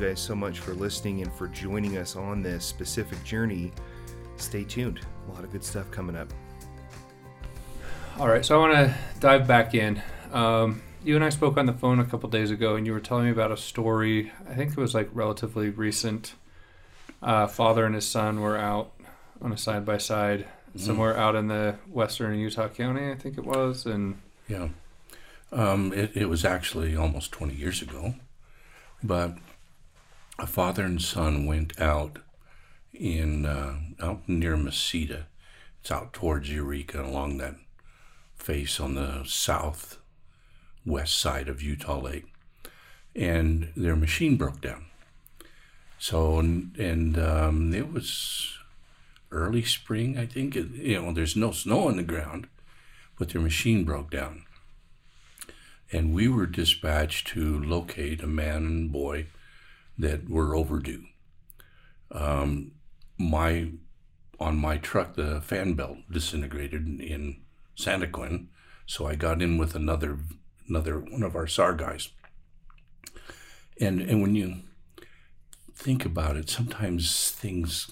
guys 0.00 0.18
so 0.18 0.34
much 0.34 0.60
for 0.60 0.72
listening 0.72 1.20
and 1.20 1.32
for 1.32 1.46
joining 1.48 1.98
us 1.98 2.16
on 2.16 2.42
this 2.42 2.64
specific 2.64 3.22
journey. 3.22 3.70
Stay 4.36 4.64
tuned. 4.64 5.00
A 5.28 5.32
lot 5.32 5.44
of 5.44 5.52
good 5.52 5.62
stuff 5.62 5.90
coming 5.90 6.16
up. 6.16 6.32
All 8.18 8.26
right, 8.26 8.44
so 8.44 8.56
I 8.56 8.68
want 8.68 8.74
to 8.88 8.94
dive 9.20 9.46
back 9.46 9.74
in. 9.74 10.02
Um, 10.32 10.80
you 11.04 11.16
and 11.16 11.24
I 11.24 11.28
spoke 11.28 11.58
on 11.58 11.66
the 11.66 11.72
phone 11.74 12.00
a 12.00 12.04
couple 12.04 12.30
days 12.30 12.50
ago, 12.50 12.76
and 12.76 12.86
you 12.86 12.94
were 12.94 13.00
telling 13.00 13.26
me 13.26 13.30
about 13.30 13.52
a 13.52 13.56
story. 13.56 14.32
I 14.48 14.54
think 14.54 14.70
it 14.70 14.78
was 14.78 14.94
like 14.94 15.10
relatively 15.12 15.68
recent. 15.68 16.34
Uh, 17.22 17.46
father 17.46 17.84
and 17.84 17.94
his 17.94 18.08
son 18.08 18.40
were 18.40 18.56
out 18.56 18.92
on 19.42 19.52
a 19.52 19.58
side 19.58 19.84
by 19.84 19.98
side 19.98 20.46
somewhere 20.76 21.16
out 21.16 21.34
in 21.34 21.48
the 21.48 21.76
western 21.90 22.38
Utah 22.38 22.68
County, 22.68 23.10
I 23.10 23.16
think 23.16 23.36
it 23.36 23.44
was, 23.44 23.86
and 23.86 24.18
Yeah. 24.48 24.68
Um, 25.52 25.92
it, 25.92 26.16
it 26.16 26.26
was 26.26 26.44
actually 26.44 26.96
almost 26.96 27.32
20 27.32 27.54
years 27.54 27.82
ago. 27.82 28.14
But 29.02 29.34
a 30.40 30.46
father 30.46 30.84
and 30.84 31.00
son 31.00 31.46
went 31.46 31.80
out 31.80 32.18
in 32.92 33.46
uh, 33.46 33.78
out 34.00 34.28
near 34.28 34.56
Mosida. 34.56 35.24
It's 35.80 35.90
out 35.90 36.12
towards 36.12 36.50
Eureka 36.50 37.02
along 37.02 37.38
that 37.38 37.56
face 38.34 38.80
on 38.80 38.94
the 38.94 39.24
south 39.26 39.98
west 40.84 41.18
side 41.18 41.48
of 41.48 41.62
Utah 41.62 42.00
Lake. 42.00 42.26
And 43.14 43.72
their 43.76 43.96
machine 43.96 44.36
broke 44.36 44.60
down. 44.60 44.86
So, 45.98 46.38
and, 46.38 46.76
and 46.76 47.18
um, 47.18 47.74
it 47.74 47.92
was 47.92 48.56
early 49.30 49.62
spring, 49.62 50.16
I 50.16 50.26
think. 50.26 50.56
It, 50.56 50.70
you 50.70 51.00
know, 51.00 51.12
there's 51.12 51.36
no 51.36 51.50
snow 51.50 51.88
on 51.88 51.96
the 51.96 52.02
ground, 52.02 52.46
but 53.18 53.30
their 53.30 53.42
machine 53.42 53.84
broke 53.84 54.10
down 54.10 54.44
and 55.92 56.14
we 56.14 56.28
were 56.28 56.46
dispatched 56.46 57.28
to 57.28 57.58
locate 57.62 58.22
a 58.22 58.26
man 58.26 58.64
and 58.64 58.92
boy 58.92 59.26
that 60.00 60.28
were 60.28 60.54
overdue. 60.54 61.04
Um, 62.10 62.72
my 63.18 63.72
on 64.38 64.56
my 64.56 64.78
truck, 64.78 65.14
the 65.14 65.40
fan 65.42 65.74
belt 65.74 65.98
disintegrated 66.10 67.00
in 67.00 67.42
Santaquin, 67.76 68.46
so 68.86 69.06
I 69.06 69.14
got 69.14 69.42
in 69.42 69.58
with 69.58 69.74
another 69.74 70.18
another 70.68 70.98
one 70.98 71.22
of 71.22 71.36
our 71.36 71.46
SAR 71.46 71.74
guys. 71.74 72.08
And 73.80 74.00
and 74.00 74.22
when 74.22 74.34
you 74.34 74.62
think 75.74 76.04
about 76.04 76.36
it, 76.36 76.50
sometimes 76.50 77.30
things 77.30 77.90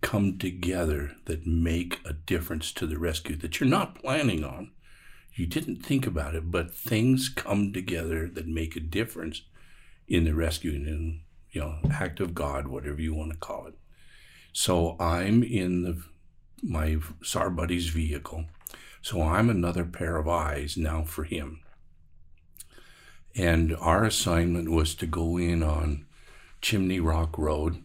come 0.00 0.36
together 0.36 1.12
that 1.24 1.46
make 1.46 1.98
a 2.04 2.12
difference 2.12 2.72
to 2.72 2.86
the 2.86 2.98
rescue 2.98 3.36
that 3.36 3.58
you're 3.58 3.68
not 3.68 3.94
planning 3.94 4.44
on 4.44 4.70
you 5.34 5.46
didn't 5.46 5.84
think 5.84 6.06
about 6.06 6.34
it, 6.34 6.50
but 6.50 6.72
things 6.72 7.28
come 7.28 7.72
together 7.72 8.28
that 8.28 8.46
make 8.46 8.76
a 8.76 8.80
difference 8.80 9.42
in 10.08 10.24
the 10.24 10.34
rescue 10.34 10.72
and 10.72 11.20
you 11.50 11.60
know 11.60 11.76
act 11.90 12.20
of 12.20 12.34
God, 12.34 12.68
whatever 12.68 13.00
you 13.00 13.14
want 13.14 13.32
to 13.32 13.38
call 13.38 13.66
it. 13.66 13.74
So 14.52 14.96
I'm 15.00 15.42
in 15.42 15.82
the 15.82 16.02
my 16.62 16.98
SAR 17.22 17.50
buddy's 17.50 17.88
vehicle, 17.88 18.46
so 19.02 19.22
I'm 19.22 19.50
another 19.50 19.84
pair 19.84 20.16
of 20.16 20.28
eyes 20.28 20.76
now 20.76 21.04
for 21.04 21.24
him. 21.24 21.60
And 23.36 23.74
our 23.76 24.04
assignment 24.04 24.70
was 24.70 24.94
to 24.96 25.06
go 25.06 25.36
in 25.36 25.62
on 25.62 26.06
Chimney 26.60 27.00
Rock 27.00 27.36
Road 27.36 27.82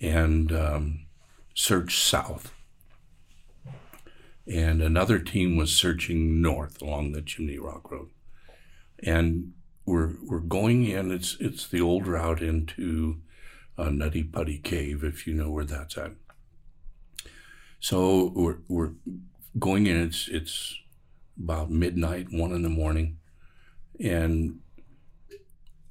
and 0.00 0.52
um, 0.52 1.06
search 1.54 1.98
south 1.98 2.54
and 4.48 4.80
another 4.80 5.18
team 5.18 5.56
was 5.56 5.74
searching 5.76 6.40
north 6.40 6.80
along 6.80 7.12
the 7.12 7.20
Chimney 7.20 7.58
Rock 7.58 7.90
Road. 7.90 8.08
And 9.02 9.52
we're 9.88 10.14
we're 10.22 10.40
going 10.40 10.84
in. 10.84 11.10
It's 11.10 11.36
it's 11.40 11.66
the 11.66 11.80
old 11.80 12.06
route 12.06 12.42
into 12.42 13.20
uh, 13.76 13.90
Nutty 13.90 14.22
Putty 14.22 14.58
Cave, 14.58 15.02
if 15.02 15.26
you 15.26 15.34
know 15.34 15.50
where 15.50 15.64
that's 15.64 15.96
at. 15.96 16.12
So 17.80 18.32
we're 18.34 18.58
we're 18.68 18.92
going 19.58 19.86
in. 19.86 20.00
It's 20.00 20.28
it's 20.28 20.76
about 21.38 21.70
midnight, 21.70 22.28
one 22.30 22.52
in 22.52 22.62
the 22.62 22.68
morning, 22.68 23.18
and 23.98 24.60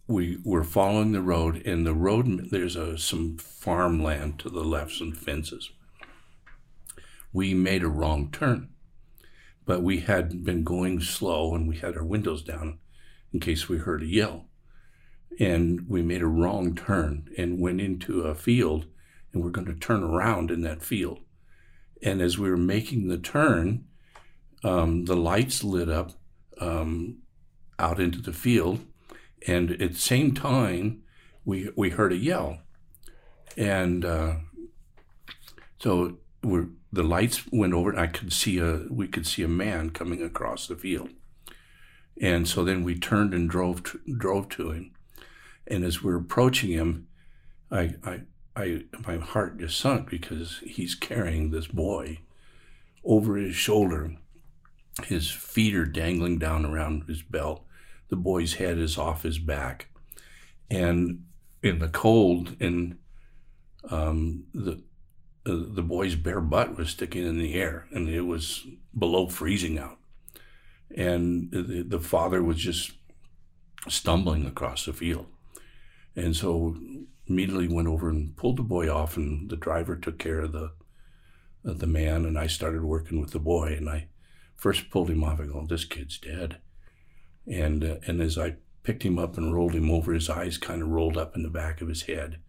we 0.08 0.38
we're 0.44 0.64
following 0.64 1.12
the 1.12 1.22
road. 1.22 1.66
And 1.66 1.86
the 1.86 1.94
road 1.94 2.50
there's 2.52 2.76
a 2.76 2.98
some 2.98 3.38
farmland 3.38 4.40
to 4.40 4.50
the 4.50 4.64
left, 4.64 4.94
some 4.94 5.12
fences 5.12 5.72
we 7.34 7.54
made 7.54 7.84
a 7.84 7.88
wrong 7.88 8.32
turn. 8.32 8.70
But 9.66 9.84
we 9.84 10.00
had 10.00 10.44
been 10.44 10.64
going 10.64 11.02
slow 11.02 11.54
and 11.54 11.68
we 11.68 11.78
had 11.78 11.96
our 11.96 12.04
windows 12.04 12.42
down 12.42 12.80
in 13.34 13.40
case 13.40 13.68
we 13.68 13.78
heard 13.78 14.02
a 14.02 14.08
yell. 14.08 14.46
And 15.40 15.88
we 15.88 16.02
made 16.02 16.22
a 16.22 16.28
wrong 16.28 16.76
turn 16.76 17.30
and 17.38 17.60
went 17.60 17.82
into 17.82 18.22
a 18.22 18.34
field 18.34 18.88
and 19.34 19.44
we're 19.44 19.52
going 19.52 19.68
to 19.68 19.76
turn 19.76 20.04
around 20.04 20.50
in 20.50 20.62
that 20.62 20.82
field. 20.82 21.20
And 22.02 22.22
as 22.22 22.38
we 22.38 22.50
were 22.50 22.58
making 22.58 23.08
the 23.08 23.18
turn, 23.18 23.86
um, 24.64 25.06
the 25.06 25.16
lights 25.16 25.64
lit 25.64 25.90
up 25.90 26.14
um, 26.60 27.20
out 27.78 28.00
into 28.00 28.22
the 28.22 28.34
field. 28.34 28.80
And 29.48 29.72
at 29.72 29.94
the 29.94 30.00
same 30.00 30.34
time, 30.34 31.04
we, 31.46 31.70
we 31.76 31.92
heard 31.92 32.12
a 32.12 32.18
yell. 32.18 32.60
And 33.56 34.06
uh, 34.06 34.36
so 35.80 36.18
the 36.42 37.04
lights 37.04 37.44
went 37.52 37.74
over 37.74 37.90
and 37.90 38.00
I 38.00 38.08
could 38.08 38.32
see 38.32 38.60
a 38.60 38.86
we 38.90 39.08
could 39.08 39.28
see 39.28 39.44
a 39.44 39.48
man 39.48 39.90
coming 39.90 40.24
across 40.24 40.68
the 40.68 40.76
field. 40.76 41.10
And 42.22 42.48
so 42.48 42.64
then 42.64 42.84
we 42.84 42.98
turned 42.98 43.34
and 43.34 43.50
drove 43.50 43.84
to, 43.84 44.00
drove 44.18 44.50
to 44.50 44.72
him. 44.72 44.92
And 45.68 45.84
as 45.84 46.02
we 46.02 46.12
are 46.12 46.18
approaching 46.18 46.72
him, 46.72 47.08
I, 47.70 47.96
I 48.04 48.22
I 48.58 48.82
my 49.08 49.18
heart 49.18 49.60
just 49.60 49.80
sunk 49.80 50.10
because 50.10 50.60
he's 50.66 50.96
carrying 50.96 51.52
this 51.52 51.68
boy 51.68 52.20
over 53.04 53.38
his 53.38 53.56
shoulder. 53.56 54.16
His 55.06 55.30
feet 55.30 55.76
are 55.76 55.86
dangling 55.86 56.40
down 56.40 56.66
around 56.66 57.04
his 57.08 57.22
belt. 57.22 57.64
The 58.10 58.16
boy's 58.16 58.56
head 58.56 58.80
is 58.80 58.98
off 58.98 59.22
his 59.22 59.38
back. 59.38 59.90
And 60.72 61.26
in 61.62 61.78
the 61.78 61.88
cold 61.88 62.56
and 62.60 62.98
um, 63.90 64.46
the 64.54 64.82
the 65.44 65.84
boy's 65.84 66.16
bare 66.16 66.42
butt 66.42 66.78
was 66.78 66.90
sticking 66.90 67.26
in 67.26 67.38
the 67.38 67.54
air 67.54 67.88
and 67.92 68.10
it 68.10 68.22
was 68.22 68.66
below 68.98 69.28
freezing 69.28 69.78
out. 69.78 69.97
And 70.96 71.52
the, 71.52 71.84
the 71.84 72.00
father 72.00 72.42
was 72.42 72.58
just 72.58 72.92
stumbling 73.88 74.46
across 74.46 74.86
the 74.86 74.94
field. 74.94 75.28
And 76.16 76.36
so 76.36 76.78
immediately 77.28 77.68
went 77.68 77.88
over 77.88 78.10
and 78.10 78.36
pulled 78.36 78.58
the 78.58 78.64
boy 78.64 78.90
off 78.90 79.18
and 79.18 79.50
the 79.50 79.58
driver 79.58 79.96
took 79.96 80.18
care 80.18 80.40
of 80.40 80.52
the 80.54 80.72
of 81.66 81.80
the 81.80 81.88
man 81.88 82.24
and 82.24 82.40
I 82.40 82.48
started 82.48 82.84
working 82.84 83.20
with 83.20 83.32
the 83.32 83.40
boy 83.40 83.74
and 83.78 83.90
I 83.90 84.08
first 84.56 84.90
pulled 84.90 85.10
him 85.10 85.24
off 85.24 85.42
I 85.42 85.46
go 85.46 85.66
this 85.68 85.84
kid's 85.84 86.18
dead 86.18 86.60
and 87.46 87.84
uh, 87.84 87.96
and 88.08 88.22
as 88.22 88.38
I 88.38 88.56
picked 88.84 89.04
him 89.04 89.20
up 89.20 89.38
and 89.38 89.54
rolled 89.54 89.74
him 89.74 89.92
over 89.92 90.14
his 90.14 90.30
eyes 90.30 90.58
kind 90.58 90.82
of 90.82 90.88
rolled 90.88 91.18
up 91.18 91.36
in 91.36 91.44
the 91.44 91.50
back 91.50 91.82
of 91.82 91.90
his 91.90 92.04
head 92.04 92.40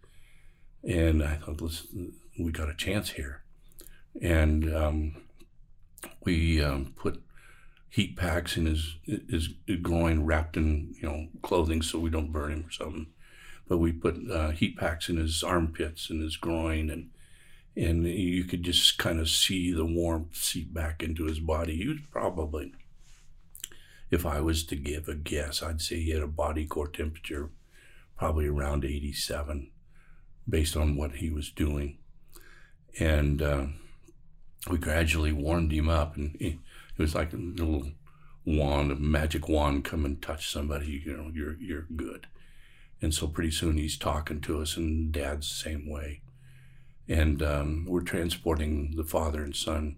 and 0.83 1.21
I 1.21 1.35
thought 1.35 1.59
let's 1.59 1.85
we 2.39 2.51
got 2.51 2.69
a 2.69 2.75
chance 2.75 3.11
here. 3.11 3.43
And 4.21 4.73
um, 4.73 5.15
we 6.23 6.63
um, 6.63 6.93
put 6.95 7.21
heat 7.89 8.15
packs 8.15 8.57
in 8.57 8.65
his 8.65 8.97
his 9.05 9.49
groin, 9.81 10.25
wrapped 10.25 10.57
in 10.57 10.95
you 11.01 11.07
know 11.07 11.27
clothing 11.41 11.81
so 11.81 11.99
we 11.99 12.09
don't 12.09 12.31
burn 12.31 12.51
him 12.51 12.65
or 12.67 12.71
something. 12.71 13.07
But 13.67 13.77
we 13.77 13.91
put 13.91 14.17
uh, 14.29 14.49
heat 14.49 14.77
packs 14.77 15.09
in 15.09 15.17
his 15.17 15.43
armpits 15.43 16.09
and 16.09 16.21
his 16.21 16.37
groin, 16.37 16.89
and 16.89 17.09
and 17.75 18.05
you 18.05 18.43
could 18.43 18.63
just 18.63 18.97
kind 18.97 19.19
of 19.19 19.29
see 19.29 19.71
the 19.71 19.85
warmth 19.85 20.35
seep 20.35 20.73
back 20.73 21.03
into 21.03 21.25
his 21.25 21.39
body. 21.39 21.77
He 21.77 21.87
was 21.87 21.99
probably, 22.11 22.73
if 24.11 24.25
I 24.25 24.41
was 24.41 24.63
to 24.65 24.75
give 24.75 25.07
a 25.07 25.15
guess, 25.15 25.61
I'd 25.61 25.81
say 25.81 25.99
he 25.99 26.11
had 26.11 26.23
a 26.23 26.27
body 26.27 26.65
core 26.65 26.87
temperature 26.87 27.49
probably 28.17 28.47
around 28.47 28.83
87 28.83 29.71
based 30.47 30.75
on 30.75 30.97
what 30.97 31.13
he 31.17 31.29
was 31.29 31.49
doing 31.51 31.99
and 32.97 33.41
uh, 33.41 33.65
we 34.69 34.77
gradually 34.77 35.31
warmed 35.31 35.71
him 35.71 35.89
up, 35.89 36.15
and 36.15 36.35
he, 36.39 36.59
it 36.99 37.01
was 37.01 37.15
like 37.15 37.33
a 37.33 37.37
little 37.37 37.91
wand, 38.45 38.91
a 38.91 38.95
magic 38.95 39.47
wand, 39.47 39.85
come 39.85 40.05
and 40.05 40.21
touch 40.21 40.51
somebody, 40.51 41.01
you 41.05 41.15
know, 41.15 41.31
you're 41.33 41.55
you're 41.59 41.87
good. 41.95 42.27
And 43.01 43.13
so 43.13 43.27
pretty 43.27 43.51
soon 43.51 43.77
he's 43.77 43.97
talking 43.97 44.41
to 44.41 44.61
us, 44.61 44.77
and 44.77 45.11
Dad's 45.11 45.49
the 45.49 45.69
same 45.69 45.89
way. 45.89 46.21
And 47.07 47.41
um, 47.41 47.85
we're 47.87 48.01
transporting 48.01 48.93
the 48.95 49.05
father 49.05 49.41
and 49.41 49.55
son 49.55 49.97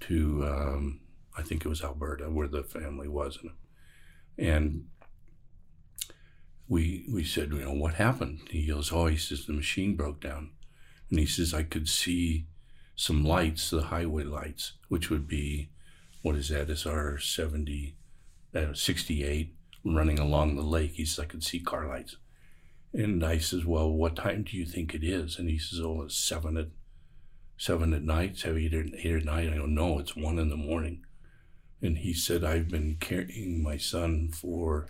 to, 0.00 0.44
um, 0.44 1.00
I 1.38 1.42
think 1.42 1.64
it 1.64 1.68
was 1.68 1.82
Elberta, 1.82 2.32
where 2.32 2.48
the 2.48 2.64
family 2.64 3.06
was, 3.06 3.38
and, 4.38 4.86
we 6.68 7.04
we 7.12 7.22
said, 7.22 7.52
you 7.52 7.58
know, 7.58 7.74
what 7.74 7.94
happened? 7.94 8.40
He 8.50 8.66
goes, 8.66 8.92
oh, 8.92 9.06
he 9.06 9.16
says 9.18 9.44
the 9.44 9.52
machine 9.52 9.94
broke 9.94 10.20
down. 10.20 10.52
And 11.10 11.18
he 11.18 11.26
says, 11.26 11.52
I 11.52 11.64
could 11.64 11.86
see 11.88 12.46
some 12.96 13.24
lights, 13.24 13.68
the 13.68 13.82
highway 13.82 14.24
lights, 14.24 14.72
which 14.88 15.10
would 15.10 15.28
be, 15.28 15.70
what 16.22 16.36
is 16.36 16.48
that? 16.48 16.70
Is 16.70 16.86
our 16.86 17.18
70, 17.18 17.96
uh, 18.54 18.74
68 18.74 19.54
running 19.84 20.18
along 20.18 20.56
the 20.56 20.62
lake. 20.62 20.92
He 20.92 21.04
says, 21.04 21.24
I 21.24 21.26
could 21.26 21.44
see 21.44 21.60
car 21.60 21.88
lights. 21.88 22.16
And 22.92 23.24
I 23.24 23.38
says, 23.38 23.64
Well, 23.64 23.90
what 23.90 24.16
time 24.16 24.44
do 24.44 24.56
you 24.56 24.64
think 24.64 24.94
it 24.94 25.04
is? 25.04 25.38
And 25.38 25.48
he 25.48 25.58
says, 25.58 25.80
Oh, 25.80 26.02
it's 26.02 26.16
seven 26.16 26.56
at 26.56 26.68
seven 27.56 27.92
at 27.94 28.02
night, 28.02 28.36
seven, 28.36 28.62
eight, 28.62 28.74
or, 28.74 28.84
eight 28.96 29.16
at 29.16 29.24
night. 29.24 29.52
I 29.52 29.56
go, 29.56 29.66
No, 29.66 29.98
it's 29.98 30.16
one 30.16 30.38
in 30.38 30.50
the 30.50 30.56
morning. 30.56 31.04
And 31.80 31.98
he 31.98 32.12
said, 32.12 32.44
I've 32.44 32.68
been 32.68 32.96
carrying 33.00 33.62
my 33.62 33.76
son 33.76 34.30
for 34.30 34.88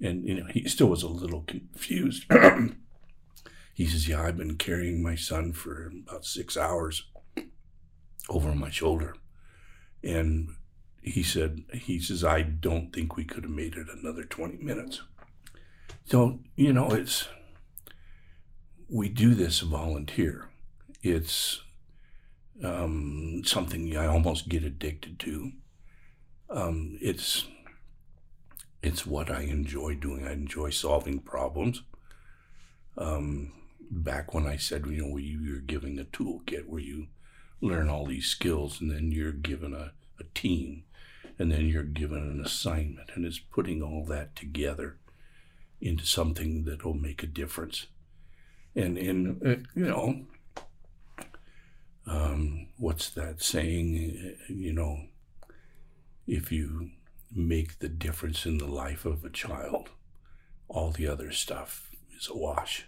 and 0.00 0.26
you 0.26 0.34
know, 0.34 0.46
he 0.46 0.66
still 0.66 0.86
was 0.86 1.02
a 1.02 1.08
little 1.08 1.42
confused. 1.42 2.24
he 3.74 3.86
says, 3.86 4.08
Yeah, 4.08 4.22
I've 4.22 4.36
been 4.36 4.56
carrying 4.56 5.02
my 5.02 5.14
son 5.14 5.52
for 5.52 5.92
about 6.04 6.24
six 6.24 6.56
hours 6.56 7.04
over 8.28 8.54
my 8.54 8.70
shoulder. 8.70 9.14
And 10.02 10.48
he 11.02 11.22
said, 11.22 11.64
he 11.72 12.00
says, 12.00 12.24
I 12.24 12.42
don't 12.42 12.92
think 12.92 13.16
we 13.16 13.24
could 13.24 13.44
have 13.44 13.52
made 13.52 13.74
it 13.74 13.86
another 13.88 14.24
20 14.24 14.58
minutes. 14.58 15.02
So, 16.04 16.40
you 16.56 16.72
know, 16.72 16.90
it's, 16.90 17.28
we 18.88 19.08
do 19.08 19.34
this 19.34 19.60
volunteer. 19.60 20.48
It's 21.02 21.62
um, 22.62 23.42
something 23.44 23.96
I 23.96 24.06
almost 24.06 24.48
get 24.48 24.64
addicted 24.64 25.18
to. 25.20 25.52
Um, 26.50 26.98
it's, 27.00 27.46
it's 28.82 29.06
what 29.06 29.30
I 29.30 29.42
enjoy 29.42 29.94
doing. 29.94 30.26
I 30.26 30.32
enjoy 30.32 30.70
solving 30.70 31.20
problems. 31.20 31.82
Um, 32.98 33.52
back 33.90 34.34
when 34.34 34.46
I 34.46 34.56
said, 34.56 34.86
you 34.86 35.06
know, 35.06 35.16
you're 35.16 35.60
giving 35.60 35.98
a 35.98 36.04
toolkit 36.04 36.66
where 36.66 36.80
you 36.80 37.06
learn 37.60 37.88
all 37.88 38.06
these 38.06 38.26
skills 38.26 38.80
and 38.80 38.90
then 38.90 39.12
you're 39.12 39.32
given 39.32 39.74
a, 39.74 39.92
a 40.18 40.24
team 40.34 40.84
and 41.38 41.50
then 41.50 41.66
you're 41.66 41.82
given 41.82 42.18
an 42.18 42.42
assignment 42.44 43.10
and 43.14 43.24
it's 43.24 43.38
putting 43.38 43.82
all 43.82 44.04
that 44.04 44.36
together 44.36 44.98
into 45.80 46.04
something 46.04 46.64
that 46.64 46.84
will 46.84 46.94
make 46.94 47.22
a 47.22 47.26
difference. 47.26 47.86
And, 48.76 48.98
and 48.98 49.46
uh, 49.46 49.68
you 49.74 49.86
know, 49.86 50.26
um, 52.06 52.66
what's 52.76 53.10
that 53.10 53.42
saying? 53.42 54.36
You 54.48 54.72
know, 54.72 55.04
if 56.26 56.52
you 56.52 56.90
make 57.32 57.78
the 57.78 57.88
difference 57.88 58.44
in 58.44 58.58
the 58.58 58.66
life 58.66 59.04
of 59.04 59.24
a 59.24 59.30
child, 59.30 59.90
all 60.68 60.90
the 60.90 61.06
other 61.06 61.30
stuff 61.32 61.90
is 62.16 62.28
a 62.28 62.36
wash. 62.36 62.86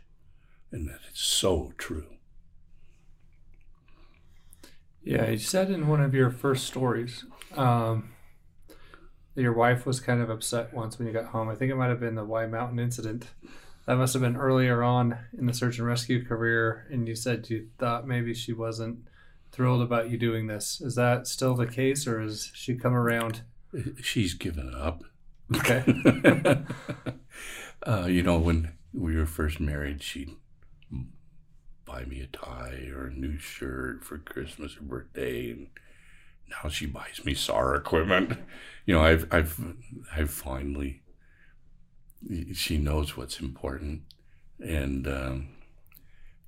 And 0.70 0.88
that 0.88 1.00
is 1.12 1.19
so 1.19 1.72
true. 1.78 2.06
Yeah, 5.04 5.31
you 5.31 5.38
said 5.38 5.70
in 5.70 5.88
one 5.88 6.00
of 6.00 6.14
your 6.14 6.31
first 6.31 6.66
stories 6.66 7.25
um, 7.56 8.10
that 9.34 9.43
your 9.43 9.52
wife 9.52 9.84
was 9.84 10.00
kind 10.00 10.20
of 10.20 10.31
upset 10.31 10.72
once 10.72 10.99
when 10.99 11.08
you 11.08 11.14
got 11.14 11.26
home. 11.26 11.49
I 11.49 11.54
think 11.54 11.72
it 11.72 11.76
might 11.76 11.88
have 11.88 12.00
been 12.00 12.14
the 12.14 12.25
Y 12.25 12.46
Mountain 12.46 12.78
incident. 12.78 13.26
That 13.87 13.96
must 13.96 14.12
have 14.12 14.22
been 14.22 14.37
earlier 14.37 14.82
on 14.82 15.19
in 15.37 15.46
the 15.46 15.54
search 15.54 15.78
and 15.78 15.87
rescue 15.87 16.25
career. 16.25 16.87
And 16.90 17.08
you 17.08 17.16
said 17.16 17.50
you 17.50 17.69
thought 17.78 18.06
maybe 18.06 18.32
she 18.32 18.52
wasn't 18.52 19.00
thrilled 19.50 19.82
about 19.82 20.08
you 20.10 20.19
doing 20.19 20.46
this. 20.46 20.81
Is 20.81 20.94
that 20.94 21.26
still 21.26 21.55
the 21.55 21.66
case, 21.66 22.06
or 22.06 22.20
has 22.20 22.50
she 22.55 22.75
come 22.76 22.94
around? 22.94 23.43
She's 24.00 24.34
given 24.34 24.72
up. 24.75 25.02
Okay. 25.55 25.84
uh, 27.82 28.06
you 28.06 28.22
know, 28.22 28.38
when 28.38 28.72
we 28.94 29.16
were 29.16 29.26
first 29.26 29.58
married, 29.58 30.02
she'd 30.02 30.31
buy 31.93 32.05
me 32.05 32.21
a 32.21 32.27
tie 32.27 32.89
or 32.94 33.06
a 33.06 33.12
new 33.12 33.39
shirt 33.39 34.03
for 34.05 34.19
Christmas 34.19 34.77
or 34.77 34.83
birthday, 34.83 35.50
and 35.50 35.67
now 36.49 36.69
she 36.69 36.87
buys 36.87 37.21
me 37.25 37.35
SAR 37.35 37.75
equipment. 37.75 38.39
You 38.85 38.97
know, 38.97 39.03
I've, 39.03 39.29
I've, 39.31 39.61
I've 40.12 40.33
finally. 40.33 41.03
She 42.53 42.79
knows 42.79 43.17
what's 43.17 43.39
important, 43.39 44.03
and 44.59 45.06
um, 45.06 45.50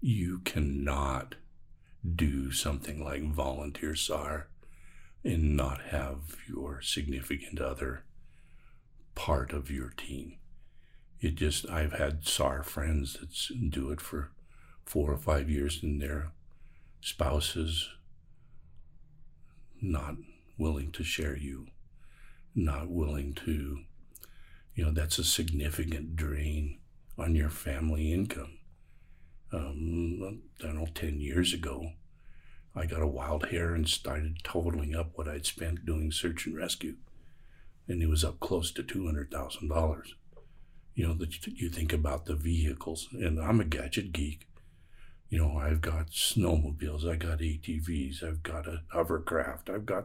you 0.01 0.41
cannot 0.41 1.37
do 2.17 2.51
something 2.51 3.05
like 3.05 3.23
volunteer 3.23 3.95
SAR 3.95 4.49
and 5.23 5.57
not 5.57 5.81
have 5.91 6.39
your 6.49 6.81
significant 6.83 7.61
other 7.61 8.03
part 9.15 9.53
of 9.53 9.71
your 9.71 9.91
team. 9.91 10.39
It 11.21 11.37
just, 11.37 11.71
I've 11.71 11.93
had 11.93 12.27
SAR 12.27 12.65
friends 12.65 13.13
that 13.21 13.71
do 13.71 13.93
it 13.93 14.01
for 14.01 14.33
four 14.85 15.11
or 15.11 15.17
five 15.17 15.51
years 15.51 15.83
and 15.83 16.01
their 16.01 16.33
spouses 17.01 17.91
not 19.81 20.17
willing 20.59 20.91
to 20.93 21.05
share 21.05 21.37
you, 21.37 21.67
not 22.55 22.89
willing 22.89 23.35
to, 23.35 23.81
you 24.75 24.85
know, 24.85 24.91
that's 24.91 25.19
a 25.19 25.25
significant 25.25 26.17
drain 26.17 26.79
on 27.19 27.35
your 27.35 27.51
family 27.51 28.13
income. 28.13 28.59
Um, 29.53 30.43
I 30.61 30.67
don't 30.67 30.77
know, 30.77 30.87
10 30.95 31.21
years 31.21 31.53
ago, 31.53 31.93
I 32.75 32.87
got 32.87 33.03
a 33.03 33.07
wild 33.07 33.49
hair 33.49 33.75
and 33.75 33.89
started 33.89 34.43
totaling 34.43 34.97
up 34.97 35.13
what 35.15 35.29
I'd 35.29 35.47
spent 35.47 35.87
doing 35.87 36.11
search 36.11 36.47
and 36.47 36.57
rescue. 36.57 36.97
And 37.87 38.03
it 38.03 38.09
was 38.09 38.25
up 38.25 38.41
close 38.41 38.73
to 38.73 38.83
$200,000. 38.83 40.03
You 40.95 41.09
know, 41.09 41.15
that 41.15 41.47
you 41.47 41.69
think 41.69 41.93
about 41.93 42.27
the 42.27 42.37
vehicles, 42.37 43.09
and 43.13 43.41
I'm 43.41 43.61
a 43.61 43.65
gadget 43.65 44.13
geek. 44.13 44.47
You 45.35 45.41
know, 45.41 45.59
I've 45.59 45.81
got 45.81 46.11
snowmobiles, 46.11 47.05
I've 47.05 47.19
got 47.19 47.41
ATVs, 47.41 48.23
I've 48.23 48.45
got 48.45 48.69
a 48.69 48.83
hovercraft, 48.93 49.69
I've 49.69 49.85
got 49.85 50.05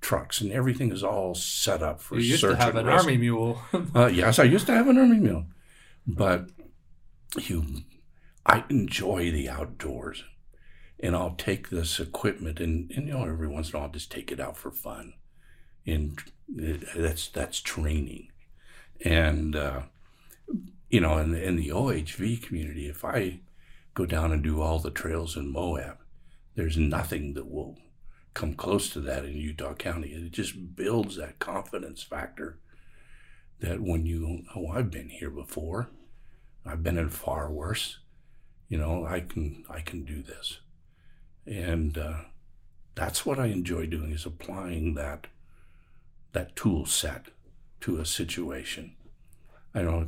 trucks, 0.00 0.40
and 0.40 0.50
everything 0.50 0.90
is 0.90 1.04
all 1.04 1.36
set 1.36 1.84
up 1.84 2.00
for 2.00 2.16
You 2.16 2.30
used 2.32 2.40
to 2.40 2.56
have 2.56 2.74
an 2.74 2.86
rescue. 2.86 3.10
army 3.12 3.16
mule. 3.16 3.62
Uh, 3.94 4.06
yes, 4.06 4.40
I 4.40 4.42
used 4.42 4.66
to 4.66 4.72
have 4.72 4.88
an 4.88 4.98
army 4.98 5.18
mule, 5.20 5.44
but 6.04 6.50
you, 7.38 7.64
I 8.44 8.64
enjoy 8.68 9.30
the 9.30 9.48
outdoors, 9.48 10.24
and 10.98 11.14
I'll 11.14 11.36
take 11.36 11.68
this 11.70 12.00
equipment 12.00 12.58
and, 12.58 12.90
and 12.90 13.06
you 13.06 13.12
know 13.14 13.22
every 13.22 13.46
once 13.46 13.68
in 13.70 13.76
a 13.76 13.78
while 13.78 13.86
I'll 13.86 13.92
just 13.92 14.10
take 14.10 14.32
it 14.32 14.40
out 14.40 14.56
for 14.56 14.72
fun, 14.72 15.12
and 15.86 16.18
that's 16.48 17.28
that's 17.28 17.60
training, 17.60 18.32
and 19.00 19.54
uh, 19.54 19.82
you 20.90 20.98
know 21.00 21.18
in, 21.18 21.36
in 21.36 21.54
the 21.54 21.68
OHV 21.68 22.42
community, 22.42 22.88
if 22.88 23.04
I 23.04 23.42
go 23.96 24.04
down 24.06 24.30
and 24.30 24.44
do 24.44 24.60
all 24.60 24.78
the 24.78 24.90
trails 24.90 25.36
in 25.36 25.50
Moab, 25.50 25.96
there's 26.54 26.76
nothing 26.76 27.32
that 27.32 27.50
will 27.50 27.78
come 28.34 28.54
close 28.54 28.90
to 28.90 29.00
that 29.00 29.24
in 29.24 29.32
Utah 29.32 29.72
County. 29.72 30.08
It 30.10 30.30
just 30.32 30.76
builds 30.76 31.16
that 31.16 31.38
confidence 31.38 32.02
factor 32.02 32.58
that 33.60 33.80
when 33.80 34.04
you 34.04 34.42
oh 34.54 34.68
I've 34.68 34.90
been 34.90 35.08
here 35.08 35.30
before, 35.30 35.88
I've 36.64 36.82
been 36.82 36.98
in 36.98 37.08
far 37.08 37.50
worse, 37.50 37.98
you 38.68 38.76
know 38.76 39.06
I 39.06 39.20
can 39.20 39.64
I 39.70 39.80
can 39.80 40.04
do 40.04 40.22
this, 40.22 40.60
and 41.46 41.96
uh, 41.96 42.20
that's 42.94 43.24
what 43.24 43.38
I 43.38 43.46
enjoy 43.46 43.86
doing 43.86 44.12
is 44.12 44.26
applying 44.26 44.94
that 44.94 45.28
that 46.32 46.54
tool 46.54 46.84
set 46.84 47.28
to 47.80 47.98
a 47.98 48.04
situation. 48.04 48.94
I 49.74 49.82
know 49.82 50.06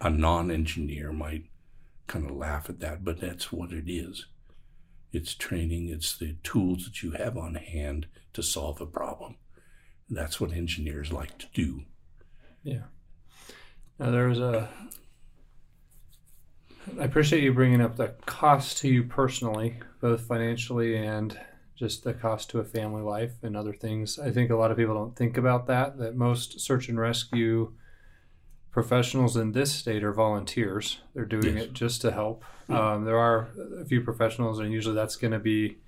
a 0.00 0.10
non-engineer 0.10 1.10
might 1.12 1.44
kind 2.06 2.28
of 2.28 2.36
laugh 2.36 2.68
at 2.68 2.80
that, 2.80 3.04
but 3.04 3.20
that's 3.20 3.52
what 3.52 3.72
it 3.72 3.90
is. 3.90 4.26
It's 5.12 5.34
training. 5.34 5.88
It's 5.88 6.16
the 6.16 6.36
tools 6.42 6.84
that 6.84 7.02
you 7.02 7.12
have 7.12 7.36
on 7.36 7.54
hand 7.54 8.06
to 8.32 8.42
solve 8.42 8.80
a 8.80 8.86
problem. 8.86 9.36
That's 10.10 10.40
what 10.40 10.52
engineers 10.52 11.12
like 11.12 11.38
to 11.38 11.46
do. 11.54 11.82
Yeah. 12.62 12.84
Now 13.98 14.10
there 14.10 14.28
was 14.28 14.40
a. 14.40 14.68
I 17.00 17.04
appreciate 17.04 17.42
you 17.42 17.54
bringing 17.54 17.80
up 17.80 17.96
the 17.96 18.14
cost 18.26 18.78
to 18.78 18.88
you 18.88 19.04
personally, 19.04 19.78
both 20.00 20.22
financially 20.22 20.96
and 20.96 21.38
just 21.76 22.04
the 22.04 22.12
cost 22.12 22.50
to 22.50 22.58
a 22.58 22.64
family 22.64 23.02
life 23.02 23.32
and 23.42 23.56
other 23.56 23.72
things. 23.72 24.18
I 24.18 24.30
think 24.30 24.50
a 24.50 24.56
lot 24.56 24.70
of 24.70 24.76
people 24.76 24.94
don't 24.94 25.16
think 25.16 25.36
about 25.36 25.66
that. 25.68 25.98
That 25.98 26.16
most 26.16 26.60
search 26.60 26.88
and 26.88 26.98
rescue 26.98 27.72
professionals 28.74 29.36
in 29.36 29.52
this 29.52 29.72
state 29.72 30.02
are 30.02 30.12
volunteers. 30.12 30.98
They're 31.14 31.24
doing 31.24 31.56
Yes. 31.56 31.66
it 31.66 31.72
just 31.74 32.00
to 32.02 32.10
help. 32.10 32.44
Um, 32.68 33.04
there 33.04 33.16
are 33.16 33.46
a 33.80 33.84
few 33.84 34.00
professionals, 34.00 34.58
and 34.58 34.72
usually 34.72 34.96
that's 34.96 35.14
going 35.14 35.30
to 35.32 35.38
be 35.38 35.78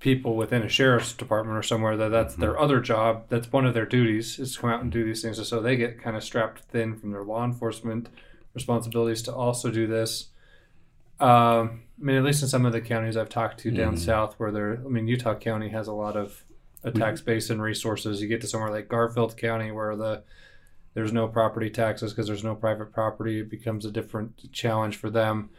people 0.00 0.34
within 0.34 0.62
a 0.62 0.68
sheriff's 0.68 1.12
department 1.12 1.56
or 1.56 1.62
somewhere 1.62 1.96
that 1.96 2.08
that's 2.08 2.34
their 2.34 2.58
other 2.58 2.80
job. 2.80 3.26
That's 3.28 3.52
one 3.52 3.64
of 3.64 3.74
their 3.74 3.86
duties 3.86 4.40
is 4.40 4.54
to 4.56 4.60
come 4.60 4.70
out 4.70 4.82
and 4.82 4.90
do 4.90 5.04
these 5.04 5.22
things. 5.22 5.38
And 5.38 5.46
so 5.46 5.60
they 5.60 5.76
get 5.76 6.02
kind 6.02 6.16
of 6.16 6.24
strapped 6.24 6.62
thin 6.62 6.96
from 6.96 7.12
their 7.12 7.22
law 7.22 7.44
enforcement 7.44 8.08
responsibilities 8.54 9.22
to 9.22 9.32
also 9.32 9.70
do 9.70 9.86
this. 9.86 10.30
Um, 11.20 11.82
I 12.00 12.04
mean, 12.04 12.16
at 12.16 12.24
least 12.24 12.42
in 12.42 12.48
some 12.48 12.66
of 12.66 12.72
the 12.72 12.80
counties 12.80 13.16
I've 13.16 13.28
talked 13.28 13.60
to 13.60 13.70
down 13.70 13.94
Mhm. 13.94 13.98
south, 14.00 14.34
where 14.40 14.50
they're, 14.50 14.78
I 14.84 14.88
mean, 14.88 15.06
Utah 15.06 15.36
County 15.36 15.68
has 15.68 15.86
a 15.86 15.92
lot 15.92 16.16
of 16.16 16.42
a 16.82 16.90
tax 16.90 17.20
base 17.20 17.48
and 17.50 17.62
resources. 17.62 18.20
You 18.20 18.26
get 18.26 18.40
to 18.40 18.48
somewhere 18.48 18.72
like 18.72 18.88
Garfield 18.88 19.36
County, 19.36 19.70
where 19.70 19.94
the 19.94 20.24
there's 20.94 21.12
no 21.12 21.26
property 21.28 21.70
taxes 21.70 22.12
because 22.12 22.26
there's 22.26 22.44
no 22.44 22.54
private 22.54 22.92
property. 22.92 23.40
It 23.40 23.50
becomes 23.50 23.84
a 23.84 23.90
different 23.90 24.52
challenge 24.52 24.96
for 24.96 25.10
them. 25.10 25.50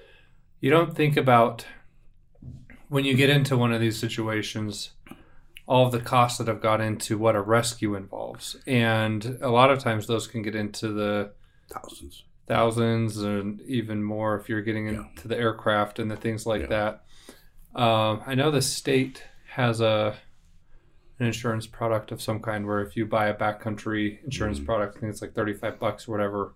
You 0.59 0.69
don't 0.69 0.95
think 0.95 1.17
about 1.17 1.65
when 2.89 3.05
you 3.05 3.15
get 3.15 3.29
into 3.29 3.57
one 3.57 3.73
of 3.73 3.81
these 3.81 3.97
situations, 3.97 4.91
all 5.65 5.89
the 5.89 5.99
costs 5.99 6.37
that 6.37 6.47
have 6.47 6.61
got 6.61 6.81
into 6.81 7.17
what 7.17 7.35
a 7.35 7.41
rescue 7.41 7.95
involves, 7.95 8.55
and 8.67 9.37
a 9.41 9.49
lot 9.49 9.71
of 9.71 9.79
times 9.79 10.07
those 10.07 10.27
can 10.27 10.41
get 10.41 10.55
into 10.55 10.89
the 10.89 11.31
Thousands. 11.69 12.23
thousands 12.47 13.17
and 13.17 13.61
even 13.61 14.03
more 14.03 14.37
if 14.37 14.47
you're 14.49 14.61
getting 14.61 14.87
into 14.87 15.01
Yeah. 15.01 15.21
the 15.25 15.37
aircraft 15.37 15.97
and 15.99 16.11
the 16.11 16.17
things 16.17 16.45
like 16.45 16.61
Yeah. 16.63 16.67
that. 17.73 17.81
Um, 17.81 18.21
I 18.27 18.35
know 18.35 18.51
the 18.51 18.61
state 18.61 19.23
has 19.53 19.81
a 19.81 20.15
an 21.23 21.27
insurance 21.27 21.65
product 21.65 22.11
of 22.11 22.21
some 22.21 22.39
kind 22.39 22.65
where 22.67 22.81
if 22.81 22.95
you 22.97 23.05
buy 23.05 23.27
a 23.27 23.33
backcountry 23.33 24.23
insurance 24.23 24.59
Mhm. 24.59 24.65
product, 24.65 24.97
I 24.97 24.99
think 24.99 25.11
it's 25.11 25.21
like 25.21 25.33
thirty 25.33 25.53
five 25.53 25.79
bucks 25.79 26.07
or 26.07 26.11
whatever, 26.11 26.53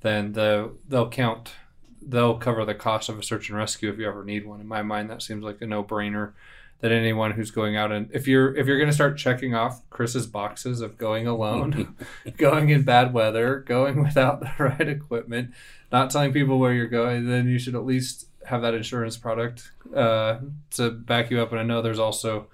then 0.00 0.32
the 0.32 0.72
they'll 0.88 1.10
count 1.10 1.54
they'll 2.00 2.38
cover 2.38 2.64
the 2.64 2.74
cost 2.74 3.08
of 3.08 3.18
a 3.18 3.22
search 3.22 3.48
and 3.50 3.58
rescue 3.58 3.90
if 3.90 3.98
you 3.98 4.08
ever 4.08 4.24
need 4.24 4.46
one. 4.46 4.60
In 4.60 4.68
my 4.68 4.82
mind, 4.82 5.10
that 5.10 5.20
seems 5.22 5.44
like 5.44 5.60
a 5.60 5.66
no 5.66 5.84
brainer. 5.84 6.32
That 6.80 6.92
anyone 6.92 7.32
who's 7.32 7.50
going 7.50 7.76
out 7.76 7.90
and 7.90 8.08
if 8.12 8.28
you're 8.28 8.54
if 8.56 8.68
you're 8.68 8.78
going 8.78 8.88
to 8.88 8.94
start 8.94 9.18
checking 9.18 9.52
off 9.52 9.82
Chris's 9.90 10.28
boxes 10.28 10.80
of 10.80 10.96
going 10.96 11.26
alone, 11.26 11.96
going 12.36 12.68
in 12.70 12.82
bad 12.82 13.12
weather, 13.12 13.58
going 13.66 14.00
without 14.00 14.38
the 14.40 14.50
right 14.64 14.88
equipment, 14.88 15.50
not 15.90 16.10
telling 16.10 16.32
people 16.32 16.58
where 16.60 16.72
you're 16.72 16.86
going, 16.86 17.26
then 17.28 17.48
you 17.48 17.58
should 17.58 17.74
at 17.74 17.84
least 17.84 18.28
have 18.46 18.62
that 18.62 18.74
insurance 18.74 19.16
product 19.16 19.72
uh, 19.94 20.38
to 20.70 20.90
back 20.92 21.30
you 21.32 21.40
up. 21.40 21.50
And 21.50 21.60
I 21.60 21.64
know 21.64 21.82
there's 21.82 21.98
also 21.98 22.46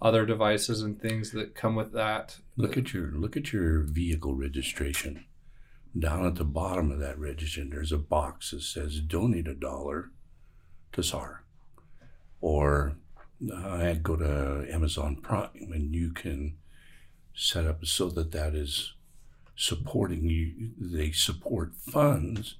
other 0.00 0.26
devices 0.26 0.82
and 0.82 1.00
things 1.00 1.30
that 1.30 1.54
come 1.54 1.74
with 1.74 1.92
that. 1.92 2.38
Look 2.56 2.76
at 2.76 2.92
your 2.92 3.12
look 3.12 3.36
at 3.36 3.52
your 3.52 3.82
vehicle 3.82 4.34
registration. 4.34 5.24
Down 5.98 6.26
at 6.26 6.34
the 6.34 6.44
bottom 6.44 6.90
of 6.90 6.98
that 6.98 7.18
registration, 7.18 7.70
there's 7.70 7.92
a 7.92 7.98
box 7.98 8.50
that 8.50 8.62
says 8.62 9.00
"Donate 9.00 9.48
a 9.48 9.54
dollar 9.54 10.10
to 10.92 11.02
SAR," 11.02 11.44
or 12.40 12.96
uh, 13.52 13.94
go 13.94 14.16
to 14.16 14.66
Amazon 14.70 15.16
Prime 15.16 15.72
and 15.72 15.94
you 15.94 16.12
can 16.12 16.56
set 17.34 17.66
up 17.66 17.84
so 17.84 18.08
that 18.10 18.32
that 18.32 18.54
is 18.54 18.94
supporting 19.56 20.28
you. 20.28 20.70
They 20.78 21.12
support 21.12 21.74
funds, 21.74 22.56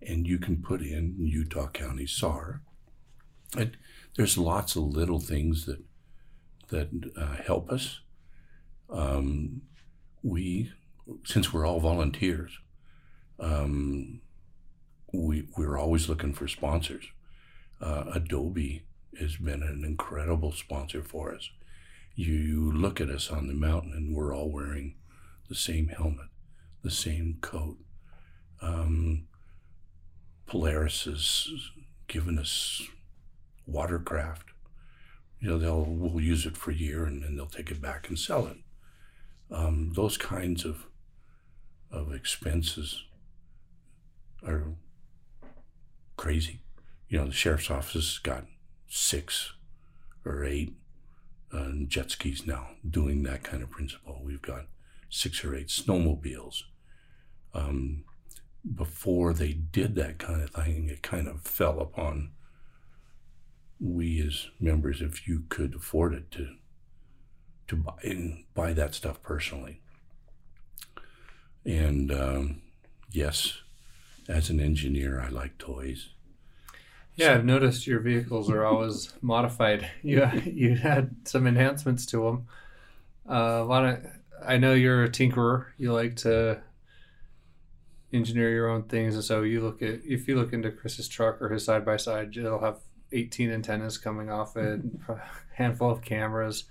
and 0.00 0.26
you 0.26 0.38
can 0.38 0.62
put 0.62 0.82
in 0.82 1.16
Utah 1.18 1.68
County 1.68 2.06
SAR. 2.06 2.62
And 3.56 3.76
there's 4.16 4.38
lots 4.38 4.76
of 4.76 4.84
little 4.84 5.20
things 5.20 5.66
that 5.66 5.82
that 6.72 6.88
uh, 7.16 7.36
help 7.36 7.70
us. 7.70 8.00
Um, 8.90 9.62
we, 10.22 10.72
since 11.24 11.52
we're 11.52 11.66
all 11.66 11.80
volunteers, 11.80 12.58
um, 13.38 14.20
we 15.12 15.46
we're 15.56 15.78
always 15.78 16.08
looking 16.08 16.34
for 16.34 16.48
sponsors. 16.48 17.04
Uh, 17.80 18.04
Adobe 18.14 18.82
has 19.18 19.36
been 19.36 19.62
an 19.62 19.84
incredible 19.84 20.52
sponsor 20.52 21.02
for 21.02 21.34
us. 21.34 21.50
You, 22.14 22.70
look 22.72 23.00
at 23.00 23.08
us 23.08 23.30
on 23.30 23.46
the 23.46 23.54
mountain, 23.54 23.92
and 23.92 24.14
we're 24.14 24.34
all 24.34 24.50
wearing 24.50 24.96
the 25.48 25.54
same 25.54 25.88
helmet, 25.88 26.28
the 26.82 26.90
same 26.90 27.38
coat. 27.40 27.78
Um, 28.60 29.26
Polaris 30.46 31.04
has 31.04 31.48
given 32.08 32.38
us 32.38 32.82
watercraft. 33.66 34.51
You 35.42 35.50
know, 35.50 35.58
they'll 35.58 35.84
we'll 35.84 36.22
use 36.22 36.46
it 36.46 36.56
for 36.56 36.70
a 36.70 36.74
year, 36.74 37.04
and 37.04 37.22
then 37.22 37.34
they'll 37.34 37.46
take 37.46 37.72
it 37.72 37.82
back 37.82 38.08
and 38.08 38.16
sell 38.16 38.46
it. 38.46 38.58
Um, 39.50 39.92
those 39.94 40.16
kinds 40.16 40.64
of 40.64 40.86
of 41.90 42.14
expenses 42.14 43.02
are 44.46 44.68
crazy. 46.16 46.60
You 47.08 47.18
know, 47.18 47.26
the 47.26 47.32
sheriff's 47.32 47.72
office 47.72 47.92
has 47.94 48.18
got 48.18 48.46
six 48.88 49.52
or 50.24 50.44
eight 50.44 50.76
uh, 51.52 51.72
jet 51.88 52.12
skis 52.12 52.46
now 52.46 52.68
doing 52.88 53.24
that 53.24 53.42
kind 53.42 53.64
of 53.64 53.70
principle. 53.70 54.22
We've 54.24 54.40
got 54.40 54.66
six 55.10 55.44
or 55.44 55.56
eight 55.56 55.68
snowmobiles. 55.68 56.62
Um, 57.52 58.04
before 58.76 59.34
they 59.34 59.52
did 59.52 59.96
that 59.96 60.18
kind 60.18 60.40
of 60.40 60.50
thing, 60.50 60.88
it 60.88 61.02
kind 61.02 61.26
of 61.26 61.42
fell 61.42 61.80
upon 61.80 62.30
we 63.82 64.24
as 64.24 64.46
members, 64.60 65.02
if 65.02 65.26
you 65.26 65.44
could 65.48 65.74
afford 65.74 66.14
it, 66.14 66.30
to 66.30 66.54
to 67.68 67.76
buy 67.76 67.94
and 68.02 68.44
buy 68.54 68.72
that 68.72 68.94
stuff 68.94 69.22
personally. 69.22 69.80
And 71.64 72.12
um, 72.12 72.62
yes, 73.10 73.60
as 74.28 74.50
an 74.50 74.60
engineer, 74.60 75.20
I 75.20 75.28
like 75.28 75.58
toys. 75.58 76.10
Yeah, 77.14 77.34
I've 77.34 77.44
noticed 77.44 77.86
your 77.86 78.00
vehicles 78.00 78.50
are 78.50 78.64
always 78.64 79.12
modified. 79.22 79.90
You 80.02 80.28
you 80.44 80.76
had 80.76 81.16
some 81.24 81.46
enhancements 81.46 82.06
to 82.06 82.24
them. 82.24 82.46
Uh, 83.28 83.60
a 83.62 83.64
lot 83.64 83.84
of 83.84 83.98
I 84.46 84.58
know 84.58 84.74
you're 84.74 85.04
a 85.04 85.10
tinkerer. 85.10 85.66
You 85.76 85.92
like 85.92 86.16
to 86.16 86.62
engineer 88.12 88.50
your 88.50 88.68
own 88.68 88.84
things, 88.84 89.14
and 89.14 89.24
so 89.24 89.42
you 89.42 89.60
look 89.60 89.82
at 89.82 90.00
if 90.04 90.28
you 90.28 90.36
look 90.36 90.52
into 90.52 90.70
Chris's 90.70 91.08
truck 91.08 91.42
or 91.42 91.48
his 91.48 91.64
side 91.64 91.84
by 91.84 91.96
side, 91.96 92.36
it'll 92.36 92.60
have 92.60 92.78
18 93.12 93.50
antennas 93.50 93.98
coming 93.98 94.30
off 94.30 94.56
it, 94.56 94.80
a 95.08 95.20
handful 95.54 95.90
of 95.90 96.02
cameras, 96.02 96.64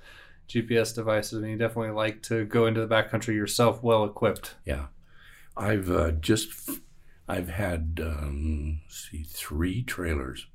GPS 0.48 0.94
devices. 0.94 1.40
I 1.40 1.42
mean, 1.42 1.52
you 1.52 1.58
definitely 1.58 1.92
like 1.92 2.22
to 2.24 2.46
go 2.46 2.66
into 2.66 2.86
the 2.86 2.94
backcountry 2.94 3.36
yourself, 3.36 3.82
well 3.82 4.04
equipped. 4.04 4.56
Yeah, 4.66 4.88
I've 5.56 5.90
uh, 5.90 6.12
just 6.12 6.70
I've 7.28 7.50
had 7.50 8.00
um, 8.04 8.82
see 8.90 9.24
three 9.24 9.84
trailers 9.84 10.48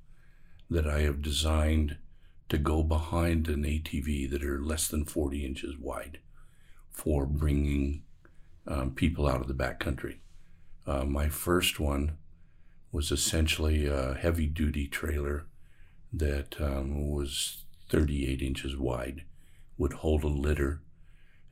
that 0.69 0.87
I 0.87 1.01
have 1.03 1.23
designed 1.23 1.97
to 2.49 2.59
go 2.59 2.83
behind 2.83 3.49
an 3.49 3.65
ATV 3.65 4.31
that 4.31 4.45
are 4.45 4.63
less 4.63 4.89
than 4.89 5.05
40 5.05 5.45
inches 5.45 5.77
wide 5.79 6.19
for 6.91 7.27
bringing 7.27 8.03
um, 8.67 8.93
people 8.93 9.27
out 9.27 9.41
of 9.41 9.49
the 9.49 9.55
backcountry. 9.55 10.19
Uh, 10.87 11.05
my 11.05 11.29
first 11.29 11.81
one 11.81 12.17
was 12.93 13.11
essentially 13.11 13.87
a 13.87 14.15
heavy 14.15 14.47
duty 14.47 14.87
trailer 14.87 15.47
that 16.13 16.61
um, 16.61 17.11
was 17.11 17.65
38 17.91 18.43
inches 18.43 18.77
wide, 18.77 19.25
would 19.79 19.95
hold 19.95 20.25
a 20.25 20.29
litter, 20.29 20.83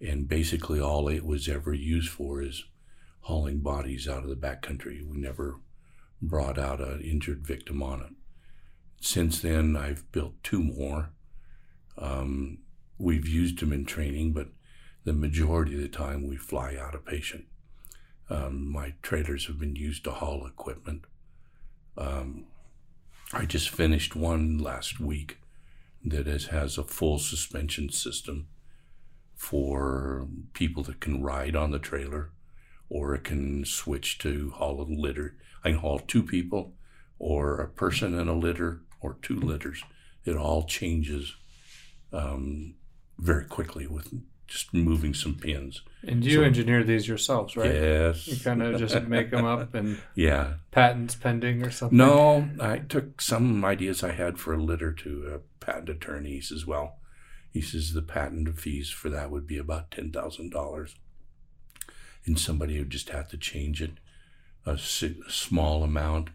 and 0.00 0.28
basically 0.28 0.80
all 0.80 1.08
it 1.08 1.24
was 1.24 1.48
ever 1.48 1.72
used 1.72 2.10
for 2.10 2.42
is 2.42 2.64
hauling 3.20 3.60
bodies 3.60 4.08
out 4.08 4.22
of 4.22 4.28
the 4.28 4.36
backcountry. 4.36 5.06
We 5.06 5.16
never 5.16 5.60
brought 6.20 6.58
out 6.58 6.80
an 6.80 7.00
injured 7.00 7.46
victim 7.46 7.82
on 7.82 8.00
it. 8.00 8.12
Since 9.00 9.40
then, 9.40 9.76
I've 9.76 10.10
built 10.12 10.34
two 10.42 10.62
more. 10.62 11.10
Um, 11.98 12.58
we've 12.98 13.28
used 13.28 13.60
them 13.60 13.72
in 13.72 13.84
training, 13.84 14.32
but 14.32 14.48
the 15.04 15.12
majority 15.12 15.74
of 15.74 15.82
the 15.82 15.88
time 15.88 16.26
we 16.26 16.36
fly 16.36 16.76
out 16.80 16.94
a 16.94 16.98
patient. 16.98 17.44
Um, 18.30 18.70
my 18.70 18.94
trailers 19.02 19.46
have 19.46 19.58
been 19.58 19.76
used 19.76 20.04
to 20.04 20.10
haul 20.10 20.46
equipment. 20.46 21.04
Um, 21.96 22.46
I 23.32 23.46
just 23.46 23.70
finished 23.70 24.14
one 24.14 24.58
last 24.58 25.00
week 25.00 25.38
that 26.04 26.28
is, 26.28 26.46
has 26.46 26.76
a 26.76 26.84
full 26.84 27.18
suspension 27.18 27.90
system 27.90 28.48
for 29.34 30.28
people 30.52 30.82
that 30.84 31.00
can 31.00 31.22
ride 31.22 31.56
on 31.56 31.70
the 31.70 31.78
trailer 31.78 32.30
or 32.88 33.14
it 33.14 33.24
can 33.24 33.64
switch 33.64 34.18
to 34.18 34.50
haul 34.50 34.80
a 34.80 34.84
litter. 34.84 35.36
I 35.64 35.70
can 35.70 35.80
haul 35.80 35.98
two 35.98 36.22
people 36.22 36.74
or 37.18 37.60
a 37.60 37.68
person 37.68 38.18
in 38.18 38.28
a 38.28 38.34
litter 38.34 38.82
or 39.00 39.16
two 39.22 39.40
litters. 39.40 39.82
It 40.24 40.36
all 40.36 40.64
changes 40.64 41.34
um, 42.12 42.74
very 43.18 43.46
quickly 43.46 43.86
with 43.86 44.12
just 44.46 44.72
moving 44.74 45.14
some 45.14 45.34
pins. 45.34 45.82
And 46.06 46.24
you 46.24 46.36
So- 46.38 46.42
engineer 46.42 46.84
these 46.84 47.08
yourselves, 47.08 47.56
right? 47.56 47.72
Yes. 47.72 48.26
You 48.28 48.36
kind 48.36 48.62
of 48.62 48.78
just 48.78 49.00
make 49.08 49.30
them 49.30 49.44
up 49.44 49.74
and 49.74 50.00
yeah. 50.14 50.54
patents 50.70 51.14
pending 51.14 51.62
or 51.64 51.70
something. 51.70 51.96
No, 51.96 52.48
I 52.60 52.78
took 52.78 53.20
some 53.20 53.64
ideas 53.64 54.02
I 54.02 54.12
had 54.12 54.38
for 54.38 54.52
a 54.54 54.62
litter 54.62 54.92
to 54.92 55.32
a 55.34 55.64
patent 55.64 55.88
attorney. 55.88 56.32
He 56.32 56.40
says, 56.42 56.66
well, 56.66 56.98
he 57.50 57.60
says 57.62 57.92
the 57.94 58.02
patent 58.02 58.58
fees 58.58 58.90
for 58.90 59.08
that 59.08 59.30
would 59.30 59.46
be 59.46 59.56
about 59.58 59.90
$10,000. 59.90 60.94
And 62.26 62.38
somebody 62.38 62.78
would 62.78 62.90
just 62.90 63.10
have 63.10 63.28
to 63.30 63.36
change 63.36 63.80
it 63.82 63.92
a, 64.66 64.78
si- 64.78 65.20
a 65.26 65.30
small 65.30 65.82
amount 65.82 66.30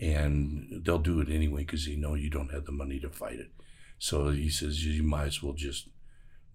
and 0.00 0.82
they'll 0.84 0.98
do 0.98 1.20
it 1.20 1.28
anyway 1.30 1.62
because 1.62 1.86
they 1.86 1.96
know 1.96 2.14
you 2.14 2.28
don't 2.30 2.52
have 2.52 2.64
the 2.64 2.72
money 2.72 2.98
to 3.00 3.08
fight 3.08 3.38
it. 3.38 3.50
So 3.98 4.30
he 4.30 4.50
says 4.50 4.84
you 4.84 5.02
might 5.02 5.26
as 5.26 5.42
well 5.42 5.52
just 5.52 5.88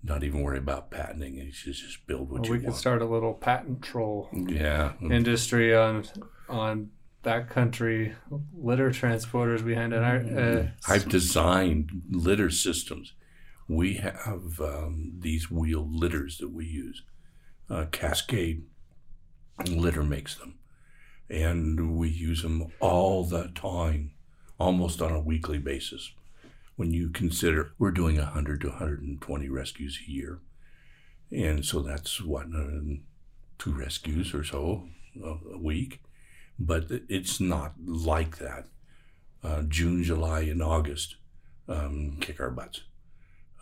not 0.08 0.24
even 0.24 0.42
worry 0.42 0.58
about 0.58 0.90
patenting. 0.90 1.36
He 1.36 1.52
says 1.52 1.80
just 1.80 2.08
build 2.08 2.30
what 2.30 2.42
Well, 2.42 2.52
you 2.52 2.58
we 2.58 2.66
could 2.66 2.76
start 2.76 3.02
a 3.02 3.06
little 3.06 3.34
patent 3.34 3.82
troll 3.82 4.30
yeah. 4.34 4.94
industry 5.02 5.76
on 5.76 6.06
on 6.50 6.92
that 7.24 7.50
country 7.50 8.16
litter 8.58 8.90
transporters 8.90 9.66
behind 9.66 9.94
it. 9.94 10.02
Uh, 10.02 10.68
I've 10.88 11.10
designed 11.10 12.04
litter 12.10 12.50
systems. 12.50 13.14
We 13.68 13.96
have 13.96 14.62
um, 14.62 15.12
these 15.20 15.52
wheel 15.52 15.86
litters 15.86 16.38
that 16.38 16.54
we 16.54 16.66
use. 16.66 17.04
Uh, 17.70 17.86
Cascade 17.92 18.64
Litter 19.68 20.04
makes 20.04 20.36
them, 20.36 20.60
and 21.30 21.98
we 21.98 22.08
use 22.08 22.44
them 22.44 22.68
all 22.80 23.26
the 23.26 23.50
time, 23.50 24.12
almost 24.58 25.02
on 25.02 25.12
a 25.12 25.20
weekly 25.20 25.58
basis. 25.58 26.14
When 26.78 26.92
you 26.94 27.10
consider 27.10 27.74
we're 27.78 27.92
doing 27.92 28.18
100 28.18 28.62
to 28.62 28.70
120 28.70 29.50
rescues 29.50 30.00
a 30.08 30.12
year, 30.12 30.40
and 31.32 31.66
so 31.66 31.82
that's 31.82 32.22
what 32.22 32.46
uh, 32.56 32.96
two 33.60 33.74
rescues 33.74 34.34
or 34.34 34.44
so 34.44 34.88
a, 35.24 35.36
a 35.54 35.58
week. 35.58 36.02
but 36.60 36.86
it's 37.10 37.40
not 37.40 37.74
like 37.86 38.38
that. 38.38 38.66
Uh, 39.44 39.62
June, 39.64 40.04
July, 40.04 40.42
and 40.42 40.62
August 40.64 41.16
um, 41.68 42.18
kick 42.20 42.40
our 42.40 42.50
butts. 42.50 42.82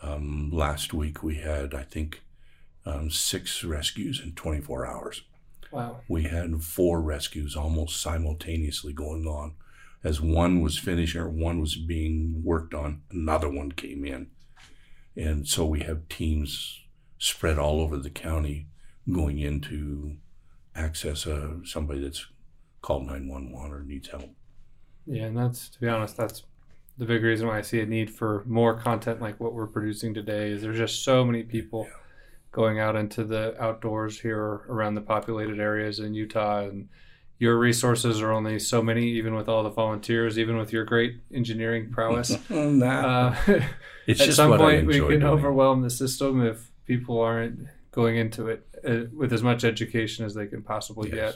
Um, 0.02 0.50
last 0.52 0.92
week 0.94 1.22
we 1.22 1.36
had, 1.36 1.74
I 1.74 1.82
think, 1.82 2.22
um, 2.84 3.10
six 3.10 3.64
rescues 3.64 4.20
in 4.22 4.32
24 4.32 4.86
hours. 4.86 5.22
Wow. 5.70 5.98
We 6.08 6.24
had 6.24 6.62
four 6.62 7.00
rescues 7.02 7.56
almost 7.56 8.00
simultaneously 8.00 8.92
going 8.92 9.26
on. 9.26 9.54
As 10.06 10.20
one 10.20 10.60
was 10.60 10.78
finishing 10.78 11.20
or 11.20 11.28
one 11.28 11.60
was 11.60 11.74
being 11.74 12.40
worked 12.44 12.74
on, 12.74 13.02
another 13.10 13.50
one 13.50 13.72
came 13.72 14.04
in. 14.04 14.28
And 15.16 15.48
so 15.48 15.66
we 15.66 15.80
have 15.80 16.08
teams 16.08 16.84
spread 17.18 17.58
all 17.58 17.80
over 17.80 17.96
the 17.96 18.10
county 18.10 18.68
going 19.12 19.40
in 19.40 19.60
to 19.62 20.16
access 20.76 21.26
uh, 21.26 21.54
somebody 21.64 22.00
that's 22.00 22.24
called 22.82 23.04
911 23.06 23.72
or 23.72 23.82
needs 23.82 24.08
help. 24.08 24.30
Yeah, 25.06 25.24
and 25.24 25.36
that's 25.36 25.68
to 25.70 25.80
be 25.80 25.88
honest, 25.88 26.16
that's 26.16 26.44
the 26.98 27.04
big 27.04 27.24
reason 27.24 27.48
why 27.48 27.58
I 27.58 27.62
see 27.62 27.80
a 27.80 27.86
need 27.86 28.08
for 28.14 28.44
more 28.46 28.78
content 28.80 29.20
like 29.20 29.40
what 29.40 29.54
we're 29.54 29.66
producing 29.66 30.14
today. 30.14 30.52
Is 30.52 30.62
there's 30.62 30.78
just 30.78 31.02
so 31.02 31.24
many 31.24 31.42
people 31.42 31.88
Yeah. 31.90 31.96
going 32.52 32.78
out 32.78 32.94
into 32.94 33.24
the 33.24 33.60
outdoors 33.60 34.20
here 34.20 34.40
around 34.68 34.94
the 34.94 35.00
populated 35.00 35.58
areas 35.58 35.98
in 35.98 36.14
Utah, 36.14 36.68
and 36.68 36.88
your 37.38 37.58
resources 37.58 38.20
are 38.22 38.32
only 38.32 38.58
so 38.58 38.82
many, 38.82 39.08
even 39.08 39.34
with 39.34 39.48
all 39.48 39.62
the 39.62 39.70
volunteers, 39.70 40.38
even 40.38 40.56
with 40.56 40.72
your 40.72 40.84
great 40.84 41.20
engineering 41.34 41.90
prowess. 41.90 42.36
Nah, 42.50 43.28
uh, 43.28 43.36
it's 44.06 44.20
at 44.20 44.24
just 44.26 44.36
some 44.36 44.50
what 44.50 44.60
point, 44.60 44.86
we 44.86 44.94
can 45.00 45.08
doing. 45.08 45.22
overwhelm 45.24 45.82
the 45.82 45.90
system 45.90 46.44
if 46.46 46.70
people 46.86 47.20
aren't 47.20 47.66
going 47.92 48.16
into 48.16 48.48
it 48.48 48.66
uh, 48.86 49.10
with 49.14 49.32
as 49.32 49.42
much 49.42 49.64
education 49.64 50.24
as 50.24 50.34
they 50.34 50.46
can 50.46 50.62
possibly 50.62 51.10
Yes. 51.12 51.34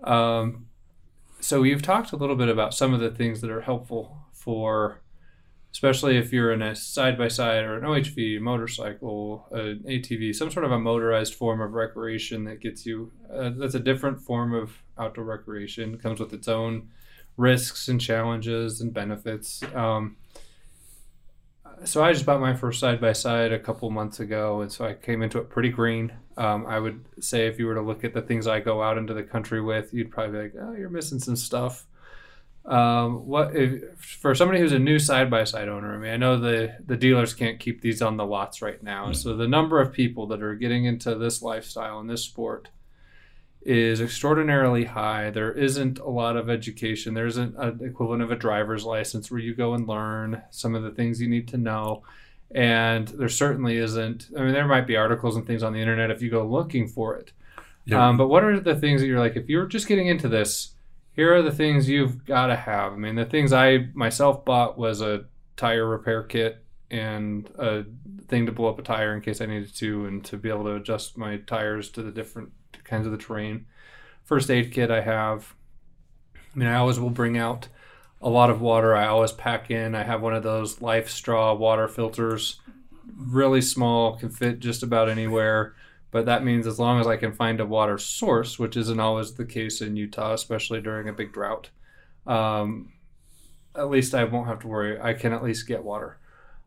get. 0.00 0.08
Um, 0.08 0.66
so 1.40 1.62
you've 1.62 1.82
talked 1.82 2.12
a 2.12 2.16
little 2.16 2.36
bit 2.36 2.48
about 2.48 2.72
some 2.74 2.94
of 2.94 3.00
the 3.00 3.10
things 3.10 3.40
that 3.40 3.50
are 3.50 3.60
helpful 3.62 4.16
for, 4.32 5.00
especially 5.72 6.18
if 6.18 6.32
you're 6.32 6.52
in 6.52 6.62
a 6.62 6.74
side 6.76 7.16
by 7.16 7.28
side 7.28 7.64
or 7.64 7.76
an 7.76 7.84
OHV, 7.84 8.40
motorcycle, 8.40 9.46
an 9.52 9.82
ATV, 9.88 10.34
some 10.34 10.50
sort 10.50 10.64
of 10.64 10.72
a 10.72 10.78
motorized 10.78 11.34
form 11.34 11.60
of 11.60 11.72
recreation 11.72 12.44
that 12.44 12.60
gets 12.60 12.84
you. 12.84 13.10
Uh, 13.32 13.50
that's 13.56 13.74
a 13.74 13.80
different 13.80 14.20
form 14.20 14.54
of 14.54 14.72
outdoor 14.98 15.24
recreation. 15.24 15.98
Comes 15.98 16.20
with 16.20 16.32
its 16.34 16.46
own 16.46 16.90
risks 17.38 17.88
and 17.88 18.00
challenges 18.00 18.82
and 18.82 18.92
benefits. 18.92 19.62
Um, 19.74 20.16
so 21.84 22.04
I 22.04 22.12
just 22.12 22.26
bought 22.26 22.40
my 22.40 22.54
first 22.54 22.78
side 22.78 23.00
by 23.00 23.12
side 23.12 23.52
a 23.52 23.58
couple 23.58 23.90
months 23.90 24.20
ago, 24.20 24.60
and 24.60 24.70
so 24.70 24.84
I 24.84 24.94
came 24.94 25.22
into 25.22 25.38
it 25.38 25.48
pretty 25.48 25.70
green. 25.70 26.12
Um, 26.36 26.66
I 26.66 26.78
would 26.78 27.04
say 27.18 27.46
if 27.46 27.58
you 27.58 27.66
were 27.66 27.74
to 27.74 27.82
look 27.82 28.04
at 28.04 28.14
the 28.14 28.22
things 28.22 28.46
I 28.46 28.60
go 28.60 28.82
out 28.82 28.98
into 28.98 29.14
the 29.14 29.22
country 29.22 29.60
with, 29.60 29.92
you'd 29.92 30.10
probably 30.10 30.32
be 30.32 30.42
like, 30.44 30.54
"Oh, 30.60 30.72
you're 30.72 30.90
missing 30.90 31.18
some 31.18 31.34
stuff." 31.34 31.86
Um, 32.64 33.26
what 33.26 33.56
if, 33.56 33.82
for 33.98 34.34
somebody 34.36 34.60
who's 34.60 34.72
a 34.72 34.78
new 34.78 34.98
side 34.98 35.28
by 35.30 35.44
side 35.44 35.68
owner? 35.68 35.94
I 35.94 35.98
mean, 35.98 36.12
I 36.12 36.16
know 36.16 36.38
the 36.38 36.76
the 36.86 36.96
dealers 36.96 37.34
can't 37.34 37.58
keep 37.58 37.80
these 37.80 38.00
on 38.00 38.16
the 38.16 38.24
lots 38.26 38.62
right 38.62 38.80
now, 38.82 39.06
Mm. 39.08 39.16
so 39.16 39.36
the 39.36 39.48
number 39.48 39.80
of 39.80 39.92
people 39.92 40.26
that 40.28 40.42
are 40.42 40.54
getting 40.54 40.84
into 40.84 41.14
this 41.16 41.42
lifestyle 41.42 41.98
and 41.98 42.08
this 42.08 42.22
sport 42.22 42.68
is 43.64 44.00
extraordinarily 44.00 44.84
high. 44.84 45.30
There 45.30 45.52
isn't 45.52 45.98
a 45.98 46.08
lot 46.08 46.36
of 46.36 46.50
education. 46.50 47.14
There 47.14 47.26
isn't 47.26 47.54
an 47.56 47.80
equivalent 47.84 48.22
of 48.22 48.30
a 48.32 48.36
driver's 48.36 48.84
license 48.84 49.30
where 49.30 49.40
you 49.40 49.54
go 49.54 49.74
and 49.74 49.86
learn 49.86 50.42
some 50.50 50.74
of 50.74 50.82
the 50.82 50.90
things 50.90 51.20
you 51.20 51.28
need 51.28 51.46
to 51.48 51.56
know. 51.58 52.02
And 52.54 53.06
there 53.08 53.28
certainly 53.28 53.76
isn't. 53.76 54.28
I 54.36 54.42
mean, 54.42 54.52
there 54.52 54.66
might 54.66 54.86
be 54.86 54.96
articles 54.96 55.36
and 55.36 55.46
things 55.46 55.62
on 55.62 55.72
the 55.72 55.78
internet 55.80 56.10
if 56.10 56.20
you 56.22 56.28
go 56.30 56.44
looking 56.46 56.86
for 56.88 57.16
it. 57.16 57.32
There- 57.86 57.98
Um, 57.98 58.16
but 58.16 58.28
what 58.28 58.42
are 58.44 58.58
the 58.60 58.74
things 58.74 59.00
that 59.00 59.06
you're 59.06 59.20
like, 59.20 59.36
if 59.36 59.48
you're 59.48 59.66
just 59.66 59.86
getting 59.88 60.08
into 60.08 60.28
this, 60.28 60.74
here 61.14 61.34
are 61.34 61.42
the 61.42 61.52
things 61.52 61.88
you've 61.88 62.24
got 62.24 62.46
to 62.46 62.56
have. 62.56 62.92
I 62.92 62.96
mean, 62.96 63.14
the 63.14 63.24
things 63.24 63.52
I 63.52 63.88
myself 63.94 64.44
bought 64.44 64.78
was 64.78 65.00
a 65.00 65.24
tire 65.56 65.86
repair 65.86 66.22
kit 66.22 66.64
and 66.90 67.48
a 67.58 67.84
thing 68.28 68.46
to 68.46 68.52
blow 68.52 68.68
up 68.68 68.78
a 68.78 68.82
tire 68.82 69.14
in 69.14 69.20
case 69.20 69.40
I 69.40 69.46
needed 69.46 69.74
to, 69.76 70.06
and 70.06 70.24
to 70.26 70.36
be 70.36 70.48
able 70.48 70.64
to 70.64 70.76
adjust 70.76 71.18
my 71.18 71.38
tires 71.38 71.90
to 71.90 72.02
the 72.02 72.10
different 72.10 72.52
kinds 72.84 73.06
of 73.06 73.12
the 73.12 73.18
terrain. 73.18 73.66
First 74.24 74.50
aid 74.50 74.72
kit 74.72 74.90
I 74.90 75.00
have. 75.00 75.54
I 76.34 76.58
mean, 76.58 76.68
I 76.68 76.76
always 76.76 77.00
will 77.00 77.10
bring 77.10 77.38
out 77.38 77.68
a 78.20 78.28
lot 78.28 78.50
of 78.50 78.60
water. 78.60 78.94
I 78.94 79.06
always 79.06 79.32
pack 79.32 79.70
in. 79.70 79.94
I 79.94 80.02
have 80.04 80.22
one 80.22 80.34
of 80.34 80.42
those 80.42 80.76
LifeStraw 80.76 81.58
water 81.58 81.88
filters, 81.88 82.60
really 83.16 83.62
small, 83.62 84.16
can 84.16 84.28
fit 84.28 84.60
just 84.60 84.82
about 84.82 85.08
anywhere. 85.08 85.74
But 86.12 86.26
that 86.26 86.44
means 86.44 86.66
as 86.66 86.78
long 86.78 87.00
as 87.00 87.06
I 87.08 87.16
can 87.16 87.32
find 87.32 87.58
a 87.58 87.66
water 87.66 87.98
source, 87.98 88.58
which 88.58 88.76
isn't 88.76 89.00
always 89.00 89.32
the 89.32 89.46
case 89.46 89.80
in 89.80 89.96
Utah, 89.96 90.34
especially 90.34 90.80
during 90.80 91.08
a 91.08 91.12
big 91.12 91.32
drought, 91.32 91.70
um, 92.26 92.92
at 93.74 93.90
least 93.90 94.14
I 94.14 94.24
won't 94.24 94.46
have 94.46 94.60
to 94.60 94.68
worry. 94.68 95.00
I 95.00 95.14
can 95.14 95.32
at 95.32 95.42
least 95.42 95.66
get 95.66 95.82
water. 95.82 96.18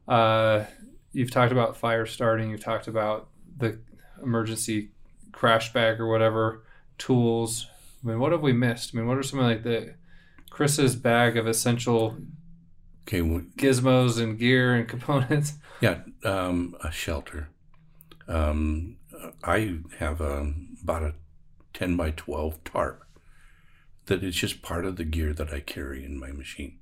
Uh, 0.08 0.66
you've 1.14 1.32
talked 1.32 1.52
about 1.52 1.78
fire 1.78 2.08
starting. 2.08 2.50
You've 2.50 2.64
talked 2.64 2.88
about 2.88 3.30
the 3.58 3.80
emergency 4.22 4.90
crash 5.32 5.72
bag 5.72 6.00
or 6.00 6.08
whatever 6.08 6.64
tools. 6.98 7.68
I 8.04 8.08
mean, 8.10 8.20
what 8.20 8.32
have 8.32 8.42
we 8.42 8.54
missed? 8.54 8.92
I 8.94 8.98
mean, 8.98 9.08
what 9.08 9.18
are 9.18 9.24
some 9.24 9.40
of 9.40 9.46
like 9.46 9.64
the 9.64 9.94
Chris's 10.50 10.96
bag 10.96 11.38
of 11.38 11.46
essential 11.46 12.18
okay, 13.08 13.22
well, 13.22 13.44
gizmos 13.58 14.20
and 14.20 14.40
gear 14.40 14.74
and 14.74 14.88
components? 14.88 15.54
yeah, 15.82 16.00
um, 16.24 16.76
a 16.84 16.92
shelter. 16.92 17.50
Um, 18.28 18.98
I 19.44 19.80
have 20.00 20.22
a, 20.22 20.54
about 20.84 21.04
a 21.04 21.14
10 21.74 21.96
by 21.96 22.12
12 22.12 22.64
tarp 22.64 23.06
that 24.06 24.24
is 24.24 24.36
just 24.36 24.62
part 24.62 24.86
of 24.86 24.96
the 24.96 25.04
gear 25.04 25.34
that 25.34 25.54
I 25.54 25.60
carry 25.60 26.06
in 26.06 26.20
my 26.20 26.32
machine. 26.32 26.80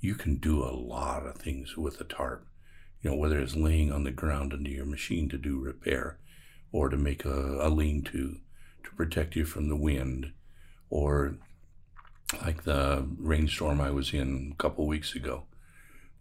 You 0.00 0.14
can 0.14 0.36
do 0.36 0.62
a 0.62 0.74
lot 0.74 1.26
of 1.26 1.36
things 1.36 1.76
with 1.76 2.00
a 2.00 2.04
tarp, 2.04 2.46
you 3.00 3.10
know, 3.10 3.16
whether 3.16 3.38
it's 3.38 3.56
laying 3.56 3.92
on 3.92 4.04
the 4.04 4.10
ground 4.10 4.52
under 4.52 4.70
your 4.70 4.86
machine 4.86 5.28
to 5.28 5.38
do 5.38 5.58
repair 5.58 6.18
or 6.72 6.88
to 6.88 6.96
make 6.96 7.24
a, 7.24 7.66
a 7.66 7.68
lean 7.68 8.02
to 8.02 8.38
to 8.84 8.90
protect 8.96 9.36
you 9.36 9.44
from 9.44 9.68
the 9.68 9.76
wind 9.76 10.32
or 10.90 11.36
like 12.44 12.64
the 12.64 13.06
rainstorm 13.18 13.80
I 13.80 13.90
was 13.90 14.12
in 14.12 14.52
a 14.52 14.56
couple 14.56 14.86
weeks 14.86 15.14
ago. 15.14 15.44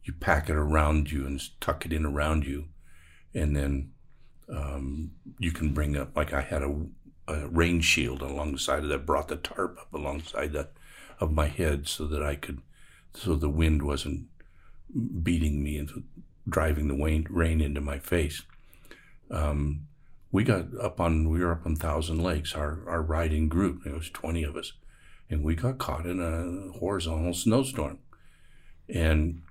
You 0.04 0.14
pack 0.14 0.50
it 0.50 0.56
around 0.56 1.12
you 1.12 1.26
and 1.26 1.42
tuck 1.60 1.86
it 1.86 1.94
in 1.94 2.06
around 2.06 2.46
you, 2.46 2.66
and 3.34 3.56
then 3.56 3.92
um, 4.52 5.12
you 5.40 5.52
can 5.52 5.74
bring 5.74 5.96
up 5.96 6.16
like 6.16 6.34
I 6.34 6.42
had 6.42 6.62
a, 6.62 6.76
a 7.28 7.48
rain 7.48 7.82
shield 7.82 8.22
alongside 8.22 8.84
of 8.84 8.90
that, 8.90 9.06
brought 9.06 9.30
the 9.30 9.38
tarp 9.38 9.78
up 9.80 9.94
alongside 9.94 10.54
that 10.54 10.74
of 11.20 11.32
my 11.32 11.48
head 11.48 11.88
so 11.88 12.06
that 12.08 12.24
I 12.24 12.36
could, 12.36 12.62
so 13.14 13.36
the 13.36 13.50
wind 13.50 13.84
wasn't 13.84 14.26
beating 15.24 15.64
me 15.64 15.78
and 15.78 16.04
driving 16.48 16.88
the 16.88 17.26
rain, 17.30 17.62
into 17.62 17.82
my 17.82 18.00
face. 18.00 18.44
Um, 19.30 19.88
we 20.32 20.44
got 20.44 20.66
up 20.82 21.00
on 21.00 21.30
we 21.30 21.40
were 21.40 21.52
up 21.52 21.66
on 21.66 21.76
Thousand 21.76 22.22
Lakes, 22.22 22.56
our 22.56 22.84
our 22.88 23.02
riding 23.02 23.48
group. 23.50 23.84
There 23.84 23.94
was 23.94 24.10
twenty 24.10 24.44
of 24.44 24.56
us, 24.56 24.74
and 25.30 25.44
we 25.44 25.56
got 25.56 25.78
caught 25.78 26.06
in 26.06 26.20
a 26.20 26.78
horizontal 26.80 27.34
snowstorm, 27.34 28.00
and 28.90 29.42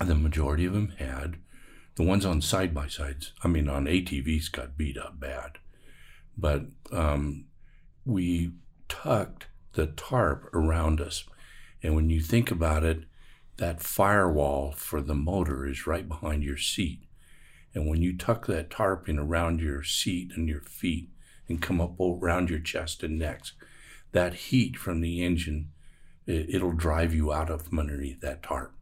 the 0.00 0.14
majority 0.14 0.64
of 0.64 0.72
them 0.72 0.94
had 0.98 1.36
the 1.98 2.04
ones 2.04 2.24
on 2.24 2.40
side 2.40 2.72
by 2.72 2.86
sides. 2.86 3.32
I 3.42 3.48
mean, 3.48 3.68
on 3.68 3.86
ATVs 3.86 4.52
got 4.52 4.78
beat 4.78 4.96
up 4.96 5.18
bad, 5.18 5.58
but 6.36 6.66
um, 6.92 7.46
we 8.04 8.52
tucked 8.88 9.48
the 9.72 9.88
tarp 9.88 10.48
around 10.54 11.00
us, 11.00 11.24
and 11.82 11.96
when 11.96 12.08
you 12.08 12.20
think 12.20 12.52
about 12.52 12.84
it, 12.84 13.02
that 13.56 13.82
firewall 13.82 14.70
for 14.70 15.00
the 15.00 15.16
motor 15.16 15.66
is 15.66 15.88
right 15.88 16.08
behind 16.08 16.44
your 16.44 16.56
seat. 16.56 17.02
And 17.74 17.88
when 17.88 18.00
you 18.00 18.16
tuck 18.16 18.46
that 18.46 18.70
tarp 18.70 19.08
in 19.08 19.18
around 19.18 19.60
your 19.60 19.82
seat 19.82 20.30
and 20.36 20.48
your 20.48 20.62
feet 20.62 21.10
and 21.48 21.60
come 21.60 21.80
up 21.80 21.98
around 21.98 22.48
your 22.48 22.60
chest 22.60 23.02
and 23.02 23.18
necks, 23.18 23.54
that 24.12 24.34
heat 24.34 24.76
from 24.76 25.00
the 25.00 25.24
engine, 25.24 25.72
it, 26.26 26.46
it'll 26.54 26.72
drive 26.72 27.12
you 27.12 27.32
out 27.32 27.50
of 27.50 27.68
underneath 27.76 28.20
that 28.20 28.44
tarp. 28.44 28.72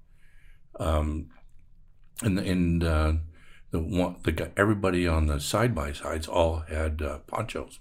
Um, 0.78 1.30
and 2.22 2.38
and 2.38 2.84
uh, 2.84 3.12
the 3.70 3.80
one, 3.80 4.16
the 4.22 4.50
everybody 4.56 5.06
on 5.06 5.26
the 5.26 5.40
side 5.40 5.74
by 5.74 5.92
sides 5.92 6.28
all 6.28 6.60
had 6.68 7.02
uh, 7.02 7.18
ponchos, 7.26 7.78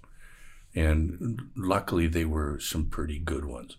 and 0.74 1.40
luckily 1.56 2.06
they 2.06 2.24
were 2.24 2.58
some 2.58 2.86
pretty 2.86 3.18
good 3.18 3.44
ones, 3.44 3.76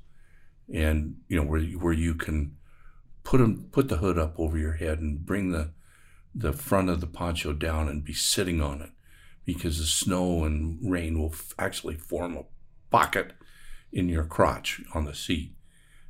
and 0.73 1.17
you 1.27 1.37
know 1.37 1.45
where 1.45 1.61
where 1.61 1.93
you 1.93 2.15
can 2.15 2.55
put 3.23 3.39
them 3.39 3.67
put 3.71 3.89
the 3.89 3.97
hood 3.97 4.17
up 4.17 4.39
over 4.39 4.57
your 4.57 4.73
head 4.73 4.99
and 4.99 5.25
bring 5.25 5.51
the 5.51 5.71
the 6.33 6.53
front 6.53 6.89
of 6.89 7.01
the 7.01 7.07
poncho 7.07 7.51
down 7.51 7.89
and 7.89 8.03
be 8.03 8.13
sitting 8.13 8.61
on 8.61 8.81
it. 8.81 8.91
Because 9.43 9.79
the 9.79 9.85
snow 9.85 10.43
and 10.43 10.77
rain 10.81 11.17
will 11.17 11.31
f- 11.31 11.53
actually 11.57 11.95
form 11.95 12.35
a 12.35 12.43
pocket 12.91 13.31
in 13.91 14.09
your 14.09 14.25
crotch 14.25 14.81
on 14.93 15.05
the 15.05 15.15
seat. 15.15 15.55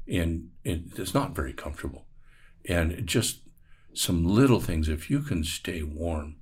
And 0.08 0.50
it, 0.64 0.82
it's 0.98 1.14
not 1.14 1.36
very 1.36 1.54
comfortable. 1.54 2.08
And 2.68 3.06
just 3.06 3.42
some 3.98 4.26
little 4.26 4.60
things 4.60 4.90
if 4.90 5.10
you 5.10 5.20
can 5.22 5.44
stay 5.44 5.82
warm 5.84 6.36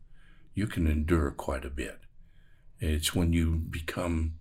you 0.54 0.68
can 0.68 0.88
endure 0.88 1.32
quite 1.32 1.66
a 1.66 1.70
bit 1.70 2.00
it's 2.80 3.16
when 3.16 3.34
you 3.34 3.56
become 3.56 4.36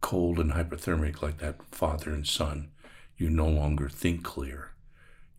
cold 0.00 0.38
and 0.38 0.52
hypothermic 0.52 1.22
like 1.22 1.38
that 1.38 1.56
father 1.70 2.10
and 2.10 2.26
son, 2.26 2.70
you 3.16 3.30
no 3.30 3.46
longer 3.46 3.88
think 3.88 4.24
clear. 4.24 4.72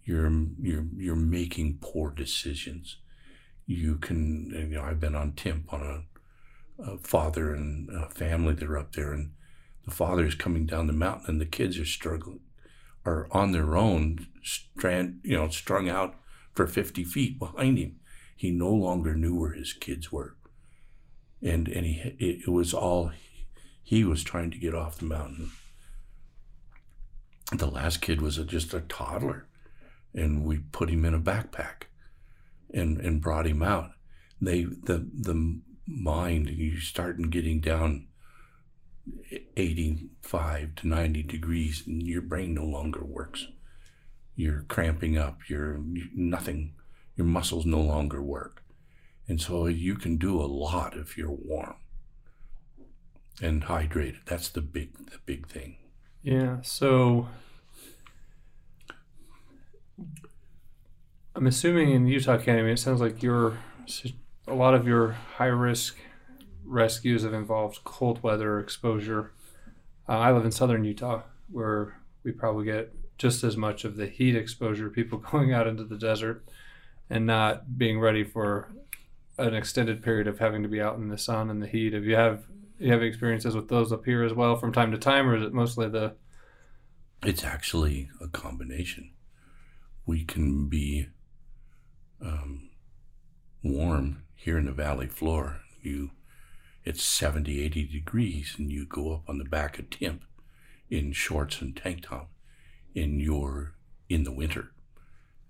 You're 0.03 0.31
you're 0.59 0.85
you're 0.95 1.15
making 1.15 1.79
poor 1.81 2.11
decisions. 2.11 2.97
You 3.65 3.95
can 3.95 4.49
you 4.49 4.75
know 4.77 4.83
I've 4.83 4.99
been 4.99 5.15
on 5.15 5.33
TIMP 5.33 5.71
on 5.73 5.81
a, 6.79 6.91
a 6.91 6.97
father 6.97 7.53
and 7.53 7.89
a 7.89 8.09
family 8.09 8.53
that 8.55 8.69
are 8.69 8.77
up 8.77 8.93
there, 8.93 9.13
and 9.13 9.31
the 9.85 9.91
father 9.91 10.25
is 10.25 10.35
coming 10.35 10.65
down 10.65 10.87
the 10.87 10.93
mountain, 10.93 11.25
and 11.27 11.41
the 11.41 11.45
kids 11.45 11.77
are 11.77 11.85
struggling, 11.85 12.41
are 13.05 13.27
on 13.31 13.51
their 13.51 13.75
own, 13.75 14.27
strand 14.43 15.19
you 15.23 15.37
know 15.37 15.49
strung 15.49 15.89
out 15.89 16.15
for 16.53 16.67
fifty 16.67 17.03
feet 17.03 17.39
behind 17.39 17.77
him. 17.77 17.99
He 18.35 18.51
no 18.51 18.71
longer 18.71 19.15
knew 19.15 19.39
where 19.39 19.53
his 19.53 19.73
kids 19.73 20.11
were, 20.11 20.35
and 21.41 21.67
and 21.67 21.85
he 21.85 22.15
it, 22.19 22.47
it 22.47 22.51
was 22.51 22.73
all 22.73 23.11
he 23.83 24.03
was 24.03 24.23
trying 24.23 24.51
to 24.51 24.57
get 24.57 24.75
off 24.75 24.97
the 24.97 25.05
mountain. 25.05 25.51
The 27.51 27.67
last 27.67 28.01
kid 28.01 28.21
was 28.21 28.37
a, 28.37 28.45
just 28.45 28.73
a 28.73 28.81
toddler, 28.81 29.47
and 30.13 30.45
we 30.45 30.59
put 30.59 30.89
him 30.89 31.03
in 31.05 31.13
a 31.13 31.19
backpack, 31.19 31.83
and 32.73 32.99
and 32.99 33.21
brought 33.21 33.47
him 33.47 33.61
out. 33.61 33.91
They 34.39 34.63
the 34.63 35.07
the 35.13 35.61
mind 35.87 36.49
you 36.49 36.79
start 36.79 37.17
getting 37.29 37.59
down 37.59 38.07
85 39.57 40.75
to 40.75 40.87
90 40.87 41.23
degrees 41.23 41.83
and 41.85 42.03
your 42.03 42.21
brain 42.21 42.53
no 42.53 42.63
longer 42.63 43.03
works 43.03 43.47
you're 44.35 44.63
cramping 44.67 45.17
up 45.17 45.37
you're 45.47 45.79
nothing 46.15 46.73
your 47.15 47.27
muscles 47.27 47.65
no 47.65 47.79
longer 47.79 48.21
work 48.21 48.63
and 49.27 49.39
so 49.39 49.67
you 49.67 49.95
can 49.95 50.17
do 50.17 50.41
a 50.41 50.43
lot 50.45 50.95
if 50.97 51.17
you're 51.17 51.31
warm 51.31 51.75
and 53.41 53.63
hydrated. 53.63 54.25
That's 54.25 54.49
the 54.49 54.61
big 54.61 54.93
the 55.09 55.19
big 55.25 55.47
thing. 55.47 55.77
Yeah. 56.21 56.57
So 56.61 57.27
I'm 61.35 61.47
assuming 61.47 61.91
in 61.91 62.07
Utah 62.07 62.37
County, 62.37 62.71
it 62.71 62.79
sounds 62.79 63.01
like 63.01 63.23
your 63.23 63.57
a 64.47 64.53
lot 64.53 64.73
of 64.73 64.87
your 64.87 65.11
high 65.11 65.45
risk 65.45 65.97
rescues 66.65 67.23
have 67.23 67.33
involved 67.33 67.83
cold 67.83 68.21
weather 68.23 68.59
exposure. 68.59 69.31
Uh, 70.07 70.17
I 70.17 70.31
live 70.31 70.45
in 70.45 70.51
southern 70.51 70.83
Utah, 70.83 71.23
where 71.49 72.01
we 72.23 72.31
probably 72.31 72.65
get 72.65 72.93
just 73.21 73.43
as 73.43 73.55
much 73.55 73.85
of 73.85 73.97
the 73.97 74.07
heat 74.07 74.35
exposure. 74.35 74.89
People 74.89 75.17
going 75.31 75.53
out 75.53 75.67
into 75.67 75.83
the 75.83 75.97
desert 75.97 76.43
and 77.09 77.27
not 77.27 77.77
being 77.77 77.99
ready 77.99 78.23
for 78.23 78.71
an 79.37 79.53
extended 79.53 80.03
period 80.03 80.27
of 80.27 80.39
having 80.39 80.63
to 80.63 80.69
be 80.69 80.81
out 80.81 80.97
in 80.97 81.09
the 81.09 81.17
sun 81.17 81.49
and 81.49 81.61
the 81.61 81.67
heat. 81.67 81.93
If 81.93 82.03
you 82.03 82.15
have 82.15 82.45
you 82.79 82.91
have 82.91 83.03
experiences 83.03 83.55
with 83.55 83.69
those 83.69 83.91
up 83.91 84.05
here 84.05 84.23
as 84.23 84.33
well 84.33 84.55
from 84.55 84.73
time 84.73 84.91
to 84.91 84.97
time, 84.97 85.29
or 85.29 85.35
is 85.35 85.43
it 85.43 85.53
mostly 85.53 85.87
the? 85.87 86.15
It's 87.23 87.43
actually 87.43 88.09
a 88.19 88.27
combination. 88.27 89.11
We 90.07 90.25
can 90.25 90.67
be 90.67 91.09
um, 92.19 92.71
warm 93.61 94.23
here 94.33 94.57
in 94.57 94.65
the 94.65 94.71
valley 94.71 95.05
floor. 95.05 95.61
You, 95.79 96.09
it's 96.83 97.03
70, 97.03 97.63
80 97.63 97.87
degrees, 97.87 98.55
and 98.57 98.71
you 98.71 98.87
go 98.87 99.13
up 99.13 99.29
on 99.29 99.37
the 99.37 99.43
back 99.43 99.77
of 99.77 99.91
Timp 99.91 100.23
in 100.89 101.11
shorts 101.11 101.61
and 101.61 101.77
tank 101.77 102.07
top, 102.07 102.31
and 102.95 103.21
you're 103.21 103.75
in 104.09 104.23
the 104.23 104.31
winter. 104.31 104.71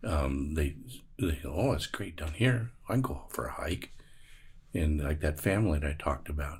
Um, 0.03 0.55
they, 0.55 0.75
they, 1.19 1.39
oh, 1.45 1.73
it's 1.73 1.87
great 1.87 2.17
down 2.17 2.33
here. 2.33 2.71
I 2.89 2.93
can 2.93 3.01
go 3.01 3.15
out 3.15 3.33
for 3.33 3.45
a 3.45 3.53
hike. 3.53 3.91
And 4.73 5.03
like 5.03 5.19
that 5.21 5.39
family 5.39 5.79
that 5.79 5.87
I 5.87 5.95
talked 5.97 6.29
about, 6.29 6.59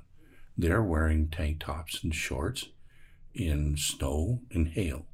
they're 0.56 0.82
wearing 0.82 1.28
tank 1.28 1.60
tops 1.60 2.02
and 2.04 2.14
shorts 2.14 2.68
in 3.34 3.76
snow 3.76 4.40
and 4.50 4.68
hail. 4.68 5.06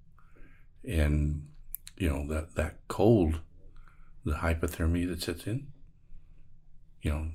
And, 0.86 1.48
you 1.96 2.08
know, 2.08 2.26
that, 2.28 2.54
that 2.56 2.78
cold, 2.88 3.40
the 4.24 4.34
hypothermia 4.34 5.08
that 5.08 5.22
sets 5.22 5.46
in, 5.46 5.68
you 7.02 7.12
know. 7.12 7.26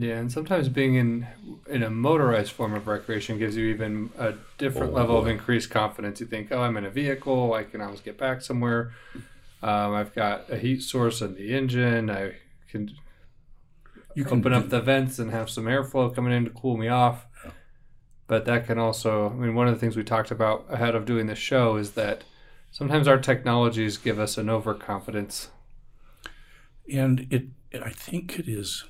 Yeah, 0.00 0.14
and 0.14 0.32
sometimes 0.32 0.70
being 0.70 0.94
in 0.94 1.26
in 1.68 1.82
a 1.82 1.90
motorized 1.90 2.52
form 2.52 2.72
of 2.72 2.86
recreation 2.86 3.38
gives 3.38 3.54
you 3.54 3.66
even 3.66 4.08
a 4.18 4.32
different 4.56 4.92
oh, 4.92 4.96
level 4.96 5.16
boy. 5.16 5.20
of 5.20 5.28
increased 5.28 5.68
confidence. 5.68 6.20
You 6.20 6.26
think, 6.26 6.50
oh, 6.50 6.62
I'm 6.62 6.78
in 6.78 6.86
a 6.86 6.90
vehicle, 6.90 7.52
I 7.52 7.64
can 7.64 7.82
always 7.82 8.00
get 8.00 8.16
back 8.16 8.40
somewhere. 8.40 8.92
Um, 9.62 9.92
I've 9.92 10.14
got 10.14 10.48
a 10.48 10.56
heat 10.56 10.82
source 10.82 11.20
in 11.20 11.34
the 11.34 11.54
engine. 11.54 12.08
I 12.08 12.36
can 12.70 12.92
you 14.14 14.24
can 14.24 14.38
open 14.38 14.54
up 14.54 14.70
the 14.70 14.80
vents 14.80 15.18
and 15.18 15.32
have 15.32 15.50
some 15.50 15.64
airflow 15.66 16.14
coming 16.14 16.32
in 16.32 16.46
to 16.46 16.50
cool 16.50 16.78
me 16.78 16.88
off. 16.88 17.26
But 18.26 18.46
that 18.46 18.66
can 18.66 18.78
also, 18.78 19.28
I 19.28 19.34
mean, 19.34 19.54
one 19.54 19.68
of 19.68 19.74
the 19.74 19.80
things 19.80 19.98
we 19.98 20.04
talked 20.04 20.30
about 20.30 20.64
ahead 20.70 20.94
of 20.94 21.04
doing 21.04 21.26
the 21.26 21.34
show 21.34 21.76
is 21.76 21.90
that 21.90 22.24
sometimes 22.70 23.06
our 23.06 23.18
technologies 23.18 23.98
give 23.98 24.18
us 24.18 24.38
an 24.38 24.48
overconfidence. 24.48 25.50
And 26.90 27.26
it, 27.30 27.48
I 27.84 27.90
think 27.90 28.38
it 28.38 28.48
is, 28.48 28.84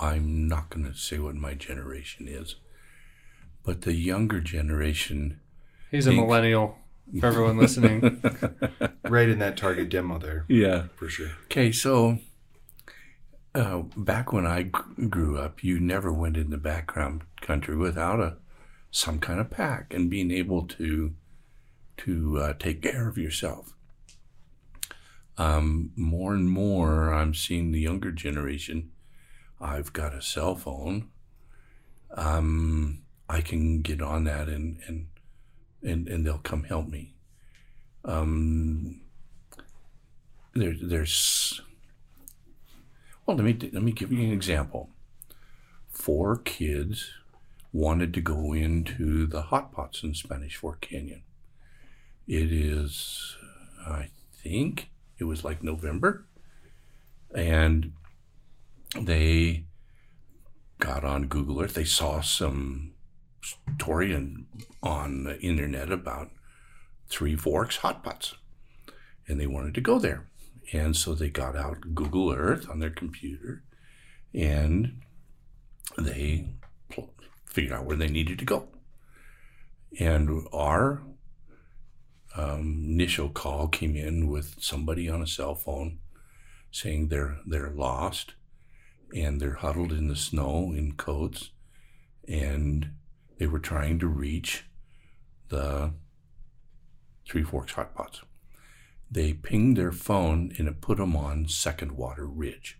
I'm 0.00 0.48
not 0.48 0.70
going 0.70 0.84
to 0.86 0.94
say 0.96 1.18
what 1.18 1.34
my 1.36 1.54
generation 1.54 2.26
is, 2.28 2.56
but 3.62 3.82
the 3.82 3.94
younger 3.94 4.40
generation. 4.40 5.40
He's 5.90 6.06
think, 6.06 6.18
a 6.18 6.22
millennial 6.22 6.76
for 7.20 7.26
everyone 7.26 7.58
listening. 7.58 8.22
right 9.08 9.28
in 9.28 9.38
that 9.38 9.56
target 9.56 9.88
demo 9.88 10.18
there. 10.18 10.44
Yeah. 10.48 10.84
For 10.96 11.08
sure. 11.08 11.30
Okay, 11.44 11.70
so 11.70 12.18
uh, 13.54 13.82
back 13.96 14.32
when 14.32 14.46
I 14.46 14.64
g- 14.64 15.06
grew 15.08 15.38
up, 15.38 15.62
you 15.62 15.78
never 15.78 16.12
went 16.12 16.36
in 16.36 16.50
the 16.50 16.58
background 16.58 17.22
country 17.40 17.76
without 17.76 18.20
a 18.20 18.36
some 18.90 19.18
kind 19.18 19.40
of 19.40 19.50
pack 19.50 19.92
and 19.92 20.08
being 20.08 20.30
able 20.30 20.66
to 20.66 21.14
to 21.96 22.38
uh, 22.38 22.52
take 22.54 22.82
care 22.82 23.08
of 23.08 23.18
yourself. 23.18 23.74
Um, 25.36 25.90
more 25.96 26.32
and 26.32 26.48
more, 26.48 27.12
I'm 27.12 27.34
seeing 27.34 27.72
the 27.72 27.80
younger 27.80 28.12
generation. 28.12 28.90
I've 29.64 29.94
got 29.94 30.14
a 30.14 30.20
cell 30.20 30.54
phone. 30.54 31.08
Um, 32.10 33.02
I 33.28 33.40
can 33.40 33.80
get 33.80 34.02
on 34.02 34.24
that 34.24 34.48
and 34.48 34.78
and 34.86 35.06
and, 35.82 36.06
and 36.06 36.26
they'll 36.26 36.38
come 36.38 36.64
help 36.64 36.88
me. 36.88 37.14
Um, 38.04 39.00
there, 40.54 40.74
there's 40.80 41.62
well, 43.24 43.36
let 43.38 43.44
me 43.44 43.70
let 43.72 43.82
me 43.82 43.92
give 43.92 44.12
you 44.12 44.22
an 44.22 44.32
example. 44.32 44.90
Four 45.88 46.36
kids 46.36 47.10
wanted 47.72 48.12
to 48.14 48.20
go 48.20 48.52
into 48.52 49.26
the 49.26 49.42
hot 49.42 49.72
pots 49.72 50.02
in 50.02 50.14
Spanish 50.14 50.56
Fork 50.56 50.82
Canyon. 50.82 51.22
It 52.26 52.52
is, 52.52 53.36
I 53.86 54.08
think, 54.32 54.90
it 55.18 55.24
was 55.24 55.44
like 55.44 55.62
November, 55.62 56.24
and 57.34 57.92
they 59.00 59.64
got 60.78 61.04
on 61.04 61.26
Google 61.26 61.60
Earth. 61.60 61.74
They 61.74 61.84
saw 61.84 62.20
some 62.20 62.92
story 63.76 64.12
in, 64.12 64.46
on 64.82 65.24
the 65.24 65.40
internet 65.40 65.90
about 65.90 66.30
Three 67.08 67.36
Forks 67.36 67.78
hot 67.78 68.02
pots, 68.02 68.34
and 69.28 69.38
they 69.38 69.46
wanted 69.46 69.74
to 69.74 69.80
go 69.80 69.98
there. 69.98 70.26
And 70.72 70.96
so 70.96 71.14
they 71.14 71.28
got 71.28 71.56
out 71.56 71.94
Google 71.94 72.32
Earth 72.32 72.68
on 72.70 72.78
their 72.78 72.90
computer 72.90 73.62
and 74.32 75.00
they 75.98 76.48
pl- 76.88 77.12
figured 77.44 77.72
out 77.72 77.84
where 77.84 77.96
they 77.96 78.08
needed 78.08 78.38
to 78.38 78.44
go. 78.44 78.68
And 80.00 80.46
our 80.52 81.02
um, 82.34 82.82
initial 82.88 83.28
call 83.28 83.68
came 83.68 83.94
in 83.94 84.26
with 84.26 84.56
somebody 84.58 85.08
on 85.08 85.22
a 85.22 85.26
cell 85.26 85.54
phone 85.54 85.98
saying 86.72 87.08
they're 87.08 87.38
they're 87.46 87.70
lost 87.70 88.34
and 89.14 89.40
they're 89.40 89.54
huddled 89.54 89.92
in 89.92 90.08
the 90.08 90.16
snow 90.16 90.72
in 90.76 90.92
coats 90.92 91.50
and 92.26 92.90
they 93.38 93.46
were 93.46 93.58
trying 93.58 93.98
to 93.98 94.06
reach 94.06 94.66
the 95.48 95.92
Three 97.26 97.42
Forks 97.42 97.72
hot 97.72 97.94
pots 97.94 98.22
they 99.14 99.32
pinged 99.32 99.76
their 99.76 99.92
phone 99.92 100.52
and 100.58 100.66
it 100.66 100.80
put 100.80 100.98
them 100.98 101.16
on 101.16 101.46
Second 101.46 101.92
Water 101.92 102.26
Ridge, 102.26 102.78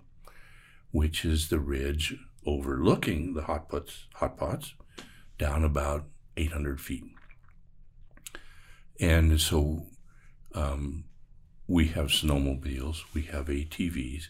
which 0.90 1.24
is 1.24 1.48
the 1.48 1.60
ridge 1.60 2.16
overlooking 2.44 3.34
the 3.34 3.42
hot 3.42 3.68
pots, 3.68 4.06
hot 4.14 4.36
pots 4.36 4.74
down 5.38 5.64
about 5.64 6.06
800 6.36 6.80
feet. 6.80 7.04
And 8.98 9.40
so 9.40 9.86
um, 10.54 11.04
we 11.68 11.88
have 11.88 12.08
snowmobiles, 12.08 13.02
we 13.14 13.22
have 13.22 13.46
ATVs. 13.46 14.24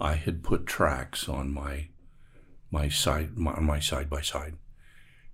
I 0.00 0.14
had 0.14 0.42
put 0.42 0.66
tracks 0.66 1.28
on 1.28 1.52
my 1.52 1.88
my 2.70 2.88
side 2.88 3.36
my, 3.36 3.58
my 3.60 3.80
side 3.80 4.10
by 4.10 4.20
side. 4.20 4.56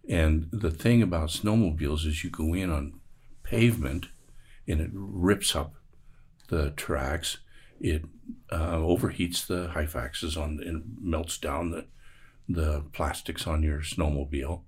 And 0.09 0.49
the 0.53 0.71
thing 0.71 1.03
about 1.03 1.31
snowmobiles 1.31 2.07
is 2.07 2.25
you 2.25 2.31
go 2.31 2.55
in 2.55 2.71
on 2.71 3.01
pavement 3.43 4.07
and 4.67 4.81
it 4.81 4.91
rips 4.93 5.55
up 5.55 5.75
the 6.49 6.71
tracks, 6.71 7.39
it 7.81 8.05
uh, 8.51 8.77
overheats 8.77 9.47
the 9.47 9.71
Hyfaxes 9.75 10.37
on 10.37 10.61
and 10.65 10.97
melts 11.01 11.39
down 11.39 11.71
the 11.71 11.87
the 12.49 12.85
plastics 12.93 13.47
on 13.47 13.63
your 13.63 13.81
snowmobile, 13.81 14.63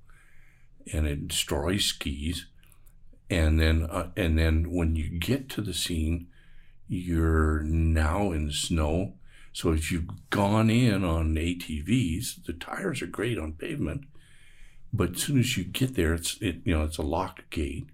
and 0.93 1.07
it 1.07 1.29
destroys 1.29 1.85
skis. 1.85 2.47
And 3.29 3.61
then, 3.61 3.85
uh, 3.85 4.11
and 4.17 4.39
then 4.39 4.71
when 4.71 4.97
you 4.97 5.09
get 5.19 5.49
to 5.51 5.61
the 5.61 5.75
scene, 5.75 6.29
you're 6.89 7.63
now 7.63 8.33
in 8.33 8.53
snow. 8.53 9.15
So 9.55 9.71
if 9.71 9.93
you've 9.93 10.31
gone 10.31 10.69
in 10.69 11.05
on 11.05 11.37
ATVs, 11.37 12.45
the 12.45 12.53
tires 12.53 13.01
are 13.01 13.07
great 13.07 13.39
on 13.39 13.53
pavement, 13.53 14.03
but 14.93 15.13
as 15.13 15.23
soon 15.23 15.39
as 15.39 15.57
you 15.57 15.63
get 15.63 15.95
there, 15.95 16.13
it's 16.13 16.37
it 16.43 16.57
you 16.65 16.77
know 16.77 16.83
it's 16.83 16.99
a 16.99 17.03
locked 17.03 17.49
gate, 17.51 17.87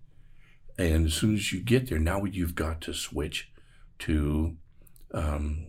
and 0.78 1.06
as 1.06 1.14
soon 1.14 1.34
as 1.34 1.52
you 1.52 1.60
get 1.60 1.88
there, 1.88 1.98
now 1.98 2.24
you've 2.24 2.54
got 2.54 2.80
to 2.82 2.94
switch 2.94 3.52
to 4.00 4.56
um, 5.12 5.66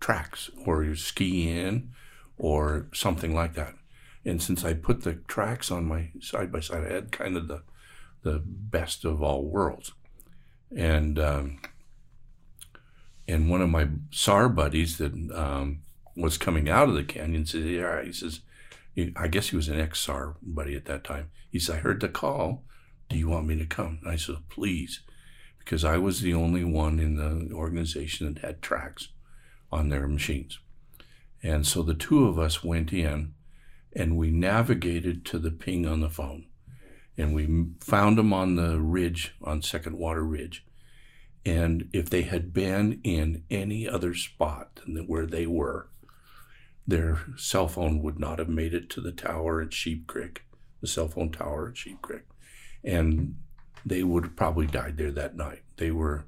tracks 0.00 0.50
or 0.64 0.82
you 0.82 0.96
ski 0.96 1.46
in 1.46 1.90
or 2.38 2.88
something 2.94 3.34
like 3.34 3.52
that. 3.52 3.74
And 4.24 4.42
since 4.42 4.64
I 4.64 4.72
put 4.72 5.02
the 5.02 5.16
tracks 5.28 5.70
on 5.70 5.84
my 5.84 6.08
side 6.20 6.50
by 6.50 6.60
side, 6.60 6.86
I 6.86 6.94
had 6.94 7.12
kind 7.12 7.36
of 7.36 7.48
the 7.48 7.64
the 8.22 8.42
best 8.42 9.04
of 9.04 9.22
all 9.22 9.44
worlds. 9.44 9.92
And 10.74 11.18
um, 11.18 11.58
and 13.32 13.50
one 13.50 13.62
of 13.62 13.70
my 13.70 13.88
SAR 14.10 14.48
buddies 14.48 14.98
that 14.98 15.12
um, 15.34 15.82
was 16.16 16.38
coming 16.38 16.68
out 16.68 16.88
of 16.88 16.94
the 16.94 17.04
canyon 17.04 17.46
said, 17.46 17.64
"Yeah," 17.64 18.02
he 18.02 18.12
says, 18.12 18.40
I 19.16 19.28
guess 19.28 19.48
he 19.48 19.56
was 19.56 19.68
an 19.68 19.80
ex 19.80 20.00
SAR 20.00 20.36
buddy 20.42 20.76
at 20.76 20.84
that 20.86 21.04
time. 21.04 21.30
He 21.50 21.58
said, 21.58 21.76
"I 21.76 21.80
heard 21.80 22.00
the 22.00 22.08
call. 22.08 22.64
Do 23.08 23.16
you 23.16 23.28
want 23.28 23.46
me 23.46 23.58
to 23.58 23.66
come?" 23.66 23.98
And 24.02 24.10
I 24.10 24.16
said, 24.16 24.36
"Please," 24.48 25.00
because 25.58 25.84
I 25.84 25.98
was 25.98 26.20
the 26.20 26.34
only 26.34 26.64
one 26.64 26.98
in 26.98 27.16
the 27.16 27.54
organization 27.54 28.32
that 28.32 28.44
had 28.44 28.62
tracks 28.62 29.08
on 29.70 29.88
their 29.88 30.06
machines. 30.06 30.58
And 31.42 31.66
so 31.66 31.82
the 31.82 31.94
two 31.94 32.26
of 32.26 32.38
us 32.38 32.62
went 32.62 32.92
in 32.92 33.34
and 33.94 34.16
we 34.16 34.30
navigated 34.30 35.24
to 35.26 35.38
the 35.38 35.50
ping 35.50 35.86
on 35.86 36.00
the 36.00 36.10
phone. 36.10 36.46
And 37.18 37.34
we 37.34 37.66
found 37.80 38.16
them 38.16 38.32
on 38.32 38.56
the 38.56 38.80
ridge, 38.80 39.34
on 39.42 39.60
Second 39.60 39.98
Water 39.98 40.24
Ridge. 40.24 40.64
And 41.44 41.88
if 41.92 42.08
they 42.08 42.22
had 42.22 42.52
been 42.52 43.00
in 43.02 43.44
any 43.50 43.88
other 43.88 44.14
spot 44.14 44.80
than 44.86 44.96
where 45.06 45.26
they 45.26 45.46
were, 45.46 45.88
their 46.86 47.20
cell 47.36 47.68
phone 47.68 48.02
would 48.02 48.18
not 48.18 48.38
have 48.38 48.48
made 48.48 48.74
it 48.74 48.90
to 48.90 49.00
the 49.00 49.12
tower 49.12 49.60
at 49.60 49.72
Sheep 49.72 50.06
Creek, 50.06 50.42
the 50.80 50.86
cell 50.86 51.08
phone 51.08 51.30
tower 51.30 51.68
at 51.68 51.76
Sheep 51.76 52.00
Creek. 52.02 52.22
And 52.84 53.36
they 53.84 54.02
would 54.02 54.24
have 54.24 54.36
probably 54.36 54.66
died 54.66 54.96
there 54.96 55.10
that 55.12 55.36
night. 55.36 55.62
They 55.76 55.90
were 55.90 56.26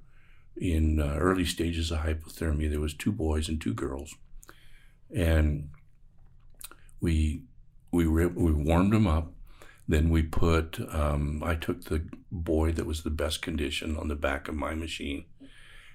in 0.56 1.00
uh, 1.00 1.16
early 1.18 1.44
stages 1.44 1.90
of 1.90 1.98
hypothermia. 2.00 2.70
There 2.70 2.80
was 2.80 2.94
two 2.94 3.12
boys 3.12 3.48
and 3.48 3.60
two 3.60 3.74
girls, 3.74 4.14
and 5.14 5.70
we 7.00 7.42
we 7.90 8.06
we 8.06 8.52
warmed 8.52 8.92
them 8.92 9.06
up. 9.06 9.33
Then 9.86 10.10
we 10.10 10.22
put 10.22 10.80
um, 10.94 11.42
I 11.44 11.54
took 11.54 11.84
the 11.84 12.06
boy 12.30 12.72
that 12.72 12.86
was 12.86 13.02
the 13.02 13.10
best 13.10 13.42
condition 13.42 13.96
on 13.96 14.08
the 14.08 14.14
back 14.14 14.48
of 14.48 14.54
my 14.54 14.74
machine. 14.74 15.26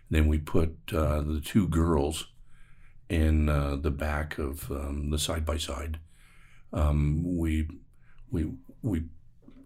Then 0.10 0.28
we 0.28 0.38
put 0.38 0.78
uh, 0.94 1.22
the 1.22 1.42
two 1.44 1.68
girls 1.68 2.28
in 3.10 3.50
uh, 3.50 3.76
the 3.76 3.92
back 3.92 4.38
of 4.38 4.72
um, 4.72 5.10
the 5.10 5.20
side 5.20 5.46
by 5.46 5.58
side. 5.58 6.00
We 6.72 7.68
we 8.32 8.52
we 8.82 9.04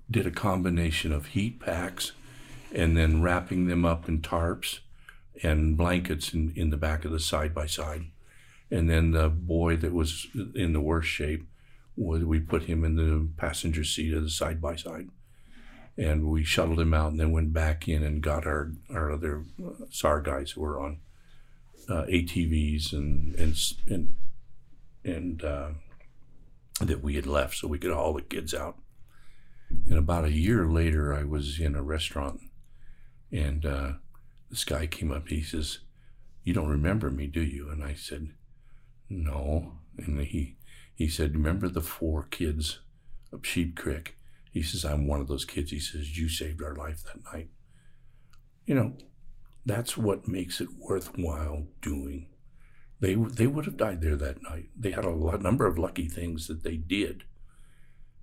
did 0.09 0.27
a 0.27 0.31
combination 0.31 1.12
of 1.12 1.27
heat 1.27 1.59
packs 1.59 2.13
and 2.73 2.97
then 2.97 3.21
wrapping 3.21 3.67
them 3.67 3.86
up 3.86 4.07
in 4.07 4.21
tarps 4.21 4.79
and 5.41 5.77
blankets 5.77 6.33
in, 6.33 6.53
in 6.55 6.69
the 6.69 6.77
back 6.77 7.05
of 7.05 7.12
the 7.12 7.19
side 7.19 7.53
by 7.53 7.65
side. 7.65 8.05
And 8.71 8.89
then 8.89 9.12
the 9.12 9.29
boy 9.29 9.77
that 9.77 9.93
was 9.93 10.27
in 10.55 10.73
the 10.73 10.81
worst 10.81 11.09
shape, 11.09 11.47
we 11.95 12.39
put 12.39 12.63
him 12.63 12.84
in 12.84 12.95
the 12.95 13.29
passenger 13.38 13.84
seat 13.84 14.13
of 14.13 14.23
the 14.23 14.29
side 14.29 14.62
by 14.62 14.75
side. 14.75 15.10
And 15.95 16.25
we 16.25 16.43
shuttled 16.43 16.79
him 16.79 16.93
out 16.93 17.12
and 17.12 17.19
then 17.19 17.32
went 17.32 17.53
back 17.53 17.88
in 17.88 18.01
and 18.03 18.21
got 18.21 18.47
our, 18.47 18.71
our 18.89 19.12
other 19.12 19.43
SAR 19.91 20.21
guys 20.21 20.51
who 20.51 20.62
were 20.62 20.79
on 20.79 20.97
uh, 21.88 22.06
ATVs 22.06 22.93
and, 22.93 23.36
and, 23.36 23.56
and, 23.88 24.15
and 25.03 25.43
uh, 25.43 25.69
that 26.82 27.03
we 27.03 27.15
had 27.15 27.27
left 27.27 27.58
so 27.58 27.67
we 27.67 27.77
could 27.77 27.93
haul 27.93 28.13
the 28.13 28.23
kids 28.23 28.56
out. 28.56 28.77
And 29.88 29.99
about 29.99 30.25
a 30.25 30.32
year 30.32 30.65
later, 30.67 31.13
I 31.13 31.23
was 31.23 31.60
in 31.60 31.75
a 31.75 31.84
restaurant 31.84 32.39
and 33.34 33.65
uh, 33.65 33.91
this 34.49 34.63
guy 34.63 34.86
came 34.86 35.12
up. 35.12 35.27
He 35.27 35.41
says, 35.41 35.79
"You 36.43 36.53
don't 36.53 36.69
remember 36.69 37.10
me, 37.10 37.25
do 37.25 37.41
you?" 37.41 37.69
And 37.69 37.84
I 37.84 37.95
said, 37.95 38.29
"No." 39.10 39.79
And 39.97 40.19
he 40.21 40.56
he 40.95 41.08
said, 41.08 41.36
"Remember 41.36 41.67
the 41.69 41.82
four 41.82 42.23
kids 42.23 42.79
of 43.32 43.45
Sheep 43.45 43.75
Creek?" 43.75 44.17
He 44.51 44.62
says, 44.62 44.86
"I'm 44.86 45.08
one 45.08 45.21
of 45.21 45.27
those 45.27 45.45
kids." 45.45 45.71
He 45.71 45.79
says, 45.79 46.17
"You 46.17 46.29
saved 46.29 46.62
our 46.62 46.75
life 46.75 47.03
that 47.03 47.23
night." 47.34 47.49
You 48.65 48.75
know, 48.75 48.97
that's 49.65 49.97
what 49.97 50.27
makes 50.27 50.62
it 50.62 50.77
worthwhile 50.77 51.67
doing. 51.82 52.27
They 52.99 53.15
they 53.15 53.47
would 53.47 53.65
have 53.65 53.77
died 53.77 54.01
there 54.01 54.15
that 54.15 54.43
night. 54.43 54.69
They 54.77 54.91
had 54.91 55.06
a 55.06 55.10
lot, 55.10 55.41
number 55.41 55.65
of 55.65 55.77
lucky 55.77 56.08
things 56.08 56.47
that 56.47 56.63
they 56.63 56.77
did. 56.77 57.23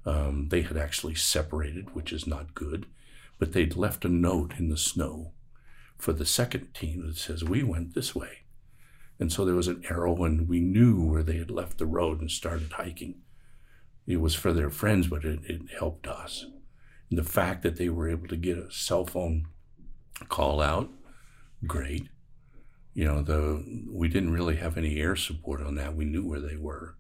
Um, 0.07 0.49
they 0.49 0.63
had 0.63 0.77
actually 0.77 1.15
separated, 1.15 1.95
which 1.95 2.13
is 2.13 2.27
not 2.27 2.55
good, 2.55 2.87
but 3.39 3.53
they'd 3.53 3.77
left 3.77 4.05
a 4.05 4.09
note 4.09 4.55
in 4.59 4.69
the 4.69 4.79
snow 4.79 5.33
for 6.01 6.13
the 6.13 6.27
second 6.27 6.73
team 6.73 7.07
that 7.07 7.17
says, 7.17 7.45
We 7.45 7.63
went 7.63 7.95
this 7.95 8.15
way. 8.15 8.41
And 9.21 9.31
so 9.31 9.45
there 9.45 9.55
was 9.55 9.69
an 9.69 9.85
arrow, 9.89 10.25
and 10.25 10.49
we 10.49 10.61
knew 10.61 11.05
where 11.05 11.23
they 11.23 11.37
had 11.37 11.51
left 11.51 11.77
the 11.77 11.87
road 11.87 12.21
and 12.21 12.31
started 12.31 12.73
hiking. 12.73 13.17
It 14.07 14.17
was 14.17 14.35
for 14.35 14.55
their 14.55 14.71
friends, 14.71 15.09
but 15.09 15.25
it, 15.27 15.41
it 15.45 15.61
helped 15.79 16.07
us. 16.07 16.47
And 17.11 17.19
the 17.19 17.25
fact 17.25 17.63
that 17.63 17.77
they 17.77 17.91
were 17.91 18.09
able 18.09 18.29
to 18.29 18.37
get 18.37 18.57
a 18.57 18.73
cell 18.73 19.05
phone 19.05 19.47
call 20.29 20.63
out, 20.63 20.91
great. 21.67 22.09
You 22.95 23.05
know, 23.05 23.23
the 23.23 23.87
we 23.93 24.09
didn't 24.09 24.33
really 24.33 24.57
have 24.57 24.79
any 24.79 24.99
air 24.99 25.15
support 25.17 25.63
on 25.63 25.75
that. 25.75 25.95
We 25.95 26.07
knew 26.07 26.27
where 26.27 26.41
they 26.41 26.57
were, 26.57 26.97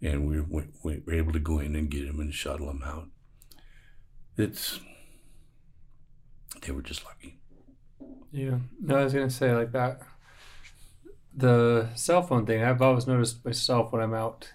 and 0.00 0.26
we, 0.26 0.40
we, 0.40 0.64
we 0.82 1.02
were 1.06 1.12
able 1.12 1.32
to 1.32 1.38
go 1.38 1.58
in 1.58 1.76
and 1.76 1.90
get 1.90 2.06
them 2.06 2.18
and 2.18 2.32
shuttle 2.32 2.66
them 2.66 2.82
out. 2.84 3.08
It's 4.36 4.80
they 6.62 6.72
were 6.72 6.82
just 6.82 7.04
lucky. 7.04 7.38
Yeah. 8.32 8.58
No, 8.80 8.96
I 8.96 9.04
was 9.04 9.12
gonna 9.12 9.30
say 9.30 9.54
like 9.54 9.72
that. 9.72 10.00
The 11.36 11.90
cell 11.94 12.22
phone 12.22 12.46
thing, 12.46 12.62
I've 12.62 12.80
always 12.80 13.06
noticed 13.06 13.44
myself 13.44 13.92
when 13.92 14.00
I'm 14.00 14.14
out 14.14 14.52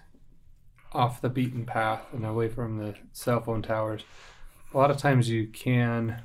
off 0.92 1.20
the 1.20 1.28
beaten 1.28 1.64
path 1.64 2.02
and 2.12 2.26
away 2.26 2.48
from 2.48 2.78
the 2.78 2.96
cell 3.12 3.40
phone 3.40 3.62
towers. 3.62 4.02
A 4.74 4.76
lot 4.76 4.90
of 4.90 4.96
times 4.96 5.28
you 5.28 5.46
can 5.46 6.22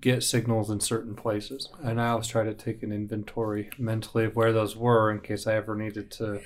get 0.00 0.22
signals 0.22 0.70
in 0.70 0.80
certain 0.80 1.14
places. 1.14 1.68
And 1.82 2.00
I 2.00 2.08
always 2.08 2.26
try 2.26 2.44
to 2.44 2.54
take 2.54 2.82
an 2.82 2.92
inventory 2.92 3.70
mentally 3.78 4.24
of 4.24 4.36
where 4.36 4.52
those 4.52 4.76
were 4.76 5.10
in 5.10 5.20
case 5.20 5.46
I 5.46 5.54
ever 5.54 5.74
needed 5.74 6.10
to 6.12 6.40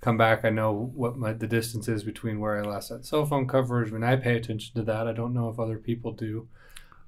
come 0.00 0.16
back. 0.16 0.44
I 0.44 0.50
know 0.50 0.92
what 0.94 1.16
my 1.16 1.32
the 1.32 1.46
distance 1.46 1.88
is 1.88 2.04
between 2.04 2.40
where 2.40 2.56
I 2.56 2.62
last 2.62 2.90
had 2.90 3.04
cell 3.04 3.26
phone 3.26 3.46
coverage. 3.46 3.90
When 3.90 4.04
I 4.04 4.16
pay 4.16 4.36
attention 4.36 4.74
to 4.76 4.82
that, 4.82 5.08
I 5.08 5.12
don't 5.12 5.34
know 5.34 5.48
if 5.48 5.58
other 5.58 5.78
people 5.78 6.12
do. 6.12 6.48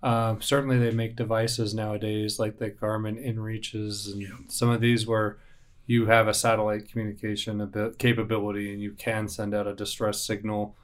Um, 0.03 0.41
certainly, 0.41 0.79
they 0.79 0.93
make 0.93 1.17
devices 1.17 1.75
nowadays 1.75 2.39
like 2.39 2.59
the 2.59 2.71
Garmin 2.71 3.25
InReaches 3.25 4.13
and 4.13 4.23
yeah. 4.23 4.29
some 4.49 4.69
of 4.69 4.81
these 4.81 5.07
where 5.07 5.39
you 5.87 6.07
have 6.07 6.29
a 6.29 6.35
satellite 6.35 6.89
communication 6.89 7.95
capability 7.99 8.73
and 8.73 8.81
you 8.81 8.93
can 8.93 9.27
send 9.27 9.55
out 9.55 9.67
a 9.67 9.75
distress 9.75 10.23
signal. 10.23 10.77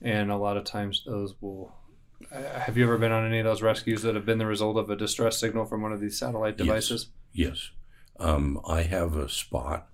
And 0.00 0.30
a 0.30 0.36
lot 0.36 0.56
of 0.56 0.64
times, 0.64 1.02
those 1.06 1.34
will. 1.40 1.74
Uh, 2.30 2.60
have 2.60 2.76
you 2.76 2.84
ever 2.84 2.98
been 2.98 3.12
on 3.12 3.26
any 3.26 3.40
of 3.40 3.44
those 3.44 3.62
rescues 3.62 4.02
that 4.02 4.14
have 4.14 4.24
been 4.24 4.38
the 4.38 4.46
result 4.46 4.76
of 4.76 4.88
a 4.88 4.96
distress 4.96 5.38
signal 5.38 5.64
from 5.64 5.82
one 5.82 5.92
of 5.92 6.00
these 6.00 6.18
satellite 6.18 6.56
devices? 6.56 7.08
Yes. 7.32 7.48
yes. 7.48 7.70
Um, 8.20 8.60
I 8.66 8.82
have 8.82 9.16
a 9.16 9.28
spot. 9.28 9.88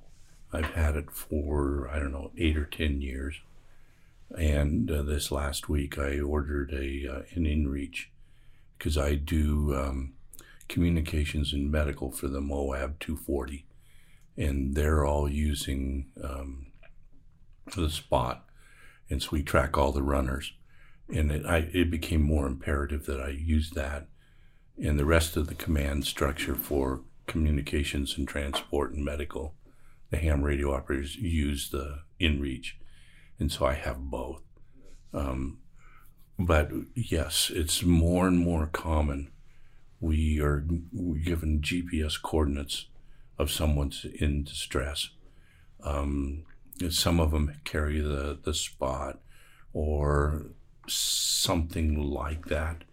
I've 0.52 0.74
had 0.74 0.96
it 0.96 1.10
for, 1.10 1.90
I 1.90 1.98
don't 1.98 2.12
know, 2.12 2.30
eight 2.36 2.56
or 2.56 2.64
10 2.64 3.00
years. 3.00 3.40
And 4.36 4.90
uh, 4.90 5.02
this 5.02 5.30
last 5.30 5.68
week, 5.68 5.98
I 5.98 6.20
ordered 6.20 6.72
a 6.72 7.08
uh, 7.08 7.22
an 7.34 7.44
InReach 7.44 8.06
because 8.78 8.96
I 8.96 9.16
do 9.16 9.74
um, 9.74 10.14
communications 10.68 11.52
and 11.52 11.70
medical 11.70 12.10
for 12.10 12.28
the 12.28 12.40
Moab 12.40 13.00
240, 13.00 13.66
and 14.36 14.74
they're 14.74 15.04
all 15.04 15.28
using 15.28 16.06
um, 16.22 16.66
the 17.74 17.90
spot, 17.90 18.44
and 19.10 19.22
so 19.22 19.30
we 19.32 19.42
track 19.42 19.76
all 19.76 19.92
the 19.92 20.02
runners, 20.02 20.52
and 21.12 21.32
it, 21.32 21.44
I, 21.44 21.68
it 21.72 21.90
became 21.90 22.22
more 22.22 22.46
imperative 22.46 23.06
that 23.06 23.20
I 23.20 23.30
use 23.30 23.70
that, 23.70 24.06
and 24.80 24.98
the 24.98 25.04
rest 25.04 25.36
of 25.36 25.48
the 25.48 25.54
command 25.54 26.06
structure 26.06 26.54
for 26.54 27.02
communications 27.26 28.16
and 28.16 28.28
transport 28.28 28.92
and 28.92 29.04
medical, 29.04 29.54
the 30.10 30.18
ham 30.18 30.42
radio 30.42 30.74
operators 30.74 31.16
use 31.16 31.70
the 31.70 32.00
InReach, 32.20 32.72
and 33.38 33.50
so 33.50 33.66
I 33.66 33.74
have 33.74 33.98
both. 33.98 34.42
Um, 35.12 35.58
but 36.38 36.70
yes, 36.94 37.50
it's 37.54 37.82
more 37.82 38.26
and 38.26 38.38
more 38.38 38.66
common. 38.66 39.30
We 40.00 40.40
are 40.40 40.60
given 40.60 41.60
GPS 41.60 42.20
coordinates 42.20 42.86
of 43.38 43.50
someone's 43.50 44.04
in 44.04 44.44
distress. 44.44 45.10
Um, 45.82 46.44
some 46.90 47.18
of 47.18 47.32
them 47.32 47.54
carry 47.64 48.00
the, 48.00 48.38
the 48.40 48.54
spot, 48.54 49.18
or 49.72 50.46
something 50.86 52.00
like 52.00 52.46
that. 52.46 52.84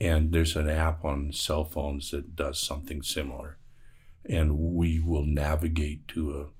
And 0.00 0.32
there's 0.32 0.56
an 0.56 0.68
app 0.68 1.04
on 1.04 1.32
cell 1.32 1.64
phones 1.64 2.12
that 2.12 2.36
does 2.36 2.60
something 2.60 3.02
similar. 3.02 3.58
And 4.24 4.58
we 4.58 5.00
will 5.00 5.24
navigate 5.24 6.06
to 6.08 6.52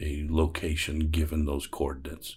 a, 0.00 0.04
a 0.04 0.26
location 0.28 1.10
given 1.10 1.46
those 1.46 1.66
coordinates 1.66 2.36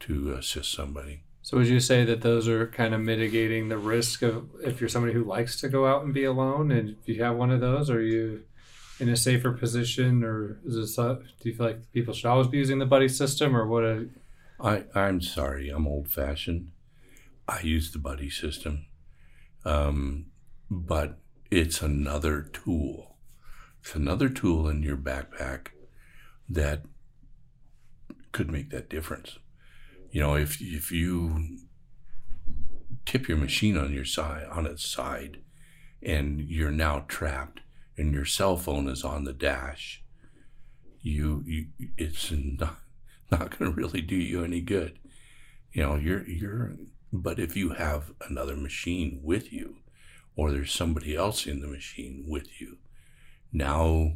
to 0.00 0.32
assist 0.32 0.72
somebody. 0.72 1.24
So 1.50 1.56
would 1.56 1.66
you 1.66 1.80
say 1.80 2.04
that 2.04 2.20
those 2.20 2.46
are 2.46 2.68
kind 2.68 2.94
of 2.94 3.00
mitigating 3.00 3.70
the 3.70 3.76
risk 3.76 4.22
of 4.22 4.50
if 4.62 4.80
you're 4.80 4.88
somebody 4.88 5.12
who 5.12 5.24
likes 5.24 5.60
to 5.62 5.68
go 5.68 5.84
out 5.84 6.04
and 6.04 6.14
be 6.14 6.22
alone, 6.22 6.70
and 6.70 6.90
if 6.90 7.08
you 7.08 7.24
have 7.24 7.34
one 7.34 7.50
of 7.50 7.60
those, 7.60 7.90
are 7.90 8.00
you 8.00 8.44
in 9.00 9.08
a 9.08 9.16
safer 9.16 9.50
position, 9.50 10.22
or 10.22 10.60
is 10.64 10.76
this? 10.76 10.94
Do 10.94 11.18
you 11.42 11.56
feel 11.56 11.66
like 11.66 11.90
people 11.90 12.14
should 12.14 12.28
always 12.28 12.46
be 12.46 12.58
using 12.58 12.78
the 12.78 12.86
buddy 12.86 13.08
system, 13.08 13.56
or 13.56 13.66
what? 13.66 13.82
A, 13.82 14.06
I 14.60 14.84
I'm 14.94 15.20
sorry, 15.20 15.70
I'm 15.70 15.88
old 15.88 16.08
fashioned. 16.08 16.70
I 17.48 17.62
use 17.62 17.90
the 17.90 17.98
buddy 17.98 18.30
system, 18.30 18.86
um, 19.64 20.26
but 20.70 21.18
it's 21.50 21.82
another 21.82 22.42
tool. 22.42 23.16
It's 23.80 23.96
another 23.96 24.28
tool 24.28 24.68
in 24.68 24.84
your 24.84 24.96
backpack 24.96 25.70
that 26.48 26.84
could 28.30 28.52
make 28.52 28.70
that 28.70 28.88
difference 28.88 29.40
you 30.10 30.20
know, 30.20 30.34
if 30.34 30.60
if 30.60 30.90
you 30.90 31.58
tip 33.06 33.28
your 33.28 33.38
machine 33.38 33.76
on 33.76 33.92
your 33.92 34.04
side 34.04 34.46
on 34.50 34.66
its 34.66 34.84
side, 34.84 35.38
and 36.02 36.40
you're 36.40 36.70
now 36.70 37.04
trapped, 37.08 37.60
and 37.96 38.12
your 38.12 38.24
cell 38.24 38.56
phone 38.56 38.88
is 38.88 39.04
on 39.04 39.24
the 39.24 39.32
dash, 39.32 40.02
you, 41.00 41.42
you 41.46 41.66
it's 41.96 42.32
not 42.32 42.78
not 43.30 43.56
going 43.58 43.70
to 43.70 43.76
really 43.76 44.00
do 44.00 44.16
you 44.16 44.44
any 44.44 44.60
good. 44.60 44.98
You 45.72 45.82
know, 45.82 45.96
you're 45.96 46.26
you're. 46.26 46.76
But 47.12 47.40
if 47.40 47.56
you 47.56 47.70
have 47.70 48.12
another 48.28 48.56
machine 48.56 49.20
with 49.22 49.52
you, 49.52 49.78
or 50.36 50.52
there's 50.52 50.72
somebody 50.72 51.16
else 51.16 51.44
in 51.44 51.60
the 51.60 51.66
machine 51.66 52.24
with 52.28 52.60
you, 52.60 52.78
now, 53.52 54.12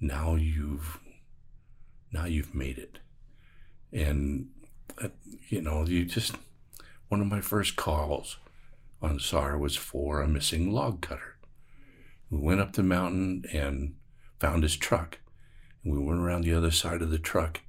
now 0.00 0.34
you've 0.34 0.98
now 2.12 2.24
you've 2.24 2.54
made 2.54 2.78
it, 2.78 2.98
and 3.92 4.48
you 5.48 5.60
know, 5.60 5.84
you 5.86 6.04
just 6.04 6.34
one 7.08 7.20
of 7.20 7.26
my 7.26 7.40
first 7.40 7.76
calls 7.76 8.38
on 9.02 9.18
SAR 9.18 9.58
was 9.58 9.76
for 9.76 10.20
a 10.20 10.28
missing 10.28 10.72
log 10.72 11.00
cutter. 11.00 11.36
We 12.30 12.38
went 12.38 12.60
up 12.60 12.74
the 12.74 12.82
mountain 12.82 13.44
and 13.52 13.94
found 14.38 14.62
his 14.62 14.76
truck. 14.76 15.18
And 15.82 15.92
we 15.92 15.98
went 15.98 16.20
around 16.20 16.44
the 16.44 16.54
other 16.54 16.70
side 16.70 17.02
of 17.02 17.10
the 17.10 17.18
truck, 17.18 17.60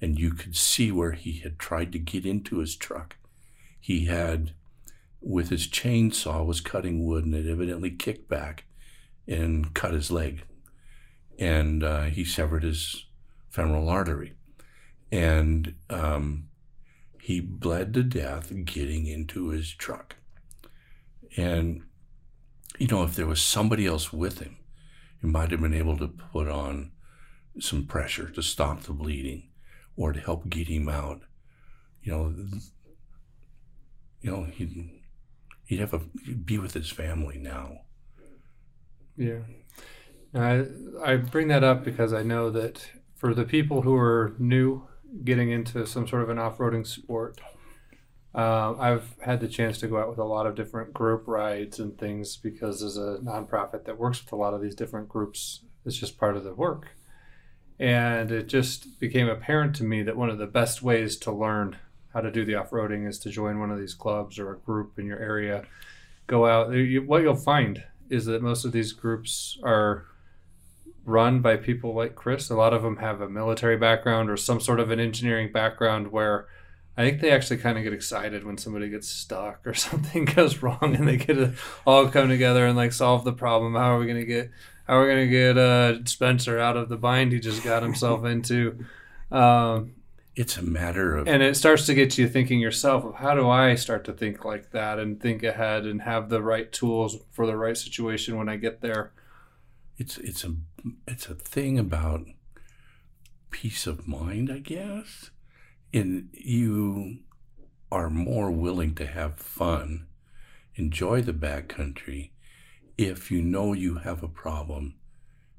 and 0.00 0.18
you 0.18 0.32
could 0.32 0.56
see 0.56 0.90
where 0.90 1.12
he 1.12 1.40
had 1.40 1.58
tried 1.58 1.92
to 1.92 1.98
get 1.98 2.24
into 2.24 2.58
his 2.58 2.74
truck. 2.76 3.16
He 3.78 4.06
had, 4.06 4.52
with 5.20 5.50
his 5.50 5.68
chainsaw, 5.68 6.44
was 6.44 6.60
cutting 6.60 7.06
wood, 7.06 7.24
and 7.24 7.34
it 7.34 7.48
evidently 7.48 7.90
kicked 7.90 8.28
back 8.28 8.64
and 9.26 9.74
cut 9.74 9.92
his 9.92 10.10
leg. 10.10 10.44
And 11.38 11.84
uh, 11.84 12.04
he 12.04 12.24
severed 12.24 12.62
his 12.62 13.06
femoral 13.50 13.88
artery. 13.88 14.32
And 15.12 15.74
um, 15.88 16.47
he 17.28 17.40
bled 17.40 17.92
to 17.92 18.02
death 18.02 18.50
getting 18.64 19.06
into 19.06 19.50
his 19.50 19.74
truck. 19.74 20.16
And, 21.36 21.82
you 22.78 22.86
know, 22.86 23.02
if 23.02 23.16
there 23.16 23.26
was 23.26 23.42
somebody 23.42 23.84
else 23.84 24.14
with 24.14 24.38
him, 24.38 24.56
he 25.20 25.26
might 25.26 25.50
have 25.50 25.60
been 25.60 25.74
able 25.74 25.98
to 25.98 26.08
put 26.08 26.48
on 26.48 26.90
some 27.60 27.84
pressure 27.84 28.30
to 28.30 28.42
stop 28.42 28.84
the 28.84 28.94
bleeding 28.94 29.50
or 29.94 30.14
to 30.14 30.20
help 30.20 30.48
get 30.48 30.68
him 30.68 30.88
out. 30.88 31.20
You 32.02 32.12
know, 32.12 32.34
you 34.22 34.30
know, 34.30 34.44
he'd, 34.44 34.90
he'd 35.66 35.80
have 35.80 35.92
a, 35.92 36.00
he'd 36.24 36.46
be 36.46 36.56
with 36.56 36.72
his 36.72 36.88
family 36.88 37.36
now. 37.36 37.82
Yeah. 39.18 39.40
I, 40.34 40.64
I 41.04 41.16
bring 41.16 41.48
that 41.48 41.62
up 41.62 41.84
because 41.84 42.14
I 42.14 42.22
know 42.22 42.48
that 42.48 42.90
for 43.16 43.34
the 43.34 43.44
people 43.44 43.82
who 43.82 43.94
are 43.94 44.34
new 44.38 44.88
getting 45.24 45.50
into 45.50 45.86
some 45.86 46.06
sort 46.06 46.22
of 46.22 46.28
an 46.28 46.38
off-roading 46.38 46.86
sport. 46.86 47.40
Uh, 48.34 48.74
I've 48.78 49.14
had 49.20 49.40
the 49.40 49.48
chance 49.48 49.78
to 49.78 49.88
go 49.88 49.98
out 49.98 50.08
with 50.08 50.18
a 50.18 50.24
lot 50.24 50.46
of 50.46 50.54
different 50.54 50.92
group 50.92 51.24
rides 51.26 51.80
and 51.80 51.96
things 51.98 52.36
because 52.36 52.82
as 52.82 52.96
a 52.96 53.18
nonprofit 53.22 53.84
that 53.84 53.98
works 53.98 54.22
with 54.22 54.32
a 54.32 54.36
lot 54.36 54.54
of 54.54 54.60
these 54.60 54.74
different 54.74 55.08
groups, 55.08 55.64
it's 55.84 55.96
just 55.96 56.18
part 56.18 56.36
of 56.36 56.44
the 56.44 56.54
work. 56.54 56.88
And 57.80 58.30
it 58.30 58.48
just 58.48 59.00
became 59.00 59.28
apparent 59.28 59.74
to 59.76 59.84
me 59.84 60.02
that 60.02 60.16
one 60.16 60.30
of 60.30 60.38
the 60.38 60.46
best 60.46 60.82
ways 60.82 61.16
to 61.18 61.32
learn 61.32 61.78
how 62.12 62.20
to 62.20 62.30
do 62.30 62.44
the 62.44 62.54
off-roading 62.56 63.08
is 63.08 63.18
to 63.20 63.30
join 63.30 63.60
one 63.60 63.70
of 63.70 63.78
these 63.78 63.94
clubs 63.94 64.38
or 64.38 64.52
a 64.52 64.58
group 64.58 64.98
in 64.98 65.06
your 65.06 65.18
area. 65.18 65.64
Go 66.26 66.46
out. 66.46 66.68
What 67.06 67.22
you'll 67.22 67.34
find 67.34 67.82
is 68.10 68.26
that 68.26 68.42
most 68.42 68.64
of 68.64 68.72
these 68.72 68.92
groups 68.92 69.58
are 69.62 70.06
run 71.08 71.40
by 71.40 71.56
people 71.56 71.94
like 71.94 72.14
Chris. 72.14 72.50
A 72.50 72.54
lot 72.54 72.74
of 72.74 72.82
them 72.82 72.98
have 72.98 73.20
a 73.20 73.28
military 73.28 73.76
background 73.76 74.30
or 74.30 74.36
some 74.36 74.60
sort 74.60 74.80
of 74.80 74.90
an 74.90 75.00
engineering 75.00 75.50
background 75.50 76.12
where 76.12 76.46
I 76.96 77.02
think 77.02 77.20
they 77.20 77.30
actually 77.30 77.58
kind 77.58 77.78
of 77.78 77.84
get 77.84 77.92
excited 77.92 78.44
when 78.44 78.58
somebody 78.58 78.88
gets 78.88 79.08
stuck 79.08 79.66
or 79.66 79.74
something 79.74 80.24
goes 80.26 80.62
wrong 80.62 80.94
and 80.96 81.08
they 81.08 81.16
get 81.16 81.34
to 81.34 81.54
all 81.86 82.08
come 82.08 82.28
together 82.28 82.66
and 82.66 82.76
like 82.76 82.92
solve 82.92 83.24
the 83.24 83.32
problem. 83.32 83.74
How 83.74 83.96
are 83.96 83.98
we 83.98 84.06
going 84.06 84.20
to 84.20 84.26
get 84.26 84.50
how 84.86 84.98
are 84.98 85.02
we 85.02 85.08
going 85.08 85.26
to 85.26 85.30
get 85.30 85.58
uh, 85.58 86.04
Spencer 86.04 86.58
out 86.58 86.76
of 86.76 86.88
the 86.88 86.96
bind 86.96 87.32
he 87.32 87.40
just 87.40 87.62
got 87.62 87.82
himself 87.82 88.24
into? 88.24 88.84
Um, 89.30 89.94
it's 90.34 90.56
a 90.56 90.62
matter 90.62 91.16
of 91.16 91.26
and 91.26 91.42
it 91.42 91.56
starts 91.56 91.86
to 91.86 91.94
get 91.94 92.16
you 92.16 92.28
thinking 92.28 92.60
yourself 92.60 93.04
of 93.04 93.16
how 93.16 93.34
do 93.34 93.48
I 93.48 93.74
start 93.74 94.04
to 94.04 94.12
think 94.12 94.44
like 94.44 94.70
that 94.70 94.98
and 94.98 95.20
think 95.20 95.42
ahead 95.42 95.84
and 95.84 96.02
have 96.02 96.28
the 96.28 96.42
right 96.42 96.70
tools 96.70 97.16
for 97.32 97.44
the 97.44 97.56
right 97.56 97.76
situation 97.76 98.36
when 98.36 98.48
I 98.48 98.56
get 98.56 98.80
there 98.80 99.12
it's 99.98 100.16
it's 100.18 100.44
a 100.44 100.54
it's 101.06 101.26
a 101.26 101.34
thing 101.34 101.78
about 101.78 102.26
peace 103.50 103.86
of 103.86 104.08
mind, 104.08 104.50
I 104.50 104.58
guess. 104.58 105.30
And 105.92 106.28
you 106.32 107.18
are 107.90 108.10
more 108.10 108.50
willing 108.50 108.94
to 108.96 109.06
have 109.06 109.38
fun, 109.38 110.06
enjoy 110.74 111.22
the 111.22 111.32
backcountry, 111.32 112.30
if 112.98 113.30
you 113.30 113.40
know 113.40 113.72
you 113.72 113.96
have 113.98 114.22
a 114.22 114.28
problem, 114.28 114.96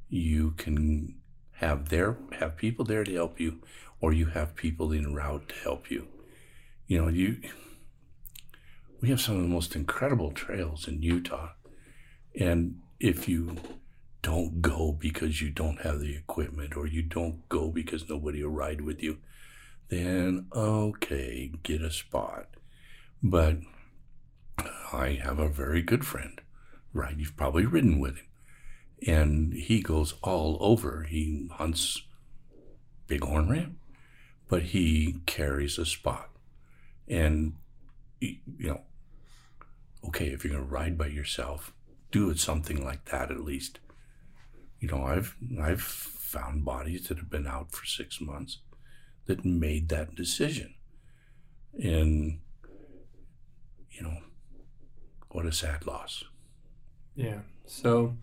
you 0.09 0.51
can 0.51 1.15
have 1.53 1.89
there 1.89 2.17
have 2.39 2.55
people 2.55 2.85
there 2.85 3.03
to 3.03 3.13
help 3.13 3.39
you, 3.39 3.59
or 4.01 4.13
you 4.13 4.27
have 4.27 4.55
people 4.55 4.93
en 4.93 5.13
route 5.13 5.49
to 5.49 5.55
help 5.55 5.89
you. 5.89 6.07
You 6.87 7.01
know, 7.01 7.07
you 7.07 7.37
we 9.01 9.09
have 9.09 9.21
some 9.21 9.37
of 9.37 9.41
the 9.41 9.47
most 9.47 9.75
incredible 9.75 10.31
trails 10.31 10.87
in 10.87 11.01
Utah. 11.01 11.51
And 12.37 12.79
if 12.99 13.29
you 13.29 13.57
don't 14.21 14.61
go 14.61 14.91
because 14.91 15.41
you 15.41 15.49
don't 15.49 15.81
have 15.81 15.99
the 15.99 16.15
equipment 16.15 16.75
or 16.75 16.85
you 16.85 17.01
don't 17.01 17.47
go 17.49 17.69
because 17.69 18.09
nobody 18.09 18.43
will 18.43 18.51
ride 18.51 18.81
with 18.81 19.01
you, 19.01 19.17
then 19.89 20.47
okay, 20.53 21.51
get 21.63 21.81
a 21.81 21.91
spot. 21.91 22.47
But 23.23 23.57
I 24.91 25.19
have 25.23 25.39
a 25.39 25.49
very 25.49 25.81
good 25.81 26.05
friend, 26.05 26.41
right? 26.93 27.17
You've 27.17 27.37
probably 27.37 27.65
ridden 27.65 27.99
with 27.99 28.17
him. 28.17 28.25
And 29.07 29.53
he 29.53 29.81
goes 29.81 30.15
all 30.21 30.57
over. 30.59 31.03
He 31.03 31.47
hunts 31.53 32.01
bighorn 33.07 33.49
ram, 33.49 33.77
but 34.49 34.63
he 34.63 35.21
carries 35.25 35.77
a 35.77 35.85
spot. 35.85 36.29
And, 37.07 37.53
you 38.19 38.37
know, 38.59 38.81
okay, 40.05 40.27
if 40.27 40.43
you're 40.43 40.53
going 40.53 40.65
to 40.65 40.69
ride 40.69 40.97
by 40.97 41.07
yourself, 41.07 41.73
do 42.11 42.29
it 42.29 42.39
something 42.39 42.83
like 42.83 43.05
that 43.05 43.31
at 43.31 43.39
least 43.39 43.79
you 44.79 44.87
know, 44.87 45.03
I've 45.03 45.35
I've 45.61 45.81
found 45.81 46.63
bodies 46.63 47.07
that 47.07 47.17
have 47.17 47.29
been 47.29 47.47
out 47.47 47.71
for 47.71 47.85
six 47.85 48.21
months 48.21 48.59
that 49.25 49.43
made 49.45 49.89
that 49.89 50.15
decision, 50.15 50.73
and 51.73 52.39
you 53.91 54.03
know, 54.03 54.17
what 55.29 55.45
a 55.45 55.51
sad 55.51 55.85
loss. 55.85 56.23
Yeah. 57.15 57.39
So, 57.65 58.15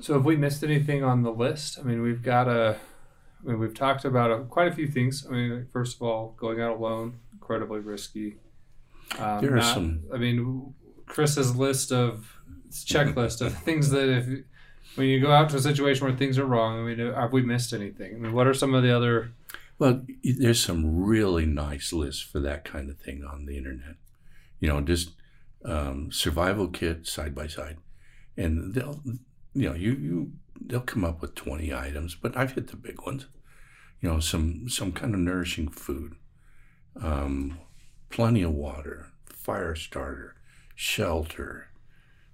so 0.00 0.14
have 0.14 0.24
we 0.24 0.36
missed 0.36 0.64
anything 0.64 1.04
on 1.04 1.22
the 1.22 1.30
list? 1.30 1.78
I 1.78 1.82
mean, 1.82 2.02
we've 2.02 2.22
got 2.22 2.48
a. 2.48 2.76
I 3.42 3.46
mean, 3.46 3.58
we've 3.58 3.74
talked 3.74 4.06
about 4.06 4.30
a, 4.30 4.44
quite 4.44 4.68
a 4.68 4.74
few 4.74 4.88
things. 4.88 5.26
I 5.28 5.32
mean, 5.32 5.66
first 5.70 5.96
of 5.96 6.02
all, 6.02 6.34
going 6.38 6.62
out 6.62 6.78
alone, 6.78 7.18
incredibly 7.32 7.80
risky. 7.80 8.38
Um, 9.18 9.42
there 9.42 9.52
are 9.52 9.56
not, 9.56 9.74
some. 9.74 10.04
I 10.12 10.16
mean, 10.16 10.72
Chris's 11.06 11.54
list 11.54 11.92
of 11.92 12.38
checklist 12.70 13.44
of 13.44 13.56
things 13.58 13.90
that 13.90 14.08
if 14.08 14.44
when 14.96 15.08
you 15.08 15.20
go 15.20 15.32
out 15.32 15.50
to 15.50 15.56
a 15.56 15.60
situation 15.60 16.06
where 16.06 16.16
things 16.16 16.38
are 16.38 16.46
wrong, 16.46 16.80
I 16.80 16.94
mean, 16.94 17.12
have 17.12 17.32
we 17.32 17.42
missed 17.42 17.72
anything? 17.72 18.14
I 18.14 18.18
mean, 18.18 18.32
what 18.32 18.46
are 18.46 18.54
some 18.54 18.74
of 18.74 18.82
the 18.82 18.94
other? 18.94 19.32
Well, 19.78 20.02
there's 20.22 20.60
some 20.60 21.04
really 21.04 21.46
nice 21.46 21.92
lists 21.92 22.22
for 22.22 22.40
that 22.40 22.64
kind 22.64 22.88
of 22.88 22.98
thing 22.98 23.24
on 23.24 23.46
the 23.46 23.56
internet. 23.56 23.96
You 24.60 24.68
know, 24.68 24.80
just 24.80 25.10
um, 25.64 26.12
survival 26.12 26.68
kit 26.68 27.06
side 27.06 27.34
by 27.34 27.48
side, 27.48 27.78
and 28.36 28.74
they'll, 28.74 29.00
you 29.54 29.68
know, 29.68 29.74
you 29.74 29.92
you 29.94 30.32
they'll 30.60 30.80
come 30.80 31.04
up 31.04 31.20
with 31.20 31.34
20 31.34 31.74
items, 31.74 32.14
but 32.14 32.36
I've 32.36 32.52
hit 32.52 32.68
the 32.68 32.76
big 32.76 33.02
ones. 33.04 33.26
You 34.00 34.10
know, 34.10 34.20
some 34.20 34.68
some 34.68 34.92
kind 34.92 35.14
of 35.14 35.20
nourishing 35.20 35.68
food, 35.68 36.14
um, 37.00 37.58
plenty 38.10 38.42
of 38.42 38.52
water, 38.52 39.08
fire 39.26 39.74
starter, 39.74 40.36
shelter, 40.74 41.68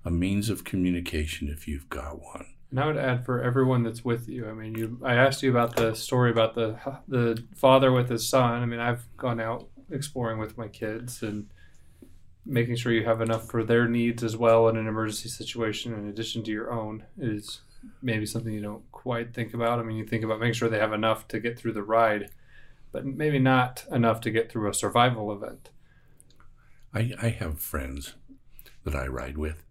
a 0.04 0.10
means 0.10 0.48
of 0.48 0.64
communication 0.64 1.48
if 1.48 1.68
you've 1.68 1.88
got 1.88 2.20
one. 2.20 2.46
And 2.70 2.78
I 2.80 2.86
would 2.86 2.96
add 2.96 3.24
for 3.24 3.42
everyone 3.42 3.82
that's 3.82 4.04
with 4.04 4.28
you. 4.28 4.48
I 4.48 4.52
mean, 4.52 4.74
you. 4.74 4.98
I 5.04 5.14
asked 5.14 5.42
you 5.42 5.50
about 5.50 5.74
the 5.74 5.94
story 5.94 6.30
about 6.30 6.54
the 6.54 6.78
the 7.08 7.42
father 7.56 7.90
with 7.90 8.08
his 8.08 8.28
son. 8.28 8.62
I 8.62 8.66
mean, 8.66 8.80
I've 8.80 9.04
gone 9.16 9.40
out 9.40 9.68
exploring 9.90 10.38
with 10.38 10.56
my 10.56 10.68
kids 10.68 11.22
and 11.22 11.50
making 12.46 12.76
sure 12.76 12.92
you 12.92 13.04
have 13.04 13.20
enough 13.20 13.48
for 13.48 13.64
their 13.64 13.88
needs 13.88 14.22
as 14.22 14.36
well 14.36 14.68
in 14.68 14.76
an 14.76 14.86
emergency 14.86 15.28
situation, 15.28 15.92
in 15.92 16.08
addition 16.08 16.42
to 16.44 16.50
your 16.50 16.72
own, 16.72 17.04
is 17.18 17.60
maybe 18.02 18.26
something 18.26 18.52
you 18.52 18.62
don't 18.62 18.90
quite 18.92 19.34
think 19.34 19.54
about. 19.54 19.78
I 19.78 19.82
mean, 19.82 19.96
you 19.96 20.06
think 20.06 20.24
about 20.24 20.40
making 20.40 20.54
sure 20.54 20.68
they 20.68 20.78
have 20.78 20.92
enough 20.92 21.28
to 21.28 21.40
get 21.40 21.58
through 21.58 21.72
the 21.72 21.82
ride, 21.82 22.30
but 22.92 23.04
maybe 23.04 23.38
not 23.38 23.84
enough 23.90 24.20
to 24.22 24.30
get 24.30 24.50
through 24.50 24.68
a 24.70 24.74
survival 24.74 25.32
event. 25.32 25.70
I, 26.94 27.12
I 27.20 27.28
have 27.28 27.60
friends 27.60 28.14
that 28.84 28.94
I 28.94 29.06
ride 29.06 29.38
with, 29.38 29.64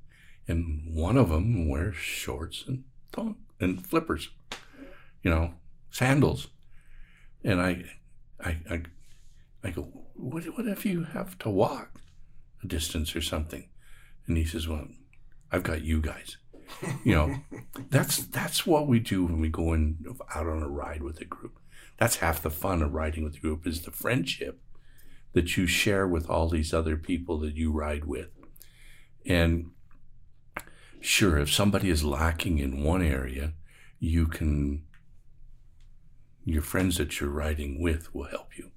and 0.50 0.84
one 0.92 1.16
of 1.16 1.30
them 1.30 1.70
wears 1.70 1.96
shorts 1.96 2.66
and 2.68 2.84
thong 3.14 3.36
and 3.60 3.86
flippers, 3.86 4.30
you 5.22 5.30
know, 5.30 5.54
sandals, 5.92 6.48
and 7.44 7.62
I, 7.62 7.86
I, 8.44 8.58
I, 8.70 8.82
I 9.64 9.70
go, 9.70 9.84
what, 10.16 10.44
what 10.58 10.66
if 10.66 10.86
you 10.86 11.04
have 11.04 11.38
to 11.40 11.50
walk 11.50 12.02
a 12.64 12.68
distance 12.68 13.16
or 13.16 13.22
something? 13.22 13.70
And 14.26 14.38
he 14.38 14.46
says, 14.46 14.68
well, 14.68 14.88
I've 15.52 15.64
got 15.64 15.84
you 15.84 16.02
guys. 16.02 16.38
You 17.04 17.16
know, 17.16 17.36
that's 17.90 18.18
that's 18.18 18.66
what 18.66 18.88
we 18.88 19.00
do 19.00 19.26
when 19.26 19.40
we 19.40 19.50
go 19.50 19.74
in 19.74 19.98
out 20.36 20.48
on 20.48 20.62
a 20.62 20.70
ride 20.70 21.04
with 21.04 21.20
a 21.22 21.26
group. 21.26 21.60
That's 21.98 22.18
half 22.18 22.42
the 22.42 22.50
fun 22.50 22.82
of 22.82 22.94
riding 22.94 23.24
with 23.24 23.36
a 23.36 23.40
group 23.40 23.68
is 23.68 23.82
the 23.82 23.92
friendship 23.92 24.62
that 25.34 25.58
you 25.58 25.68
share 25.68 26.08
with 26.08 26.30
all 26.30 26.48
these 26.48 26.74
other 26.74 26.96
people 26.96 27.40
that 27.40 27.56
you 27.56 27.72
ride 27.72 28.06
with. 28.06 28.30
And 29.26 29.72
sure, 31.02 31.38
if 31.38 31.52
somebody 31.52 31.90
is 31.90 32.04
lacking 32.04 32.60
in 32.60 32.84
one 32.84 33.02
area, 33.02 33.54
you 34.00 34.28
can, 34.28 34.84
your 36.46 36.62
friends 36.62 36.98
that 36.98 37.20
you're 37.20 37.30
riding 37.30 37.82
with 37.82 38.14
will 38.14 38.26
help 38.28 38.58
you. 38.58 38.72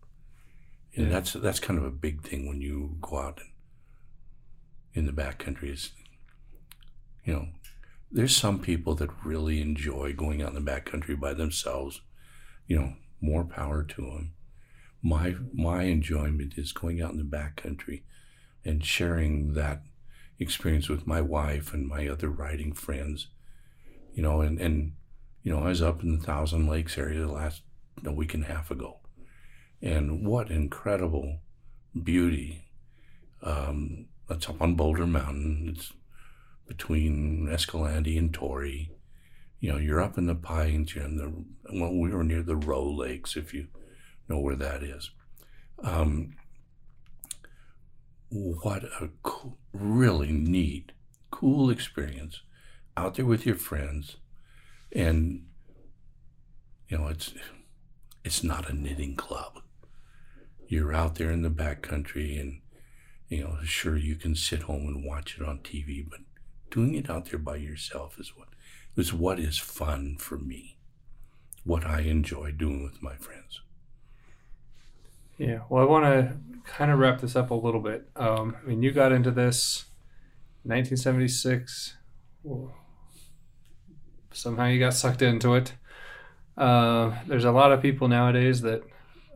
And 0.95 1.07
Yeah. 1.07 1.13
that's, 1.13 1.33
that's 1.33 1.61
kind 1.61 1.79
of 1.79 1.85
a 1.85 1.91
big 1.91 2.23
thing 2.23 2.47
when 2.47 2.61
you 2.61 2.97
go 3.01 3.19
out 3.19 3.41
and 3.41 3.49
in 4.95 5.07
the 5.07 5.13
backcountry 5.13 5.71
is, 5.73 5.93
you 7.25 7.33
know, 7.33 7.49
there's 8.11 8.37
some 8.37 8.59
people 8.59 8.95
that 8.97 9.25
really 9.25 9.63
enjoy 9.63 10.13
going 10.13 10.43
out 10.43 10.55
in 10.55 10.65
the 10.65 10.71
backcountry 10.71 11.19
by 11.19 11.33
themselves. 11.33 12.03
You 12.67 12.79
know, 12.79 12.93
more 13.21 13.45
power 13.45 13.83
to 13.85 14.03
them 14.03 14.35
my 15.03 15.35
my 15.53 15.83
enjoyment 15.83 16.55
is 16.57 16.73
going 16.73 17.03
out 17.03 17.11
in 17.11 17.19
the 17.19 17.25
backcountry 17.25 18.03
and 18.65 18.85
sharing 18.85 19.55
that 19.55 19.83
experience 20.43 20.89
with 20.89 21.07
my 21.07 21.21
wife 21.21 21.73
and 21.73 21.89
my 21.89 22.09
other 22.09 22.29
riding 22.29 22.73
friends. 22.73 23.29
You 24.15 24.23
know, 24.23 24.41
and 24.41 24.61
and 24.61 24.93
you 25.43 25.53
know, 25.53 25.61
I 25.61 25.69
was 25.69 25.83
up 25.83 26.03
in 26.03 26.19
the 26.19 26.25
Thousand 26.25 26.69
Lakes 26.69 26.99
area 26.99 27.21
the 27.21 27.33
last 27.33 27.63
a 28.05 28.13
week 28.13 28.35
and 28.35 28.45
a 28.45 28.49
half 28.49 28.71
ago, 28.71 29.01
and 29.81 30.27
what 30.27 30.51
incredible 30.51 31.41
beauty! 32.01 32.67
Um, 33.43 34.07
that's 34.29 34.49
up 34.49 34.61
on 34.61 34.75
Boulder 34.75 35.07
Mountain. 35.07 35.75
It's 35.75 35.93
between 36.67 37.49
Escalante 37.49 38.17
and 38.17 38.33
Torrey. 38.33 38.91
You 39.61 39.73
know, 39.73 39.79
you're 39.79 40.03
up 40.03 40.19
in 40.19 40.27
the 40.27 40.35
pines. 40.35 40.95
You're 40.95 41.05
in 41.05 41.17
the 41.17 41.81
well, 41.81 41.95
we 41.95 42.11
were 42.11 42.25
near 42.25 42.43
the 42.43 42.57
Row 42.57 42.85
Lakes, 42.85 43.37
if 43.37 43.55
you 43.55 43.69
know 44.29 44.39
where 44.39 44.57
that 44.57 44.83
is. 44.83 45.11
Um, 45.83 46.35
what 48.33 48.85
a 48.85 49.11
cool, 49.23 49.59
really 49.75 50.33
neat, 50.33 50.93
cool 51.31 51.69
experience 51.69 52.41
out 52.97 53.15
there 53.15 53.27
with 53.27 53.45
your 53.45 53.57
friends, 53.57 54.17
and 54.91 55.45
you 56.89 56.97
know 56.97 57.09
it's 57.09 57.35
it's 58.25 58.43
not 58.43 58.71
a 58.71 58.75
knitting 58.75 59.17
club. 59.17 59.61
You're 60.67 60.95
out 60.95 61.17
there 61.17 61.31
in 61.31 61.43
the 61.43 61.51
backcountry, 61.51 62.41
and 62.41 62.63
you 63.29 63.45
know, 63.45 63.59
sure 63.65 63.99
you 63.99 64.17
can 64.17 64.35
sit 64.35 64.63
home 64.63 64.87
and 64.87 65.05
watch 65.05 65.37
it 65.39 65.47
on 65.47 65.59
TV, 65.59 66.09
but 66.09 66.21
doing 66.71 66.95
it 66.95 67.11
out 67.11 67.27
there 67.27 67.39
by 67.39 67.57
yourself 67.57 68.19
is 68.19 68.33
what 68.35 68.49
is 68.97 69.13
what 69.13 69.39
is 69.39 69.59
fun 69.59 70.17
for 70.19 70.39
me. 70.39 70.79
What 71.65 71.85
I 71.85 72.01
enjoy 72.01 72.53
doing 72.53 72.83
with 72.83 73.03
my 73.03 73.17
friends. 73.17 73.61
Yeah, 75.39 75.61
well, 75.69 75.83
I 75.83 75.87
want 75.87 76.05
to 76.05 76.37
kind 76.65 76.91
of 76.91 76.99
wrap 76.99 77.21
this 77.21 77.37
up 77.37 77.51
a 77.51 77.55
little 77.55 77.81
bit. 77.81 78.09
Um, 78.17 78.57
I 78.63 78.69
mean, 78.69 78.83
you 78.83 78.93
got 78.93 79.13
into 79.13 79.31
this 79.31 79.87
1976. 80.65 81.97
Well, 82.45 82.75
Somehow 84.33 84.67
you 84.67 84.79
got 84.79 84.95
sucked 84.95 85.23
into 85.23 85.55
it. 85.55 85.75
Uh, 86.57 87.13
there's 87.27 87.45
a 87.45 87.53
lot 87.53 87.73
of 87.73 87.83
people 87.83 88.09
nowadays 88.09 88.63
that 88.63 88.83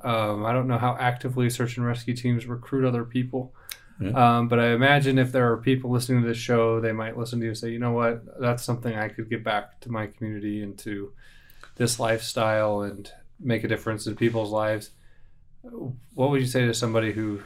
um, 0.02 0.44
I 0.44 0.52
don't 0.52 0.68
know 0.68 0.78
how 0.78 0.96
actively 0.98 1.50
search 1.50 1.76
and 1.76 1.86
rescue 1.86 2.14
teams 2.14 2.46
recruit 2.46 2.86
other 2.86 3.04
people. 3.04 3.54
Yeah. 4.00 4.38
Um, 4.38 4.48
but 4.48 4.60
I 4.60 4.68
imagine 4.68 5.18
if 5.18 5.32
there 5.32 5.50
are 5.50 5.56
people 5.56 5.90
listening 5.90 6.22
to 6.22 6.28
this 6.28 6.36
show, 6.36 6.80
they 6.80 6.92
might 6.92 7.16
listen 7.16 7.38
to 7.40 7.44
you 7.46 7.50
and 7.50 7.58
say, 7.58 7.70
you 7.70 7.78
know 7.78 7.92
what, 7.92 8.22
that's 8.40 8.62
something 8.62 8.94
I 8.94 9.08
could 9.08 9.30
give 9.30 9.42
back 9.42 9.80
to 9.80 9.90
my 9.90 10.06
community 10.06 10.62
and 10.62 10.78
to 10.80 11.12
this 11.76 11.98
lifestyle 11.98 12.82
and 12.82 13.10
make 13.40 13.64
a 13.64 13.68
difference 13.68 14.06
in 14.06 14.14
people's 14.16 14.50
lives 14.50 14.90
what 15.70 16.30
would 16.30 16.40
you 16.40 16.46
say 16.46 16.66
to 16.66 16.74
somebody 16.74 17.12
who 17.12 17.42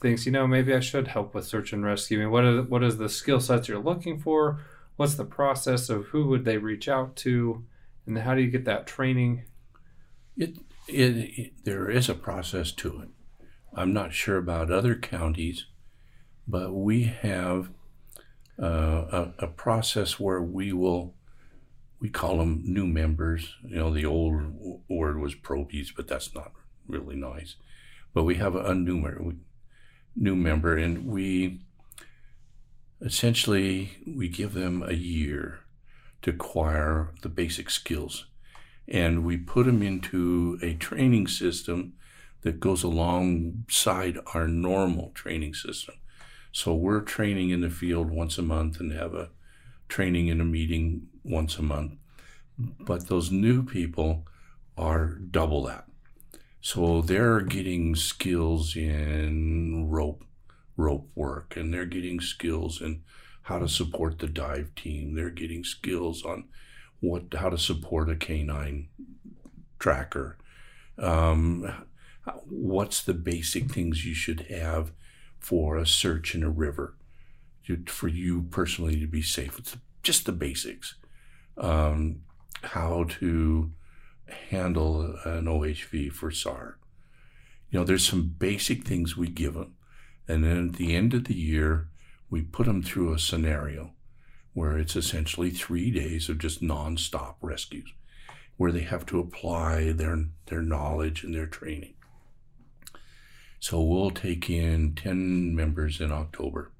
thinks, 0.00 0.26
you 0.26 0.32
know, 0.32 0.46
maybe 0.46 0.74
I 0.74 0.80
should 0.80 1.08
help 1.08 1.34
with 1.34 1.46
search 1.46 1.72
and 1.72 1.84
rescue? 1.84 2.18
I 2.18 2.22
mean, 2.22 2.30
what 2.30 2.44
are 2.44 2.62
what 2.62 2.82
is 2.82 2.98
the 2.98 3.08
skill 3.08 3.40
sets 3.40 3.68
you're 3.68 3.78
looking 3.78 4.18
for? 4.18 4.60
What's 4.96 5.14
the 5.14 5.24
process 5.24 5.88
of 5.88 6.06
who 6.06 6.26
would 6.28 6.44
they 6.44 6.58
reach 6.58 6.88
out 6.88 7.16
to, 7.16 7.64
and 8.06 8.18
how 8.18 8.34
do 8.34 8.42
you 8.42 8.50
get 8.50 8.64
that 8.66 8.86
training? 8.86 9.44
It, 10.36 10.58
it, 10.88 11.16
it 11.38 11.64
there 11.64 11.90
is 11.90 12.08
a 12.08 12.14
process 12.14 12.72
to 12.72 13.00
it. 13.00 13.08
I'm 13.72 13.92
not 13.92 14.12
sure 14.12 14.36
about 14.36 14.70
other 14.70 14.94
counties, 14.94 15.66
but 16.46 16.72
we 16.72 17.04
have 17.04 17.70
uh, 18.62 18.66
a, 18.66 19.34
a 19.40 19.46
process 19.48 20.20
where 20.20 20.40
we 20.40 20.72
will 20.72 21.14
we 22.00 22.08
call 22.08 22.38
them 22.38 22.62
new 22.64 22.86
members. 22.86 23.54
You 23.66 23.76
know, 23.76 23.92
the 23.92 24.04
old 24.04 24.82
word 24.88 25.18
was 25.18 25.34
probies, 25.34 25.92
but 25.96 26.06
that's 26.06 26.34
not 26.34 26.52
really 26.86 27.16
nice. 27.16 27.56
But 28.12 28.24
we 28.24 28.36
have 28.36 28.54
a, 28.54 28.74
new 28.74 28.96
member, 28.96 29.34
new 30.16 30.36
member, 30.36 30.76
and 30.76 31.06
we 31.06 31.60
essentially 33.00 33.98
we 34.06 34.28
give 34.28 34.54
them 34.54 34.82
a 34.82 34.94
year 34.94 35.60
to 36.22 36.30
acquire 36.30 37.12
the 37.22 37.28
basic 37.28 37.68
skills 37.68 38.26
and 38.86 39.24
we 39.24 39.36
put 39.36 39.66
them 39.66 39.82
into 39.82 40.58
a 40.62 40.74
training 40.74 41.26
system 41.26 41.94
that 42.42 42.60
goes 42.60 42.82
alongside 42.82 44.18
our 44.34 44.46
normal 44.46 45.10
training 45.14 45.54
system. 45.54 45.94
So 46.52 46.74
we're 46.74 47.00
training 47.00 47.50
in 47.50 47.62
the 47.62 47.70
field 47.70 48.10
once 48.10 48.36
a 48.38 48.42
month 48.42 48.78
and 48.80 48.92
have 48.92 49.14
a 49.14 49.30
training 49.88 50.28
in 50.28 50.40
a 50.40 50.44
meeting 50.44 51.08
once 51.24 51.58
a 51.58 51.62
month. 51.62 51.94
But 52.58 53.08
those 53.08 53.32
new 53.32 53.64
people 53.64 54.26
are 54.76 55.14
double 55.14 55.62
that. 55.64 55.86
So 56.64 57.02
they're 57.02 57.42
getting 57.42 57.94
skills 57.94 58.74
in 58.74 59.90
rope 59.90 60.24
rope 60.78 61.10
work 61.14 61.58
and 61.58 61.74
they're 61.74 61.84
getting 61.84 62.20
skills 62.20 62.80
in 62.80 63.02
how 63.42 63.58
to 63.58 63.68
support 63.68 64.18
the 64.18 64.28
dive 64.28 64.74
team. 64.74 65.14
They're 65.14 65.28
getting 65.28 65.62
skills 65.62 66.24
on 66.24 66.44
what 67.00 67.34
how 67.34 67.50
to 67.50 67.58
support 67.58 68.08
a 68.08 68.16
canine 68.16 68.88
tracker. 69.78 70.38
Um, 70.96 71.70
what's 72.48 73.02
the 73.02 73.12
basic 73.12 73.70
things 73.70 74.06
you 74.06 74.14
should 74.14 74.46
have 74.48 74.90
for 75.40 75.76
a 75.76 75.86
search 75.86 76.34
in 76.34 76.42
a 76.42 76.48
river 76.48 76.94
for 77.88 78.08
you 78.08 78.44
personally 78.44 78.98
to 79.00 79.06
be 79.06 79.20
safe? 79.20 79.58
It's 79.58 79.76
just 80.02 80.24
the 80.24 80.32
basics. 80.32 80.94
Um, 81.58 82.22
how 82.62 83.04
to 83.20 83.70
handle 84.50 85.16
an 85.24 85.44
OHV 85.46 86.12
for 86.12 86.30
SAR. 86.30 86.78
You 87.70 87.80
know, 87.80 87.84
there's 87.84 88.06
some 88.06 88.34
basic 88.38 88.84
things 88.84 89.16
we 89.16 89.28
give 89.28 89.54
them, 89.54 89.74
and 90.28 90.44
then 90.44 90.68
at 90.68 90.76
the 90.76 90.94
end 90.94 91.14
of 91.14 91.24
the 91.24 91.34
year, 91.34 91.88
we 92.30 92.42
put 92.42 92.66
them 92.66 92.82
through 92.82 93.12
a 93.12 93.18
scenario 93.18 93.92
where 94.54 94.78
it's 94.78 94.96
essentially 94.96 95.50
three 95.50 95.90
days 95.90 96.28
of 96.28 96.38
just 96.38 96.62
nonstop 96.62 97.34
rescues, 97.42 97.92
where 98.56 98.72
they 98.72 98.82
have 98.82 99.04
to 99.06 99.18
apply 99.18 99.92
their 99.92 100.26
their 100.46 100.62
knowledge 100.62 101.24
and 101.24 101.34
their 101.34 101.46
training. 101.46 101.94
So 103.58 103.82
we'll 103.82 104.10
take 104.10 104.48
in 104.48 104.94
ten 104.94 105.54
members 105.54 106.00
in 106.00 106.12
October. 106.12 106.70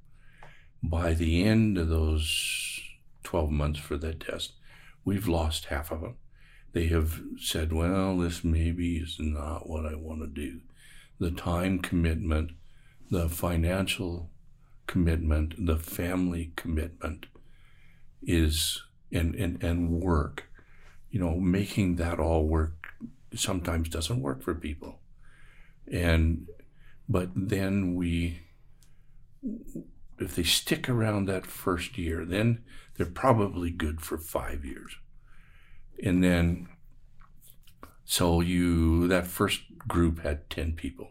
By 0.83 1.15
the 1.15 1.45
end 1.45 1.79
of 1.79 1.89
those 1.89 2.81
twelve 3.25 3.51
months 3.51 3.81
for 3.81 3.97
that 3.97 4.21
test, 4.21 4.53
we've 5.05 5.27
lost 5.27 5.67
half 5.67 5.91
of 5.91 6.03
them. 6.03 6.17
They 6.75 6.89
have 6.89 7.23
said, 7.39 7.73
"Well, 7.73 8.19
this 8.19 8.45
maybe 8.45 8.99
is 8.99 9.17
not 9.19 9.69
what 9.69 9.87
I 9.87 9.95
want 9.95 10.21
to 10.21 10.27
do." 10.27 10.61
The 11.19 11.31
time 11.31 11.79
commitment 11.79 12.51
the 13.11 13.29
financial 13.29 14.31
commitment, 14.87 15.55
the 15.67 15.77
family 15.77 16.53
commitment 16.57 17.27
is 18.23 18.83
and 19.13 19.35
and 19.35 19.63
and 19.63 19.91
work. 19.91 20.51
You 21.11 21.21
know, 21.21 21.37
making 21.37 21.97
that 21.97 22.19
all 22.19 22.47
work 22.47 22.89
sometimes 23.35 23.89
doesn't 23.89 24.21
work 24.21 24.43
for 24.43 24.55
people. 24.55 25.01
And 25.91 26.49
but 27.09 27.31
then 27.37 27.95
we 27.95 28.41
if 30.19 30.35
they 30.35 30.43
stick 30.43 30.89
around 30.89 31.27
that 31.27 31.47
first 31.47 31.99
year, 31.99 32.25
then 32.25 32.65
they're 32.97 33.07
probably 33.07 33.71
good 33.71 34.01
for 34.01 34.17
five 34.17 34.65
years. 34.65 34.97
And 36.03 36.23
then, 36.23 36.69
so 38.05 38.41
you, 38.41 39.09
that 39.09 39.27
first 39.27 39.63
group 39.89 40.21
had 40.21 40.49
10 40.51 40.73
people. 40.73 41.11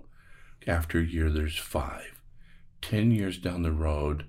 After 0.68 1.00
a 1.00 1.06
year, 1.06 1.30
there's 1.30 1.58
five. 1.58 2.20
10 2.82 3.12
years 3.12 3.38
down 3.38 3.64
the 3.64 3.72
road, 3.72 4.26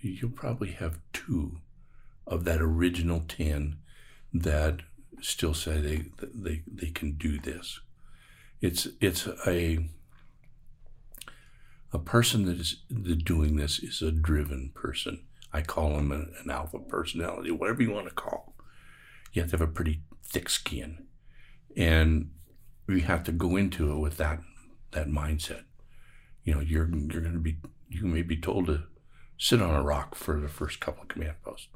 you'll 0.00 0.30
probably 0.30 0.72
have 0.72 1.00
two 1.12 1.58
of 2.26 2.44
that 2.44 2.60
original 2.60 3.24
10 3.26 3.76
that 4.32 4.80
still 5.20 5.54
say 5.54 5.80
they, 5.80 6.04
they, 6.34 6.62
they 6.66 6.90
can 6.90 7.12
do 7.12 7.38
this. 7.38 7.80
It's, 8.60 8.88
it's 9.00 9.26
a, 9.46 9.88
a 11.92 11.98
person 11.98 12.44
that 12.46 12.60
is 12.60 12.76
doing 13.24 13.56
this 13.56 13.78
is 13.78 14.02
a 14.02 14.12
driven 14.12 14.70
person. 14.74 15.24
I 15.52 15.62
call 15.62 15.96
them 15.96 16.12
an, 16.12 16.34
an 16.42 16.50
alpha 16.50 16.78
personality, 16.78 17.50
whatever 17.50 17.82
you 17.82 17.90
want 17.90 18.08
to 18.08 18.14
call. 18.14 18.54
You 19.32 19.42
have 19.42 19.50
to 19.50 19.58
have 19.58 19.68
a 19.68 19.72
pretty 19.72 20.02
thick 20.24 20.48
skin, 20.48 21.06
and 21.76 22.30
you 22.88 23.00
have 23.00 23.24
to 23.24 23.32
go 23.32 23.56
into 23.56 23.92
it 23.92 23.98
with 23.98 24.16
that 24.16 24.40
that 24.92 25.08
mindset. 25.08 25.64
You 26.44 26.54
know, 26.54 26.60
you're 26.60 26.88
you're 26.88 27.22
to 27.22 27.38
be 27.38 27.58
you 27.88 28.06
may 28.06 28.22
be 28.22 28.36
told 28.36 28.66
to 28.66 28.84
sit 29.38 29.62
on 29.62 29.74
a 29.74 29.82
rock 29.82 30.14
for 30.14 30.40
the 30.40 30.48
first 30.48 30.80
couple 30.80 31.02
of 31.02 31.08
command 31.08 31.36
posts, 31.44 31.68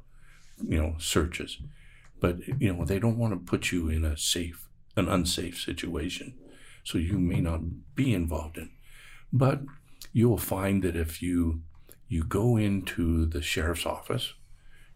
you 0.61 0.81
know, 0.81 0.95
searches, 0.99 1.57
but 2.19 2.37
you 2.59 2.73
know 2.73 2.85
they 2.85 2.99
don't 2.99 3.17
want 3.17 3.33
to 3.33 3.51
put 3.51 3.71
you 3.71 3.89
in 3.89 4.03
a 4.03 4.17
safe, 4.17 4.67
an 4.95 5.07
unsafe 5.07 5.59
situation, 5.59 6.35
so 6.83 6.97
you 6.97 7.19
may 7.19 7.39
not 7.39 7.61
be 7.95 8.13
involved 8.13 8.57
in. 8.57 8.71
But 9.31 9.61
you 10.11 10.29
will 10.29 10.37
find 10.37 10.83
that 10.83 10.95
if 10.95 11.21
you 11.21 11.61
you 12.07 12.23
go 12.23 12.57
into 12.57 13.25
the 13.25 13.41
sheriff's 13.41 13.85
office 13.85 14.33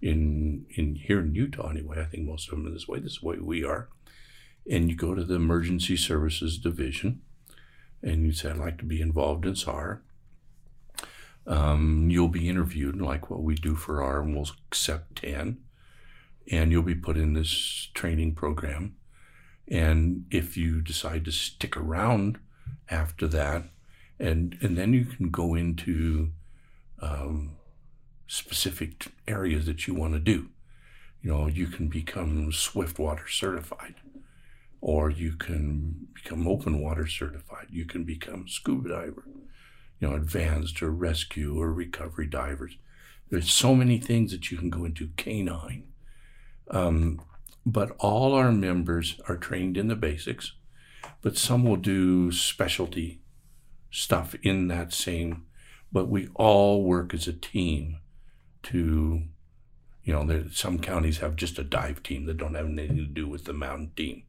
in 0.02 0.66
in 0.76 0.96
here 0.96 1.20
in 1.20 1.34
Utah 1.34 1.70
anyway, 1.70 2.02
I 2.02 2.06
think 2.06 2.28
most 2.28 2.48
of 2.48 2.52
them 2.52 2.68
are 2.68 2.72
this 2.72 2.88
way. 2.88 3.00
This 3.00 3.14
is 3.14 3.20
the 3.20 3.28
way 3.28 3.38
we 3.40 3.64
are, 3.64 3.90
and 4.70 4.90
you 4.90 4.96
go 4.96 5.16
to 5.16 5.24
the 5.24 5.36
emergency 5.36 5.98
services 5.98 6.58
division, 6.58 7.22
and 8.04 8.26
you 8.26 8.32
say, 8.32 8.50
"I'd 8.50 8.58
like 8.58 8.78
to 8.80 8.86
be 8.86 9.02
involved 9.02 9.46
in 9.46 9.56
SAR." 9.56 10.02
Um, 11.46 12.10
you'll 12.10 12.28
be 12.28 12.50
interviewed 12.50 13.02
like 13.02 13.30
what 13.30 13.42
we 13.42 13.56
do 13.56 13.76
for 13.76 14.04
our, 14.04 14.22
and 14.22 14.36
we'll 14.36 14.50
accept 14.70 15.18
ten, 15.18 15.60
and 16.52 16.72
you'll 16.72 16.84
be 16.84 16.96
put 16.96 17.18
in 17.18 17.34
this 17.34 17.90
training 17.94 18.36
program. 18.36 18.96
And 19.68 20.26
if 20.30 20.58
you 20.58 20.82
decide 20.82 21.26
to 21.26 21.32
stick 21.32 21.76
around 21.76 22.40
after 22.90 23.28
that, 23.28 23.64
and 24.20 24.58
and 24.62 24.78
then 24.78 24.94
you 24.94 25.06
can 25.06 25.30
go 25.30 25.56
into 25.56 26.32
um, 27.02 27.57
specific 28.28 29.08
areas 29.28 29.66
that 29.66 29.88
you 29.88 29.94
want 29.94 30.14
to 30.14 30.20
do. 30.20 30.50
You 31.22 31.32
know, 31.32 31.48
you 31.48 31.68
can 31.68 31.88
become 31.88 32.52
Swiftwater 32.52 33.28
certified, 33.28 33.96
or 34.82 35.10
you 35.10 35.34
can 35.34 36.08
become 36.14 36.48
open 36.48 36.80
water 36.82 37.08
certified. 37.08 37.68
You 37.70 37.86
can 37.86 38.04
become 38.04 38.48
scuba 38.48 38.90
diver, 38.90 39.24
you 40.00 40.08
know, 40.08 40.16
advanced 40.16 40.82
or 40.84 40.92
rescue 40.92 41.60
or 41.60 41.74
recovery 41.74 42.28
divers. 42.28 42.78
There's 43.30 43.52
so 43.52 43.76
many 43.76 43.98
things 43.98 44.32
that 44.32 44.52
you 44.52 44.58
can 44.58 44.70
go 44.70 44.86
into. 44.86 45.10
Canine, 45.18 45.88
um, 46.70 47.22
but 47.66 47.96
all 48.00 48.34
our 48.34 48.52
members 48.52 49.20
are 49.28 49.38
trained 49.38 49.76
in 49.78 49.88
the 49.88 49.96
basics, 49.96 50.54
but 51.22 51.38
some 51.38 51.64
will 51.64 51.78
do 51.78 52.32
specialty 52.32 53.22
stuff 53.90 54.36
in 54.44 54.68
that 54.68 54.94
same, 54.94 55.46
but 55.92 56.08
we 56.08 56.30
all 56.36 56.84
work 56.84 57.14
as 57.14 57.28
a 57.28 57.34
team 57.34 57.98
to, 58.72 59.24
you 60.04 60.14
know, 60.14 60.26
there, 60.26 60.46
some 60.52 60.80
counties 60.80 61.20
have 61.20 61.36
just 61.36 61.60
a 61.60 61.64
dive 61.64 62.04
team 62.04 62.26
that 62.26 62.38
don't 62.38 62.56
have 62.56 62.66
anything 62.66 62.98
to 62.98 63.06
do 63.06 63.28
with 63.28 63.46
the 63.46 63.54
mountain 63.54 63.92
team. 63.96 64.24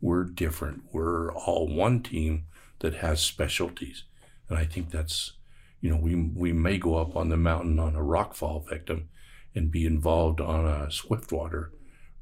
We're 0.00 0.24
different. 0.24 0.84
We're 0.92 1.32
all 1.32 1.68
one 1.68 2.02
team 2.02 2.46
that 2.80 2.94
has 2.94 3.20
specialties. 3.20 4.04
And 4.48 4.58
I 4.58 4.64
think 4.64 4.90
that's, 4.90 5.34
you 5.80 5.90
know, 5.90 5.96
we, 5.96 6.14
we 6.14 6.52
may 6.52 6.78
go 6.78 6.96
up 6.96 7.16
on 7.16 7.28
the 7.28 7.36
mountain 7.36 7.78
on 7.78 7.94
a 7.94 8.00
rockfall 8.00 8.68
victim 8.68 9.08
and 9.54 9.70
be 9.70 9.84
involved 9.84 10.40
on 10.40 10.66
a 10.66 10.90
swiftwater 10.90 11.72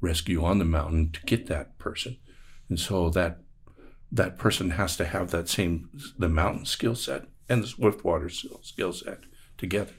rescue 0.01 0.43
on 0.43 0.59
the 0.59 0.65
mountain 0.65 1.11
to 1.11 1.21
get 1.21 1.47
that 1.47 1.77
person. 1.77 2.17
And 2.67 2.79
so 2.79 3.09
that 3.11 3.39
that 4.11 4.37
person 4.37 4.71
has 4.71 4.97
to 4.97 5.05
have 5.05 5.31
that 5.31 5.47
same 5.47 5.89
the 6.17 6.29
mountain 6.29 6.65
skill 6.65 6.95
set 6.95 7.25
and 7.47 7.63
the 7.63 7.67
swiftwater 7.67 8.29
skill 8.29 8.93
set 8.93 9.19
together 9.57 9.93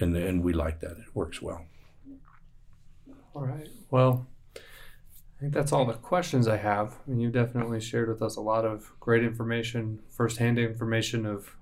and 0.00 0.16
and 0.16 0.42
we 0.42 0.52
like 0.52 0.80
that. 0.80 0.92
It 0.92 1.14
works 1.14 1.40
well. 1.42 1.64
All 3.34 3.46
right. 3.46 3.68
Well 3.90 4.26
i 5.36 5.40
think 5.40 5.52
that's 5.52 5.72
all 5.72 5.84
the 5.84 5.94
questions 5.94 6.46
i 6.46 6.56
have. 6.56 6.94
I 7.06 7.10
mean, 7.10 7.20
you 7.20 7.28
definitely 7.28 7.80
shared 7.80 8.08
with 8.08 8.22
us 8.22 8.36
a 8.36 8.40
lot 8.40 8.64
of 8.64 8.92
great 9.00 9.24
information 9.24 9.98
firsthand 10.08 10.60
information 10.60 11.26
of 11.26 11.56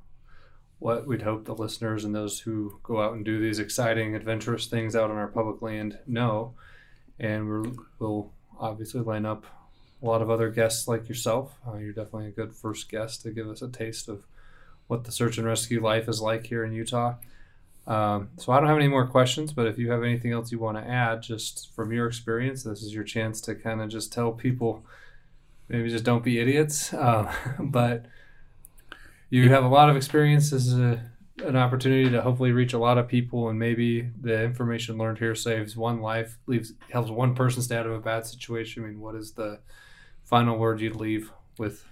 what 0.82 1.06
we'd 1.06 1.22
hope 1.22 1.44
the 1.44 1.54
listeners 1.54 2.04
and 2.04 2.14
those 2.14 2.40
who 2.40 2.80
go 2.82 3.00
out 3.00 3.14
and 3.14 3.24
do 3.24 3.40
these 3.40 3.60
exciting 3.60 4.16
adventurous 4.16 4.66
things 4.66 4.96
out 4.96 5.10
on 5.10 5.16
our 5.16 5.28
public 5.28 5.62
land 5.62 5.96
know. 6.08 6.54
And 7.20 7.48
we 7.48 7.72
will 8.00 8.32
obviously 8.58 9.00
line 9.00 9.24
up 9.24 9.46
a 10.02 10.06
lot 10.06 10.22
of 10.22 10.28
other 10.28 10.50
guests 10.50 10.88
like 10.88 11.08
yourself. 11.08 11.56
Uh, 11.66 11.76
you're 11.76 11.92
definitely 11.92 12.26
a 12.26 12.32
good 12.32 12.52
first 12.52 12.90
guest 12.90 13.22
to 13.22 13.30
give 13.30 13.48
us 13.48 13.62
a 13.62 13.68
taste 13.68 14.08
of 14.08 14.24
what 14.88 15.04
the 15.04 15.12
search 15.12 15.38
and 15.38 15.46
rescue 15.46 15.80
life 15.80 16.08
is 16.08 16.20
like 16.20 16.46
here 16.46 16.64
in 16.64 16.72
Utah. 16.72 17.14
Um, 17.86 18.30
so 18.36 18.52
I 18.52 18.60
don't 18.60 18.68
have 18.68 18.76
any 18.76 18.88
more 18.88 19.06
questions, 19.06 19.52
but 19.52 19.66
if 19.66 19.78
you 19.78 19.90
have 19.90 20.02
anything 20.02 20.32
else 20.32 20.52
you 20.52 20.58
want 20.58 20.78
to 20.78 20.88
add, 20.88 21.22
just 21.22 21.74
from 21.74 21.92
your 21.92 22.06
experience, 22.06 22.62
this 22.62 22.82
is 22.82 22.94
your 22.94 23.04
chance 23.04 23.40
to 23.42 23.54
kind 23.54 23.80
of 23.80 23.88
just 23.88 24.12
tell 24.12 24.32
people, 24.32 24.84
maybe 25.68 25.88
just 25.90 26.04
don't 26.04 26.22
be 26.22 26.38
idiots. 26.38 26.94
Uh, 26.94 27.32
but 27.58 28.06
you 29.30 29.48
have 29.48 29.64
a 29.64 29.68
lot 29.68 29.90
of 29.90 29.96
experience. 29.96 30.50
This 30.50 30.66
is 30.66 30.78
a, 30.78 31.10
an 31.44 31.56
opportunity 31.56 32.08
to 32.10 32.22
hopefully 32.22 32.52
reach 32.52 32.72
a 32.72 32.78
lot 32.78 32.98
of 32.98 33.08
people, 33.08 33.48
and 33.48 33.58
maybe 33.58 34.10
the 34.20 34.44
information 34.44 34.96
learned 34.96 35.18
here 35.18 35.34
saves 35.34 35.76
one 35.76 36.00
life, 36.00 36.38
leaves 36.46 36.74
helps 36.90 37.10
one 37.10 37.34
person 37.34 37.62
stay 37.62 37.76
out 37.76 37.86
of 37.86 37.92
a 37.92 38.00
bad 38.00 38.26
situation. 38.26 38.84
I 38.84 38.88
mean, 38.88 39.00
what 39.00 39.16
is 39.16 39.32
the 39.32 39.58
final 40.24 40.56
word 40.56 40.80
you'd 40.80 40.96
leave 40.96 41.32
with 41.58 41.84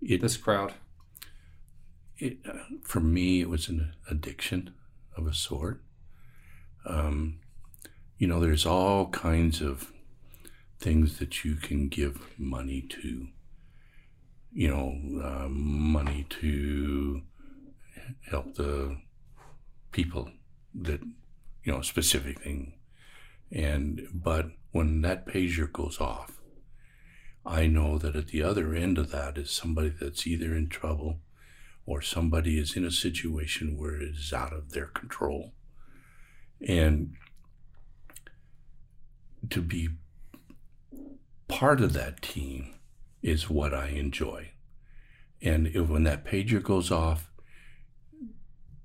it, 0.00 0.20
this 0.20 0.36
crowd? 0.36 0.74
It, 2.18 2.38
uh, 2.48 2.58
for 2.84 3.00
me, 3.00 3.40
it 3.40 3.48
was 3.48 3.68
an 3.68 3.94
addiction 4.08 4.74
of 5.16 5.26
a 5.26 5.34
sort. 5.34 5.82
Um, 6.84 7.40
you 8.18 8.26
know, 8.26 8.40
there's 8.40 8.66
all 8.66 9.08
kinds 9.08 9.60
of 9.60 9.92
things 10.78 11.18
that 11.18 11.44
you 11.44 11.56
can 11.56 11.88
give 11.88 12.20
money 12.38 12.82
to. 12.82 13.28
You 14.52 14.68
know, 14.68 15.24
uh, 15.24 15.48
money 15.48 16.26
to 16.40 17.22
help 18.30 18.54
the 18.54 18.98
people 19.92 20.28
that 20.74 21.00
you 21.64 21.72
know 21.72 21.80
specific 21.80 22.42
thing, 22.42 22.74
and 23.50 24.06
but 24.12 24.50
when 24.72 25.00
that 25.02 25.26
pager 25.26 25.72
goes 25.72 26.00
off, 26.00 26.42
I 27.46 27.66
know 27.66 27.96
that 27.98 28.14
at 28.14 28.28
the 28.28 28.42
other 28.42 28.74
end 28.74 28.98
of 28.98 29.10
that 29.10 29.38
is 29.38 29.50
somebody 29.50 29.88
that's 29.88 30.26
either 30.26 30.54
in 30.54 30.68
trouble 30.68 31.20
or 31.84 32.00
somebody 32.00 32.58
is 32.58 32.76
in 32.76 32.84
a 32.84 32.90
situation 32.90 33.76
where 33.76 33.96
it 33.96 34.14
is 34.14 34.32
out 34.32 34.52
of 34.52 34.72
their 34.72 34.86
control. 34.86 35.52
And 36.66 37.14
to 39.50 39.60
be 39.60 39.88
part 41.48 41.80
of 41.80 41.92
that 41.92 42.22
team 42.22 42.74
is 43.20 43.50
what 43.50 43.74
I 43.74 43.88
enjoy. 43.88 44.50
And 45.40 45.66
if, 45.68 45.88
when 45.88 46.04
that 46.04 46.24
pager 46.24 46.62
goes 46.62 46.90
off, 46.90 47.30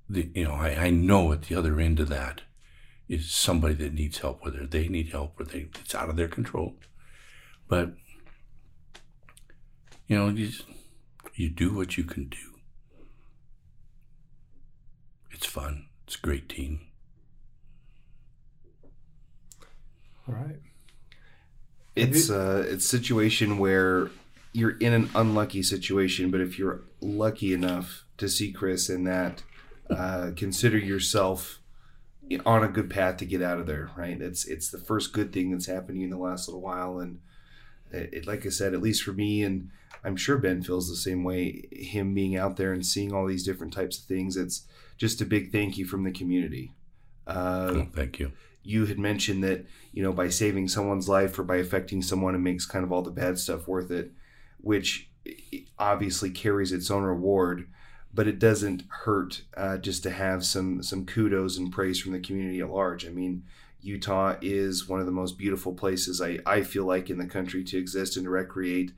the, 0.08 0.30
you 0.34 0.44
know, 0.44 0.54
I, 0.54 0.86
I 0.86 0.90
know 0.90 1.32
at 1.32 1.42
the 1.42 1.54
other 1.54 1.78
end 1.78 2.00
of 2.00 2.08
that 2.08 2.42
is 3.08 3.30
somebody 3.30 3.74
that 3.74 3.94
needs 3.94 4.18
help, 4.18 4.44
whether 4.44 4.66
they 4.66 4.88
need 4.88 5.10
help 5.10 5.38
or 5.40 5.44
they, 5.44 5.68
it's 5.80 5.94
out 5.94 6.10
of 6.10 6.16
their 6.16 6.28
control. 6.28 6.74
But 7.68 7.94
you 10.08 10.16
know, 10.16 10.28
you, 10.28 10.50
you 11.34 11.50
do 11.50 11.74
what 11.74 11.96
you 11.96 12.04
can 12.04 12.28
do. 12.28 12.47
It's 15.38 15.46
fun. 15.46 15.86
It's 16.04 16.16
a 16.16 16.20
great 16.20 16.48
team. 16.48 16.80
All 20.28 20.34
right. 20.34 20.58
It's 21.94 22.28
uh, 22.28 22.66
it's 22.68 22.84
a 22.84 22.88
situation 22.88 23.58
where 23.58 24.10
you're 24.52 24.76
in 24.78 24.92
an 24.92 25.08
unlucky 25.14 25.62
situation, 25.62 26.32
but 26.32 26.40
if 26.40 26.58
you're 26.58 26.82
lucky 27.00 27.54
enough 27.54 28.04
to 28.16 28.28
see 28.28 28.50
Chris 28.50 28.90
in 28.90 29.04
that, 29.04 29.44
uh, 29.88 30.32
consider 30.34 30.76
yourself 30.76 31.60
on 32.44 32.64
a 32.64 32.68
good 32.68 32.90
path 32.90 33.18
to 33.18 33.24
get 33.24 33.40
out 33.40 33.60
of 33.60 33.68
there. 33.68 33.92
Right? 33.96 34.20
It's 34.20 34.44
it's 34.44 34.70
the 34.70 34.78
first 34.78 35.12
good 35.12 35.32
thing 35.32 35.52
that's 35.52 35.66
happened 35.66 35.94
to 35.94 36.00
you 36.00 36.04
in 36.06 36.10
the 36.10 36.18
last 36.18 36.48
little 36.48 36.62
while, 36.62 36.98
and 36.98 37.20
it, 37.92 38.10
it, 38.12 38.26
like 38.26 38.44
I 38.44 38.48
said, 38.48 38.74
at 38.74 38.82
least 38.82 39.04
for 39.04 39.12
me, 39.12 39.44
and 39.44 39.70
I'm 40.02 40.16
sure 40.16 40.36
Ben 40.36 40.64
feels 40.64 40.88
the 40.88 40.96
same 40.96 41.22
way. 41.22 41.68
Him 41.70 42.12
being 42.12 42.36
out 42.36 42.56
there 42.56 42.72
and 42.72 42.84
seeing 42.84 43.12
all 43.12 43.24
these 43.24 43.44
different 43.44 43.72
types 43.72 43.98
of 43.98 44.04
things, 44.04 44.36
it's 44.36 44.66
just 44.98 45.20
a 45.22 45.24
big 45.24 45.50
thank 45.50 45.78
you 45.78 45.86
from 45.86 46.04
the 46.04 46.12
community. 46.12 46.74
Uh, 47.26 47.70
oh, 47.72 47.88
thank 47.94 48.18
you 48.18 48.32
you 48.68 48.84
had 48.84 48.98
mentioned 48.98 49.42
that 49.42 49.64
you 49.92 50.02
know 50.02 50.12
by 50.12 50.28
saving 50.28 50.68
someone's 50.68 51.08
life 51.08 51.38
or 51.38 51.42
by 51.42 51.56
affecting 51.56 52.02
someone 52.02 52.34
it 52.34 52.38
makes 52.38 52.66
kind 52.66 52.84
of 52.84 52.92
all 52.92 53.00
the 53.00 53.10
bad 53.10 53.38
stuff 53.38 53.66
worth 53.66 53.90
it 53.90 54.12
which 54.60 55.08
obviously 55.78 56.30
carries 56.30 56.70
its 56.70 56.90
own 56.90 57.02
reward 57.02 57.66
but 58.12 58.28
it 58.28 58.38
doesn't 58.38 58.82
hurt 58.88 59.42
uh, 59.56 59.78
just 59.78 60.02
to 60.02 60.10
have 60.10 60.44
some 60.44 60.82
some 60.82 61.06
kudos 61.06 61.56
and 61.56 61.72
praise 61.72 61.98
from 61.98 62.12
the 62.12 62.20
community 62.20 62.60
at 62.60 62.70
large 62.70 63.06
i 63.06 63.08
mean 63.08 63.42
utah 63.80 64.36
is 64.42 64.86
one 64.86 65.00
of 65.00 65.06
the 65.06 65.12
most 65.12 65.38
beautiful 65.38 65.72
places 65.72 66.20
i, 66.20 66.38
I 66.44 66.60
feel 66.60 66.84
like 66.84 67.08
in 67.08 67.16
the 67.16 67.26
country 67.26 67.64
to 67.64 67.78
exist 67.78 68.16
and 68.16 68.24
to 68.24 68.30
recreate 68.30 68.92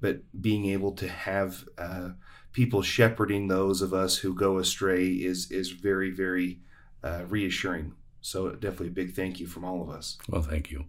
but 0.00 0.20
being 0.40 0.66
able 0.66 0.92
to 0.92 1.08
have 1.08 1.64
uh, 1.78 2.10
people 2.56 2.82
shepherding 2.82 3.46
those 3.46 3.82
of 3.82 3.92
us 3.92 4.18
who 4.18 4.34
go 4.34 4.58
astray 4.58 5.06
is 5.06 5.50
is 5.52 5.70
very 5.70 6.10
very 6.10 6.58
uh, 7.04 7.22
reassuring 7.28 7.92
so 8.26 8.50
definitely 8.50 8.88
a 8.88 8.90
big 8.90 9.14
thank 9.14 9.38
you 9.38 9.46
from 9.46 9.64
all 9.64 9.80
of 9.80 9.88
us. 9.88 10.18
Well, 10.28 10.42
thank 10.42 10.72
you. 10.72 10.86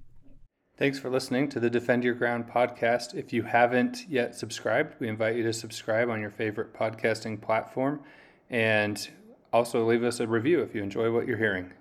Thanks 0.76 0.98
for 0.98 1.12
listening 1.12 1.50
to 1.50 1.60
the 1.60 1.70
Defend 1.70 2.04
Your 2.04 2.16
Ground 2.16 2.48
podcast. 2.48 3.14
If 3.14 3.32
you 3.32 3.44
haven't 3.44 4.06
yet 4.10 4.34
subscribed, 4.34 4.96
we 5.00 5.08
invite 5.08 5.36
you 5.36 5.44
to 5.44 5.54
subscribe 5.54 6.10
on 6.10 6.20
your 6.20 6.32
favorite 6.32 6.74
podcasting 6.74 7.40
platform 7.40 8.02
and 8.50 9.08
also 9.54 9.86
leave 9.86 10.04
us 10.04 10.20
a 10.20 10.28
review 10.28 10.62
if 10.62 10.74
you 10.74 10.82
enjoy 10.82 11.12
what 11.12 11.28
you're 11.28 11.38
hearing. 11.38 11.72